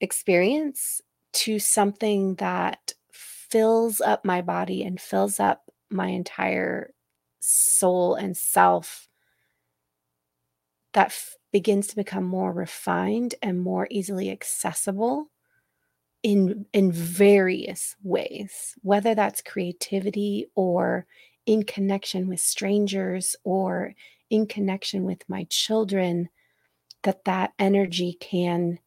experience 0.01 1.01
to 1.32 1.59
something 1.59 2.34
that 2.36 2.92
fills 3.12 4.01
up 4.01 4.24
my 4.24 4.42
body 4.42 4.82
and 4.84 5.01
fills 5.01 5.40
up 5.40 5.70
my 5.90 6.09
entire 6.09 6.92
soul 7.40 8.14
and 8.14 8.36
self 8.36 9.09
that 10.92 11.09
f 11.09 11.36
begins 11.53 11.86
to 11.88 11.96
become 11.96 12.24
more 12.24 12.53
refined 12.53 13.34
and 13.42 13.61
more 13.61 13.86
easily 13.90 14.30
accessible 14.30 15.30
in 16.22 16.66
in 16.72 16.90
various 16.92 17.96
ways, 18.03 18.74
whether 18.82 19.14
that's 19.14 19.40
creativity 19.42 20.46
or 20.55 21.07
in 21.49 21.64
connection 21.64 22.28
with 22.28 22.40
strangers 22.40 23.34
or 23.44 23.94
in 24.30 24.46
connection 24.46 25.05
with 25.05 25.28
my 25.28 25.44
children, 25.51 26.28
that 27.05 27.24
that 27.26 27.55
energy 27.59 28.14
can 28.20 28.80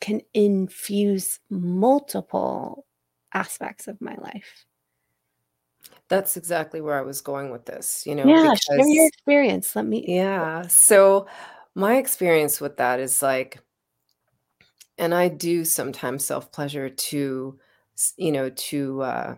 can 0.00 0.20
infuse 0.34 1.40
multiple 1.50 2.86
aspects 3.32 3.88
of 3.88 4.00
my 4.00 4.14
life. 4.16 4.66
That's 6.08 6.36
exactly 6.36 6.80
where 6.80 6.98
I 6.98 7.02
was 7.02 7.20
going 7.20 7.50
with 7.50 7.64
this, 7.66 8.06
you 8.06 8.14
know, 8.14 8.30
Yeah, 8.30 8.54
share 8.54 8.86
your 8.88 9.06
experience. 9.06 9.76
Let 9.76 9.86
me 9.86 10.04
Yeah, 10.06 10.66
so 10.68 11.26
my 11.74 11.96
experience 11.98 12.60
with 12.60 12.76
that 12.76 13.00
is, 13.00 13.22
like 13.22 13.60
And 14.98 15.14
I 15.14 15.28
do 15.28 15.64
sometimes 15.64 16.24
self-pleasure 16.24 16.90
to 16.90 17.58
you 18.16 18.32
know, 18.32 18.50
to, 18.50 19.02
uh 19.02 19.36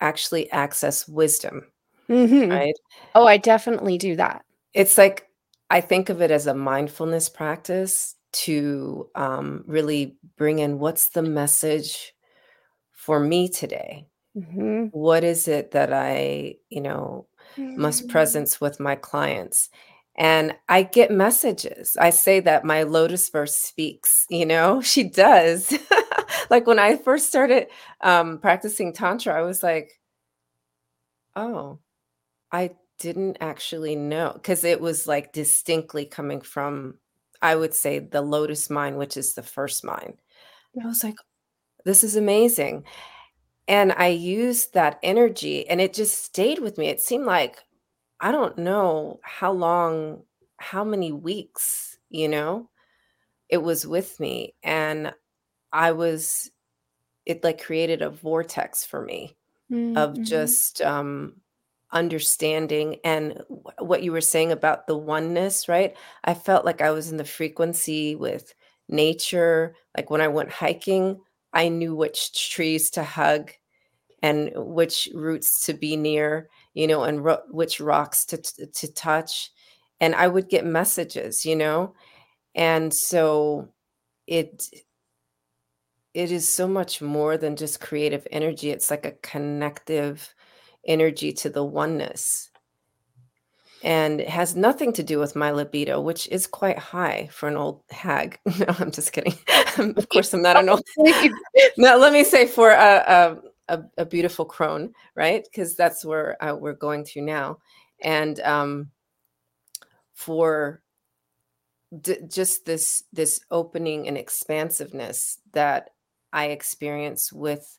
actually 0.00 0.50
access 0.52 1.06
wisdom, 1.08 1.66
Mhm. 2.08 2.50
right? 2.50 2.74
Oh, 3.14 3.26
I 3.26 3.36
definitely 3.38 3.98
do 3.98 4.16
that. 4.16 4.44
It's 4.74 4.98
like 4.98 5.26
I 5.70 5.80
think 5.80 6.08
of 6.08 6.20
it 6.22 6.30
as 6.30 6.46
a 6.46 6.54
mindfulness 6.54 7.28
practice 7.28 8.16
to, 8.32 9.08
um, 9.14 9.64
really 9.66 10.16
bring 10.36 10.58
in 10.60 10.78
what's 10.80 11.10
the 11.10 11.22
message 11.22 12.14
for 12.92 13.20
me 13.20 13.48
today? 13.48 14.06
Mhm. 14.36 14.90
What 14.92 15.24
is 15.24 15.48
it 15.48 15.72
that 15.72 15.92
I, 15.92 16.56
you 16.70 16.80
know, 16.80 17.26
must 17.76 18.04
Mm. 18.06 18.10
presence 18.10 18.60
with 18.60 18.80
my 18.80 18.96
clients? 18.96 19.70
And 20.16 20.54
I 20.68 20.82
get 20.82 21.10
messages. 21.10 21.96
I 22.00 22.10
say 22.10 22.40
that 22.40 22.64
my 22.64 22.82
lotus 22.84 23.28
verse 23.30 23.56
speaks, 23.56 24.26
you 24.30 24.46
know? 24.46 24.80
She 24.82 25.04
does. 25.04 25.72
Like, 26.50 26.66
when 26.66 26.78
I 26.80 26.96
first 26.96 27.28
started, 27.28 27.68
um, 28.00 28.38
practicing 28.38 28.92
Tantra, 28.92 29.34
I 29.38 29.42
was 29.42 29.62
like 29.62 30.00
"Oh, 31.36 31.78
I 32.52 32.76
didn't 32.98 33.38
actually 33.40 33.96
know 33.96 34.32
because 34.34 34.64
it 34.64 34.80
was, 34.80 35.06
like, 35.08 35.32
distinctly 35.32 36.06
coming 36.06 36.40
from, 36.42 36.98
I 37.42 37.56
would 37.56 37.74
say, 37.74 38.00
the 38.00 38.22
lotus 38.22 38.70
mind, 38.70 38.98
which 38.98 39.16
is 39.16 39.34
the 39.34 39.42
first 39.42 39.84
mind. 39.84 40.14
I 40.82 40.86
was 40.86 41.04
like, 41.04 41.16
"This 41.84 42.04
is 42.04 42.16
amazing." 42.16 42.84
And 43.68 43.92
I 43.94 44.08
used 44.08 44.74
that 44.74 44.98
energy, 45.02 45.68
and 45.68 45.80
it 45.80 45.94
just 45.94 46.24
stayed 46.24 46.60
with 46.60 46.78
me. 46.78 46.88
It 46.88 47.00
seemed 47.00 47.26
like 47.26 47.64
I 48.20 48.32
don't 48.32 48.58
know 48.58 49.20
how 49.24 49.52
long 49.52 50.24
how 50.58 50.84
many 50.84 51.12
weeks, 51.12 51.98
you 52.10 52.28
know, 52.28 52.70
it 53.50 53.58
was 53.58 53.86
with 53.86 54.20
me, 54.20 54.54
and 54.64 55.14
I 55.72 55.92
was 55.92 56.50
it, 57.26 57.44
like, 57.44 57.62
created 57.62 58.02
a 58.02 58.10
vortex 58.10 58.84
for 58.84 59.02
me 59.04 59.36
Mm, 59.70 59.96
of 59.96 60.22
just, 60.24 60.82
um, 60.82 61.40
understanding 61.92 62.98
and 63.04 63.42
wh 63.50 63.82
what 63.82 64.02
you 64.04 64.12
were 64.12 64.20
saying 64.22 64.52
about 64.52 64.86
the 64.88 64.96
oneness, 64.98 65.68
right? 65.68 65.96
I 66.24 66.34
felt 66.34 66.64
like 66.66 66.82
I 66.82 66.90
was 66.92 67.10
in 67.12 67.18
the 67.18 67.24
frequency 67.24 68.16
with 68.16 68.54
nature, 68.88 69.76
like, 69.96 70.10
when 70.10 70.20
I 70.22 70.28
went 70.28 70.50
hiking, 70.52 71.20
I 71.54 71.68
knew 71.70 71.94
which 71.96 72.50
trees 72.52 72.90
to 72.92 73.04
hug 73.04 73.52
and 74.22 74.52
which 74.54 75.08
roots 75.14 75.64
to 75.66 75.74
be 75.74 75.96
near, 75.96 76.48
you 76.74 76.86
know, 76.86 77.04
and 77.04 77.24
ro 77.24 77.38
which 77.50 77.80
rocks 77.80 78.24
to 78.26 78.38
t 78.38 78.66
to 78.66 78.92
touch, 78.92 79.50
and 80.00 80.14
I 80.14 80.28
would 80.28 80.48
get 80.48 80.64
messages, 80.66 81.46
you 81.46 81.56
know? 81.56 81.94
And 82.54 82.94
so 82.94 83.68
it 84.26 84.68
it 86.14 86.32
is 86.32 86.48
so 86.48 86.66
much 86.68 87.00
more 87.02 87.36
than 87.36 87.56
just 87.56 87.80
creative 87.80 88.26
energy, 88.30 88.70
it's 88.70 88.90
like 88.90 89.06
a 89.06 89.12
connective 89.22 90.34
energy 90.86 91.32
to 91.32 91.50
the 91.50 91.64
oneness. 91.64 92.50
And 93.82 94.20
it 94.20 94.28
has 94.28 94.54
nothing 94.56 94.92
to 94.94 95.02
do 95.02 95.18
with 95.18 95.34
my 95.36 95.52
libido, 95.52 96.00
which 96.00 96.28
is 96.28 96.46
quite 96.46 96.78
high 96.78 97.28
for 97.32 97.48
an 97.48 97.56
old 97.56 97.82
hag. 97.90 98.38
No, 98.58 98.66
I'm 98.78 98.90
just 98.90 99.12
kidding. 99.12 99.34
Of 99.96 100.08
course, 100.10 100.34
I'm 100.34 100.42
not 100.42 100.56
an 100.56 100.68
old 100.68 100.82
No, 101.78 101.96
let 101.96 102.12
me 102.12 102.24
say 102.24 102.46
for 102.46 102.70
a 102.70 103.04
a 103.68 103.74
a 103.76 103.82
a 103.98 104.04
beautiful 104.06 104.44
crone, 104.44 104.92
right? 105.14 105.44
Because 105.44 105.76
that's 105.76 106.04
where, 106.04 106.42
uh, 106.44 106.54
we're 106.56 106.74
going 106.74 107.04
to 107.06 107.22
now. 107.22 107.58
And, 108.02 108.40
um 108.40 108.90
for 110.14 110.82
d 112.02 112.16
just 112.28 112.64
this 112.66 113.04
this 113.12 113.40
opening 113.50 114.06
and 114.06 114.16
expansiveness 114.18 115.38
that 115.52 115.90
I 116.32 116.46
experience 116.46 117.32
with, 117.32 117.78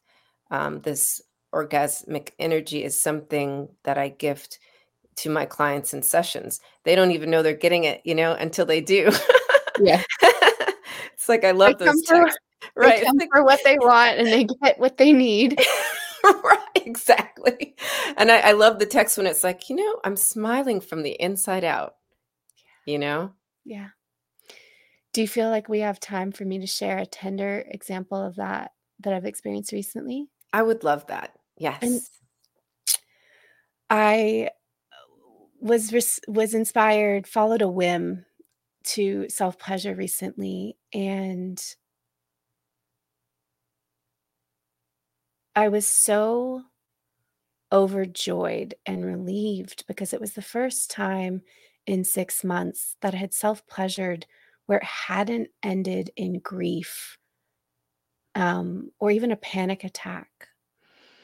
um, 0.49 0.81
this 0.81 1.21
orgasmic 1.53 2.31
energy 2.39 2.83
is 2.83 2.97
something 2.97 3.69
that 3.83 3.97
I 3.97 4.09
gift 4.09 4.59
to 5.17 5.29
my 5.29 5.45
clients 5.45 5.93
in 5.93 6.01
sessions. 6.03 6.59
They 6.83 6.95
don't 6.95 7.11
even 7.11 7.29
know 7.29 7.43
they're 7.43 7.53
getting 7.55 7.83
it, 7.83 8.01
you 8.05 8.15
know, 8.15 8.33
until 8.33 8.65
they 8.65 8.81
do. 8.81 9.11
Yeah. 9.79 10.03
It's 11.13 11.29
like 11.29 11.43
I 11.43 11.51
They 11.51 11.57
love 11.57 11.77
come 11.85 11.95
those 11.95 12.01
for 12.07 12.15
texts. 12.15 12.39
they 12.59 12.67
Right, 12.75 13.03
come 13.03 13.19
for 13.31 13.43
what 13.43 13.59
they 13.63 13.77
want, 13.77 14.17
and 14.17 14.27
they 14.27 14.45
get 14.63 14.79
what 14.79 14.97
they 14.97 15.13
need. 15.13 15.59
Right, 16.23 16.59
exactly. 16.75 17.75
And 18.15 18.31
I 18.31 18.39
I 18.39 18.51
love 18.51 18.77
the 18.77 18.85
text 18.85 19.17
when 19.17 19.25
it's 19.25 19.43
like, 19.43 19.69
"You 19.69 19.75
know, 19.75 19.99
I'm 20.03 20.15
smiling 20.15 20.79
from 20.79 21.01
the 21.01 21.11
inside 21.19 21.63
out." 21.63 21.95
You 22.85 22.99
know? 22.99 23.33
Yeah. 23.65 23.87
Do 25.13 25.21
you 25.21 25.27
feel 25.27 25.49
like 25.49 25.67
we 25.67 25.79
have 25.81 25.99
time 25.99 26.31
for 26.31 26.45
me 26.45 26.57
to 26.59 26.67
share 26.67 26.97
a 26.97 27.05
tender 27.05 27.65
example 27.67 28.17
of 28.21 28.35
that, 28.37 28.71
that 28.99 29.13
I've 29.13 29.25
experienced 29.25 29.73
recently? 29.73 30.29
I 30.53 30.61
would 30.63 30.83
love 30.83 31.07
that. 31.07 31.37
And 31.81 32.01
Yes. 32.01 32.21
I, 33.89 34.49
uh, 34.91 35.05
was 35.59 36.19
was 36.27 36.53
inspired, 36.53 37.27
followed 37.27 37.61
a 37.61 37.67
whim 37.69 38.25
to 38.85 39.29
self-pleasure 39.29 39.95
recently, 39.95 40.77
and 40.93 41.63
I 45.55 45.67
was 45.67 45.87
so 45.87 46.63
overjoyed 47.71 48.75
and 48.85 49.05
relieved 49.05 49.85
because 49.87 50.13
it 50.13 50.19
was 50.19 50.33
the 50.33 50.41
first 50.41 50.91
time 50.91 51.41
in 51.87 52.03
6 52.03 52.43
months 52.43 52.97
that 53.01 53.13
I 53.13 53.17
had 53.17 53.33
self-pleasured 53.33 54.25
where 54.65 54.79
it 54.79 54.83
hadn't 54.83 55.49
ended 55.63 56.11
in 56.15 56.39
grief 56.39 57.17
um, 58.35 58.91
or 58.99 59.11
even 59.11 59.31
a 59.31 59.35
panic 59.35 59.83
attack. 59.83 60.29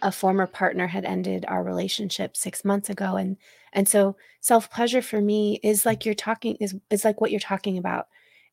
A 0.01 0.11
former 0.11 0.47
partner 0.47 0.87
had 0.87 1.05
ended 1.05 1.45
our 1.47 1.63
relationship 1.63 2.37
6 2.37 2.63
months 2.65 2.89
ago, 2.89 3.15
and 3.15 3.37
and 3.73 3.87
so 3.87 4.15
self-pleasure 4.41 5.01
for 5.01 5.21
me 5.21 5.59
is 5.63 5.85
like 5.87 6.05
you're 6.05 6.13
talking 6.15 6.55
is 6.59 6.75
is 6.91 7.03
like 7.05 7.19
what 7.21 7.31
you're 7.31 7.39
talking 7.39 7.77
about. 7.79 8.07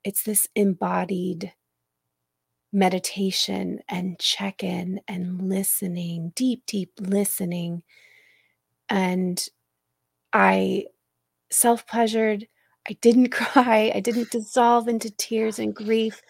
It's 0.04 0.22
this 0.22 0.48
embodied 0.54 1.52
meditation 2.72 3.80
and 3.88 4.18
check-in 4.18 5.00
and 5.06 5.48
listening, 5.48 6.32
deep, 6.34 6.66
deep 6.66 6.92
listening. 7.00 7.82
And 8.88 9.46
I 10.32 10.86
self-pleasured, 11.50 12.48
I 12.88 12.94
didn't 13.00 13.28
cry, 13.32 13.92
I 13.94 14.00
didn't 14.00 14.30
dissolve 14.30 14.88
into 14.88 15.10
tears 15.10 15.58
and 15.58 15.74
grief, 15.74 16.22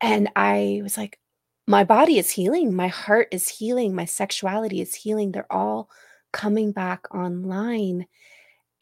and 0.00 0.30
I 0.36 0.80
was 0.82 0.96
like, 0.98 1.18
"My 1.66 1.84
body 1.84 2.18
is 2.18 2.30
healing, 2.30 2.74
my 2.74 2.88
heart 2.88 3.28
is 3.32 3.48
healing, 3.48 3.94
my 3.94 4.04
sexuality 4.06 4.80
is 4.80 4.94
healing, 4.94 5.32
they're 5.32 5.52
all 5.52 5.90
coming 6.32 6.72
back 6.72 7.12
online." 7.14 8.06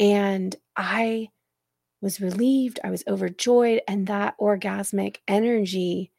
And 0.01 0.57
I 0.77 1.31
was 2.03 2.21
relieved, 2.21 2.81
I 2.85 2.91
was 2.91 3.05
overjoyed, 3.09 3.83
and 3.89 4.07
that 4.09 4.37
orgasmic 4.41 5.19
energy 5.29 6.13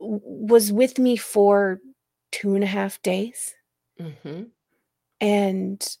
was 0.00 0.72
with 0.72 0.98
me 0.98 1.16
for 1.16 1.80
2 2.30 2.54
1/2 2.54 3.00
days. 3.02 3.54
Mhm. 3.98 4.52
And 5.20 5.96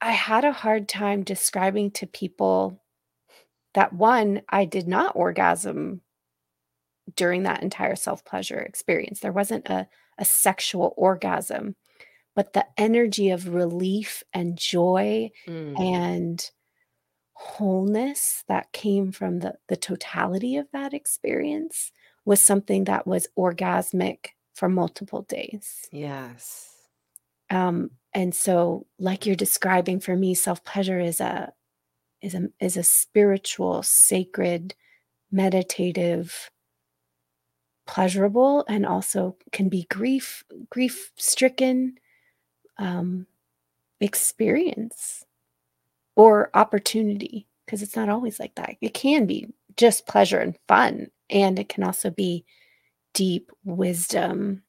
I 0.00 0.12
had 0.12 0.44
a 0.44 0.52
hard 0.52 0.88
time 0.88 1.22
describing 1.24 1.90
to 1.92 2.06
people 2.06 2.80
that, 3.74 3.92
1, 3.92 4.42
I 4.48 4.64
did 4.66 4.88
not 4.88 5.16
orgasm 5.16 6.02
during 7.16 7.42
that 7.42 7.62
entire 7.62 7.96
self-pleasure 7.96 8.58
experience. 8.58 9.20
There 9.20 9.32
wasn't 9.32 9.68
a 9.68 9.88
a 10.18 10.24
sexual 10.24 10.92
orgasm, 10.98 11.76
but 12.36 12.52
the 12.52 12.66
energy 12.78 13.30
of 13.30 13.48
relief 13.54 14.22
and 14.34 14.58
joy 14.58 15.30
Mm. 15.48 15.80
and 15.80 16.50
wholeness 17.34 18.44
that 18.48 18.72
came 18.72 19.12
from 19.12 19.40
the 19.40 19.58
the 19.68 19.76
totality 19.76 20.56
of 20.56 20.70
that 20.72 20.94
experience 20.94 21.92
was 22.26 22.44
something 22.44 22.84
that 22.84 23.06
was 23.06 23.28
orgasmic 23.38 24.28
for 24.54 24.68
multiple 24.68 25.22
days. 25.22 25.92
Yes. 25.92 26.88
Um, 27.50 27.90
and 28.12 28.34
so, 28.34 28.86
like 28.98 29.26
you're 29.26 29.36
describing, 29.36 30.00
for 30.00 30.16
me, 30.16 30.34
self-pleasure 30.34 31.00
is 31.00 31.20
a 31.20 31.52
is 32.22 32.34
a 32.34 32.48
is 32.60 32.76
a 32.76 32.82
spiritual, 32.82 33.82
sacred, 33.82 34.74
meditative 35.30 36.50
pleasurable 37.86 38.64
and 38.68 38.86
also 38.86 39.36
can 39.52 39.68
be 39.68 39.84
grief 39.90 40.44
grief-stricken, 40.70 41.96
um, 42.78 43.26
experience 44.00 45.24
or 46.16 46.50
opportunity 46.54 47.46
because 47.66 47.82
it's 47.82 47.96
not 47.96 48.08
always 48.08 48.38
like 48.40 48.54
that. 48.56 48.76
It 48.80 48.94
can 48.94 49.26
be 49.26 49.48
just 49.76 50.06
pleasure 50.06 50.38
and 50.38 50.56
fun, 50.68 51.08
and 51.30 51.58
it 51.58 51.68
can 51.68 51.84
also 51.84 52.10
be 52.10 52.44
deep 53.14 53.50
wisdom 53.64 54.62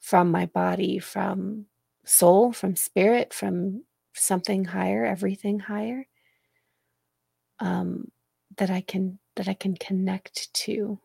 from 0.00 0.30
my 0.30 0.46
body, 0.46 0.98
from 0.98 1.66
soul, 2.04 2.52
from 2.52 2.76
spirit, 2.76 3.32
from 3.32 3.84
something 4.14 4.64
higher, 4.64 5.04
everything 5.04 5.58
higher 5.58 6.06
um, 7.60 8.10
that 8.58 8.70
I 8.70 8.80
can 8.80 9.18
that 9.36 9.48
I 9.48 9.54
can 9.54 9.76
connect 9.76 10.52
to 10.54 10.98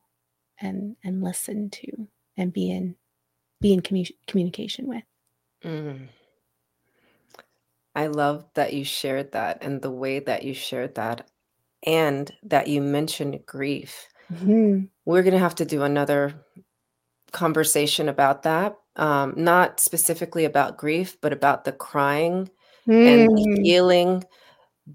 and 0.59 0.95
and 1.03 1.23
listen 1.23 1.69
to 1.69 2.07
and 2.35 2.51
be 2.51 2.71
in 2.71 2.95
be 3.61 3.73
in 3.73 3.81
commu- 3.81 4.15
communication 4.27 4.87
with. 4.87 5.03
Mm. 5.63 6.07
I 7.95 8.07
love 8.07 8.45
that 8.53 8.73
you 8.73 8.83
shared 8.83 9.31
that 9.31 9.59
and 9.61 9.81
the 9.81 9.91
way 9.91 10.19
that 10.19 10.43
you 10.43 10.53
shared 10.53 10.95
that 10.95 11.29
and 11.85 12.31
that 12.43 12.67
you 12.67 12.81
mentioned 12.81 13.39
grief. 13.45 14.07
Mhm. 14.31 14.89
We're 15.05 15.23
going 15.23 15.33
to 15.33 15.39
have 15.39 15.55
to 15.55 15.65
do 15.65 15.83
another 15.83 16.45
conversation 17.31 18.09
about 18.09 18.43
that. 18.43 18.77
Um, 18.97 19.33
not 19.37 19.79
specifically 19.79 20.45
about 20.45 20.77
grief, 20.77 21.17
but 21.21 21.31
about 21.31 21.63
the 21.65 21.71
crying 21.71 22.49
and 22.87 23.29
the 23.29 23.45
Mm. 23.47 23.63
healing 23.63 24.23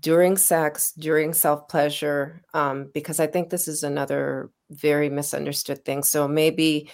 during 0.01 0.37
sex, 0.37 0.93
during 0.99 1.33
self 1.35 1.69
pleasure, 1.69 2.43
um, 2.55 2.91
because 2.95 3.21
I 3.21 3.27
think 3.29 3.51
this 3.51 3.69
is 3.69 3.83
another 3.85 4.51
very 4.71 5.09
misunderstood 5.11 5.85
thing. 5.85 6.03
So 6.03 6.27
maybe 6.27 6.91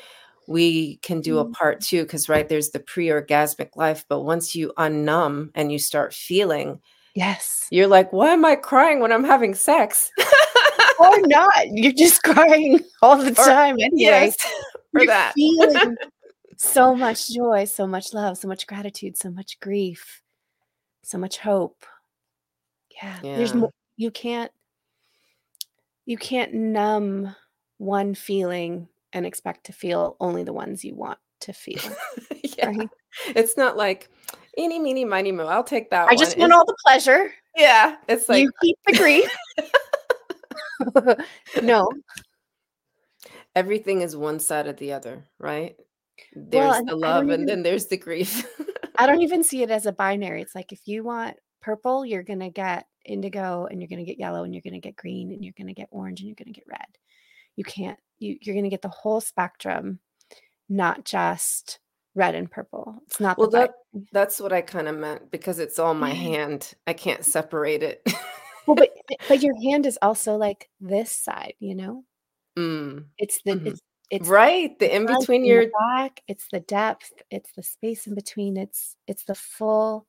we 0.48 0.96
can 0.98 1.20
do 1.20 1.38
a 1.38 1.44
Mm. 1.46 1.52
part 1.52 1.80
two 1.80 2.02
because, 2.02 2.28
right, 2.28 2.48
there's 2.48 2.70
the 2.70 2.80
pre 2.80 3.06
orgasmic 3.08 3.70
life, 3.76 4.04
but 4.08 4.20
once 4.22 4.54
you 4.54 4.72
unnumb 4.76 5.50
and 5.54 5.70
you 5.72 5.78
start 5.78 6.12
feeling, 6.12 6.80
Yes. 7.14 7.66
you're 7.70 7.86
like, 7.86 8.12
why 8.12 8.32
am 8.32 8.44
I 8.44 8.56
crying 8.56 9.00
when 9.00 9.12
I'm 9.12 9.24
having 9.24 9.54
sex? 9.54 10.10
Or 10.98 11.10
not. 11.26 11.68
You're 11.70 11.92
just 11.92 12.22
crying 12.22 12.80
all 13.02 13.16
the 13.16 13.30
Or- 13.30 13.34
time 13.46 13.76
anyway. 13.80 14.32
yes, 14.32 14.36
for 14.92 15.00
You're 15.02 15.06
that. 15.06 15.32
feeling 15.34 15.96
so 16.58 16.94
much 16.94 17.32
joy, 17.32 17.64
so 17.64 17.86
much 17.86 18.12
love, 18.12 18.36
so 18.36 18.48
much 18.48 18.66
gratitude, 18.66 19.16
so 19.16 19.30
much 19.30 19.58
grief, 19.60 20.22
so 21.02 21.16
much 21.16 21.38
hope. 21.38 21.86
Yeah. 23.00 23.16
There's 23.22 23.54
more 23.54 23.70
you 23.96 24.10
can't 24.10 24.52
you 26.04 26.18
can't 26.18 26.52
numb 26.52 27.34
one 27.78 28.14
feeling 28.14 28.88
and 29.12 29.24
expect 29.24 29.64
to 29.66 29.72
feel 29.72 30.16
only 30.20 30.42
the 30.42 30.52
ones 30.52 30.84
you 30.84 30.94
want 30.94 31.18
to 31.40 31.52
feel. 31.52 31.80
yeah. 32.58 32.66
Right? 32.66 32.88
It's 33.28 33.56
not 33.56 33.76
like, 33.76 34.10
eeny, 34.58 34.78
meeny, 34.78 35.04
miny, 35.04 35.32
mo. 35.32 35.46
I'll 35.46 35.64
take 35.64 35.90
that 35.90 36.08
I 36.08 36.12
one. 36.12 36.18
just 36.18 36.36
want 36.36 36.50
It's- 36.50 36.58
all 36.58 36.66
the 36.66 36.76
pleasure. 36.84 37.32
yeah. 37.56 37.96
It's 38.08 38.28
like, 38.28 38.42
you 38.42 38.50
keep 38.60 38.78
the 38.86 38.96
grief. 38.96 39.30
no. 41.62 41.90
everything 43.54 44.02
is 44.02 44.16
one 44.16 44.40
side 44.40 44.66
of 44.66 44.76
the 44.78 44.92
other, 44.92 45.24
right? 45.38 45.76
Well, 46.34 46.46
There's 46.50 46.76
and 46.76 46.88
the 46.88 46.96
love 46.96 47.22
and 47.22 47.30
even 47.32 47.46
then 47.46 47.62
there's 47.62 47.86
the 47.86 47.96
grief. 47.96 48.46
I 48.98 49.06
don't 49.06 49.22
even 49.22 49.44
see 49.44 49.62
it 49.62 49.70
as 49.70 49.86
a 49.86 49.92
binary. 49.92 50.42
It's 50.42 50.54
like 50.54 50.72
if 50.72 50.80
you 50.86 51.04
want 51.04 51.36
purple, 51.60 52.04
you're 52.04 52.22
gonna 52.22 52.50
get 52.50 52.86
indigo 53.04 53.66
and 53.70 53.80
you're 53.80 53.88
gonna 53.88 54.04
get 54.04 54.18
yellow 54.18 54.44
and 54.44 54.52
you're 54.54 54.62
gonna 54.62 54.80
get 54.80 54.96
green 54.96 55.32
and 55.32 55.44
you're 55.44 55.54
gonna 55.56 55.74
get 55.74 55.88
orange 55.90 56.20
and 56.20 56.28
you're 56.28 56.36
gonna 56.36 56.52
get 56.52 56.64
red. 56.68 56.86
You 57.56 57.64
can't 57.64 57.98
you 58.18 58.38
you're 58.40 58.54
gonna 58.56 58.70
get 58.70 58.82
the 58.82 58.88
whole 58.88 59.20
spectrum, 59.20 60.00
not 60.68 61.04
just 61.04 61.78
red 62.14 62.34
and 62.34 62.50
purple. 62.50 63.02
It's 63.06 63.20
not 63.20 63.38
well, 63.38 63.48
the 63.50 63.58
that 63.58 63.74
that's 64.12 64.40
what 64.40 64.52
I 64.52 64.60
kind 64.62 64.88
of 64.88 64.96
meant 64.96 65.30
because 65.30 65.58
it's 65.60 65.78
all 65.78 65.94
my 65.94 66.10
hand. 66.10 66.74
I 66.86 66.92
can't 66.92 67.24
separate 67.24 67.82
it. 67.82 68.02
well, 68.66 68.74
but 68.74 68.90
but 69.28 69.42
your 69.42 69.54
hand 69.62 69.86
is 69.86 69.98
also 70.02 70.36
like 70.36 70.68
this 70.80 71.12
side, 71.12 71.54
you 71.60 71.74
know? 71.76 72.04
Mm, 72.58 73.04
It's 73.18 73.40
the 73.44 73.52
Mhm. 73.52 73.66
it's 73.68 73.80
it's 74.10 74.28
right. 74.28 74.78
The 74.78 74.94
in 74.94 75.06
between 75.06 75.44
your 75.44 75.66
back, 75.88 76.22
it's 76.28 76.46
the 76.50 76.60
depth, 76.60 77.12
it's 77.30 77.52
the 77.52 77.62
space 77.62 78.06
in 78.06 78.14
between, 78.14 78.56
it's 78.56 78.96
it's 79.06 79.24
the 79.24 79.34
full 79.34 80.06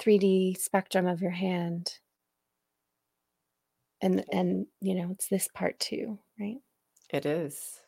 3D 0.00 0.58
spectrum 0.58 1.06
of 1.06 1.20
your 1.20 1.30
hand. 1.30 1.98
And 4.00 4.24
and 4.32 4.66
you 4.80 4.94
know, 4.94 5.10
it's 5.12 5.28
this 5.28 5.48
part 5.54 5.78
too, 5.80 6.18
right? 6.38 6.58
it 7.10 7.26
is. 7.26 7.78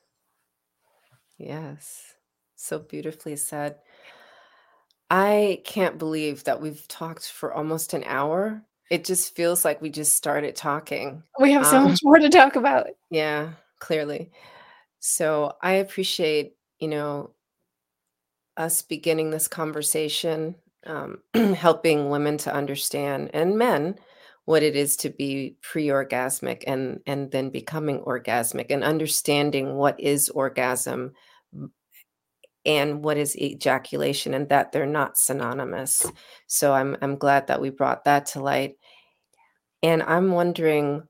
Yes. 1.38 2.14
So 2.56 2.78
beautifully 2.78 3.36
said. 3.36 3.76
I 5.10 5.60
can't 5.64 5.98
believe 5.98 6.44
that 6.44 6.60
we've 6.60 6.86
talked 6.88 7.30
for 7.30 7.52
almost 7.52 7.94
an 7.94 8.04
hour. 8.04 8.62
It 8.90 9.04
just 9.04 9.34
feels 9.34 9.64
like 9.64 9.80
we 9.80 9.90
just 9.90 10.16
started 10.16 10.56
talking. 10.56 11.22
We 11.40 11.52
have 11.52 11.66
so 11.66 11.78
Um, 11.78 11.84
much 11.84 12.00
more 12.02 12.18
to 12.18 12.28
talk 12.28 12.56
about. 12.56 12.88
Yeah, 13.10 13.52
clearly. 13.78 14.30
So 15.06 15.52
I 15.60 15.74
appreciate, 15.74 16.54
you 16.78 16.88
know, 16.88 17.34
us 18.56 18.80
beginning 18.80 19.30
this 19.30 19.48
conversation, 19.48 20.54
um, 20.86 21.18
helping 21.34 22.08
women 22.08 22.38
to 22.38 22.54
understand 22.54 23.30
and 23.34 23.58
men 23.58 23.96
what 24.46 24.62
it 24.62 24.76
is 24.76 24.96
to 24.96 25.10
be 25.10 25.56
pre-orgasmic 25.60 26.64
and 26.66 27.00
and 27.06 27.30
then 27.30 27.50
becoming 27.50 28.00
orgasmic 28.00 28.68
and 28.70 28.82
understanding 28.82 29.74
what 29.74 30.00
is 30.00 30.30
orgasm 30.30 31.12
and 32.64 33.04
what 33.04 33.18
is 33.18 33.36
ejaculation 33.36 34.32
and 34.32 34.48
that 34.48 34.72
they're 34.72 34.86
not 34.86 35.18
synonymous. 35.18 36.10
So 36.46 36.72
I'm 36.72 36.96
I'm 37.02 37.16
glad 37.16 37.48
that 37.48 37.60
we 37.60 37.68
brought 37.68 38.04
that 38.04 38.24
to 38.28 38.40
light. 38.40 38.76
And 39.82 40.02
I'm 40.02 40.32
wondering 40.32 41.02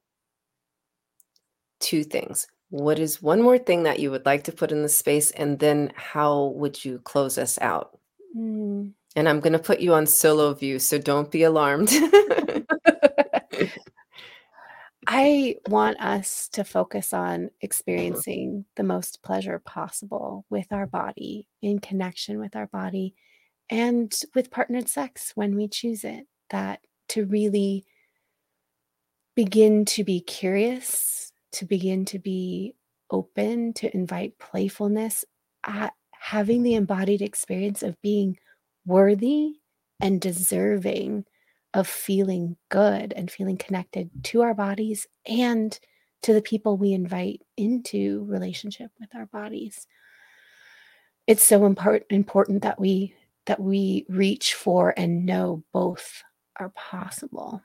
two 1.79 2.03
things. 2.03 2.49
What 2.71 2.99
is 2.99 3.23
one 3.23 3.43
more 3.43 3.59
thing 3.59 3.85
that 3.85 4.01
you 4.01 4.11
would 4.11 4.27
like 4.27 4.45
to 4.45 4.53
put 4.53 4.73
in 4.73 4.83
the 4.83 4.89
space? 4.89 5.31
And 5.33 5.59
then 5.59 5.93
how 5.95 6.47
would 6.57 6.85
you 6.85 6.99
close 7.01 7.39
us 7.39 7.59
out? 7.61 7.99
Mm. 8.37 8.93
And 9.17 9.29
I'm 9.29 9.41
going 9.41 9.53
to 9.53 9.59
put 9.59 9.81
you 9.81 9.95
on 9.95 10.07
solo 10.07 10.53
view, 10.55 10.79
so 10.79 10.99
don't 10.99 11.31
be 11.31 11.45
alarmed. 11.45 11.93
I 15.07 15.57
want 15.69 16.01
us 16.01 16.49
to 16.51 16.65
focus 16.65 17.13
on 17.13 17.51
experiencing 17.61 18.65
the 18.77 18.83
most 18.83 19.23
pleasure 19.23 19.59
possible 19.59 20.45
with 20.49 20.73
our 20.73 20.87
body, 20.87 21.47
in 21.63 21.79
connection 21.79 22.39
with 22.39 22.57
our 22.57 22.67
body, 22.67 23.15
and 23.71 24.13
with 24.35 24.51
partnered 24.51 24.89
sex 24.89 25.33
when 25.35 25.57
we 25.57 25.69
choose 25.69 26.05
it. 26.05 26.27
That 26.51 26.81
to 27.09 27.27
really 27.27 27.85
begin 29.35 29.85
to 29.87 30.05
be 30.05 30.21
curious, 30.21 31.24
to 31.55 31.65
begin 31.65 32.05
to 32.07 32.19
be 32.19 32.75
open, 33.11 33.73
to 33.75 33.95
invite 33.95 34.39
playfulness, 34.39 35.25
having 36.13 36.63
the 36.63 36.75
embodied 36.75 37.23
experience 37.23 37.83
of 37.83 38.01
being 38.03 38.39
worthy 38.87 39.55
and 40.01 40.21
deserving 40.21 41.25
of 41.75 41.89
feeling 41.89 42.57
good 42.71 43.13
and 43.15 43.31
feeling 43.31 43.57
connected 43.57 44.09
to 44.23 44.43
our 44.43 44.55
bodies 44.55 45.07
and 45.27 45.79
to 46.23 46.33
the 46.33 46.43
people 46.43 46.77
we 46.77 46.93
invite 46.93 47.43
into 47.57 48.25
relationship 48.29 48.91
with 48.99 49.15
our 49.15 49.27
bodies. 49.27 49.87
It's 51.27 51.45
so 51.45 51.67
import- 51.67 52.07
important 52.11 52.63
that 52.63 52.81
we 52.81 53.15
that 53.47 53.61
we 53.61 54.07
reach 54.09 54.55
for 54.55 54.95
and 54.97 55.27
know 55.27 55.63
both 55.73 56.23
are 56.57 56.71
possible. 56.71 57.63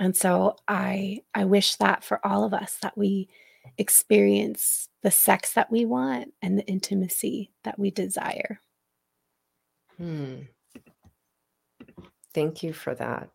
And 0.00 0.16
so 0.16 0.56
I 0.66 1.20
I 1.34 1.44
wish 1.44 1.76
that 1.76 2.02
for 2.02 2.24
all 2.26 2.42
of 2.42 2.54
us 2.54 2.78
that 2.82 2.96
we 2.96 3.28
experience 3.76 4.88
the 5.02 5.10
sex 5.10 5.52
that 5.52 5.70
we 5.70 5.84
want 5.84 6.32
and 6.40 6.58
the 6.58 6.66
intimacy 6.66 7.52
that 7.64 7.78
we 7.78 7.90
desire. 7.90 8.60
Hmm. 9.98 10.40
Thank 12.32 12.62
you 12.62 12.72
for 12.72 12.94
that. 12.94 13.28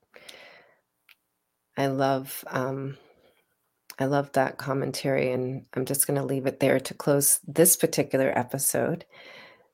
I 1.78 1.88
love 1.88 2.43
um, 2.47 2.97
I 3.99 4.05
love 4.05 4.32
that 4.32 4.57
commentary, 4.57 5.32
and 5.32 5.66
I'm 5.76 5.86
just 5.86 6.07
going 6.07 6.20
to 6.20 6.26
leave 6.26 6.47
it 6.47 6.59
there 6.59 6.80
to 6.80 6.93
close 6.95 7.39
this 7.47 7.76
particular 7.76 8.36
episode. 8.38 9.05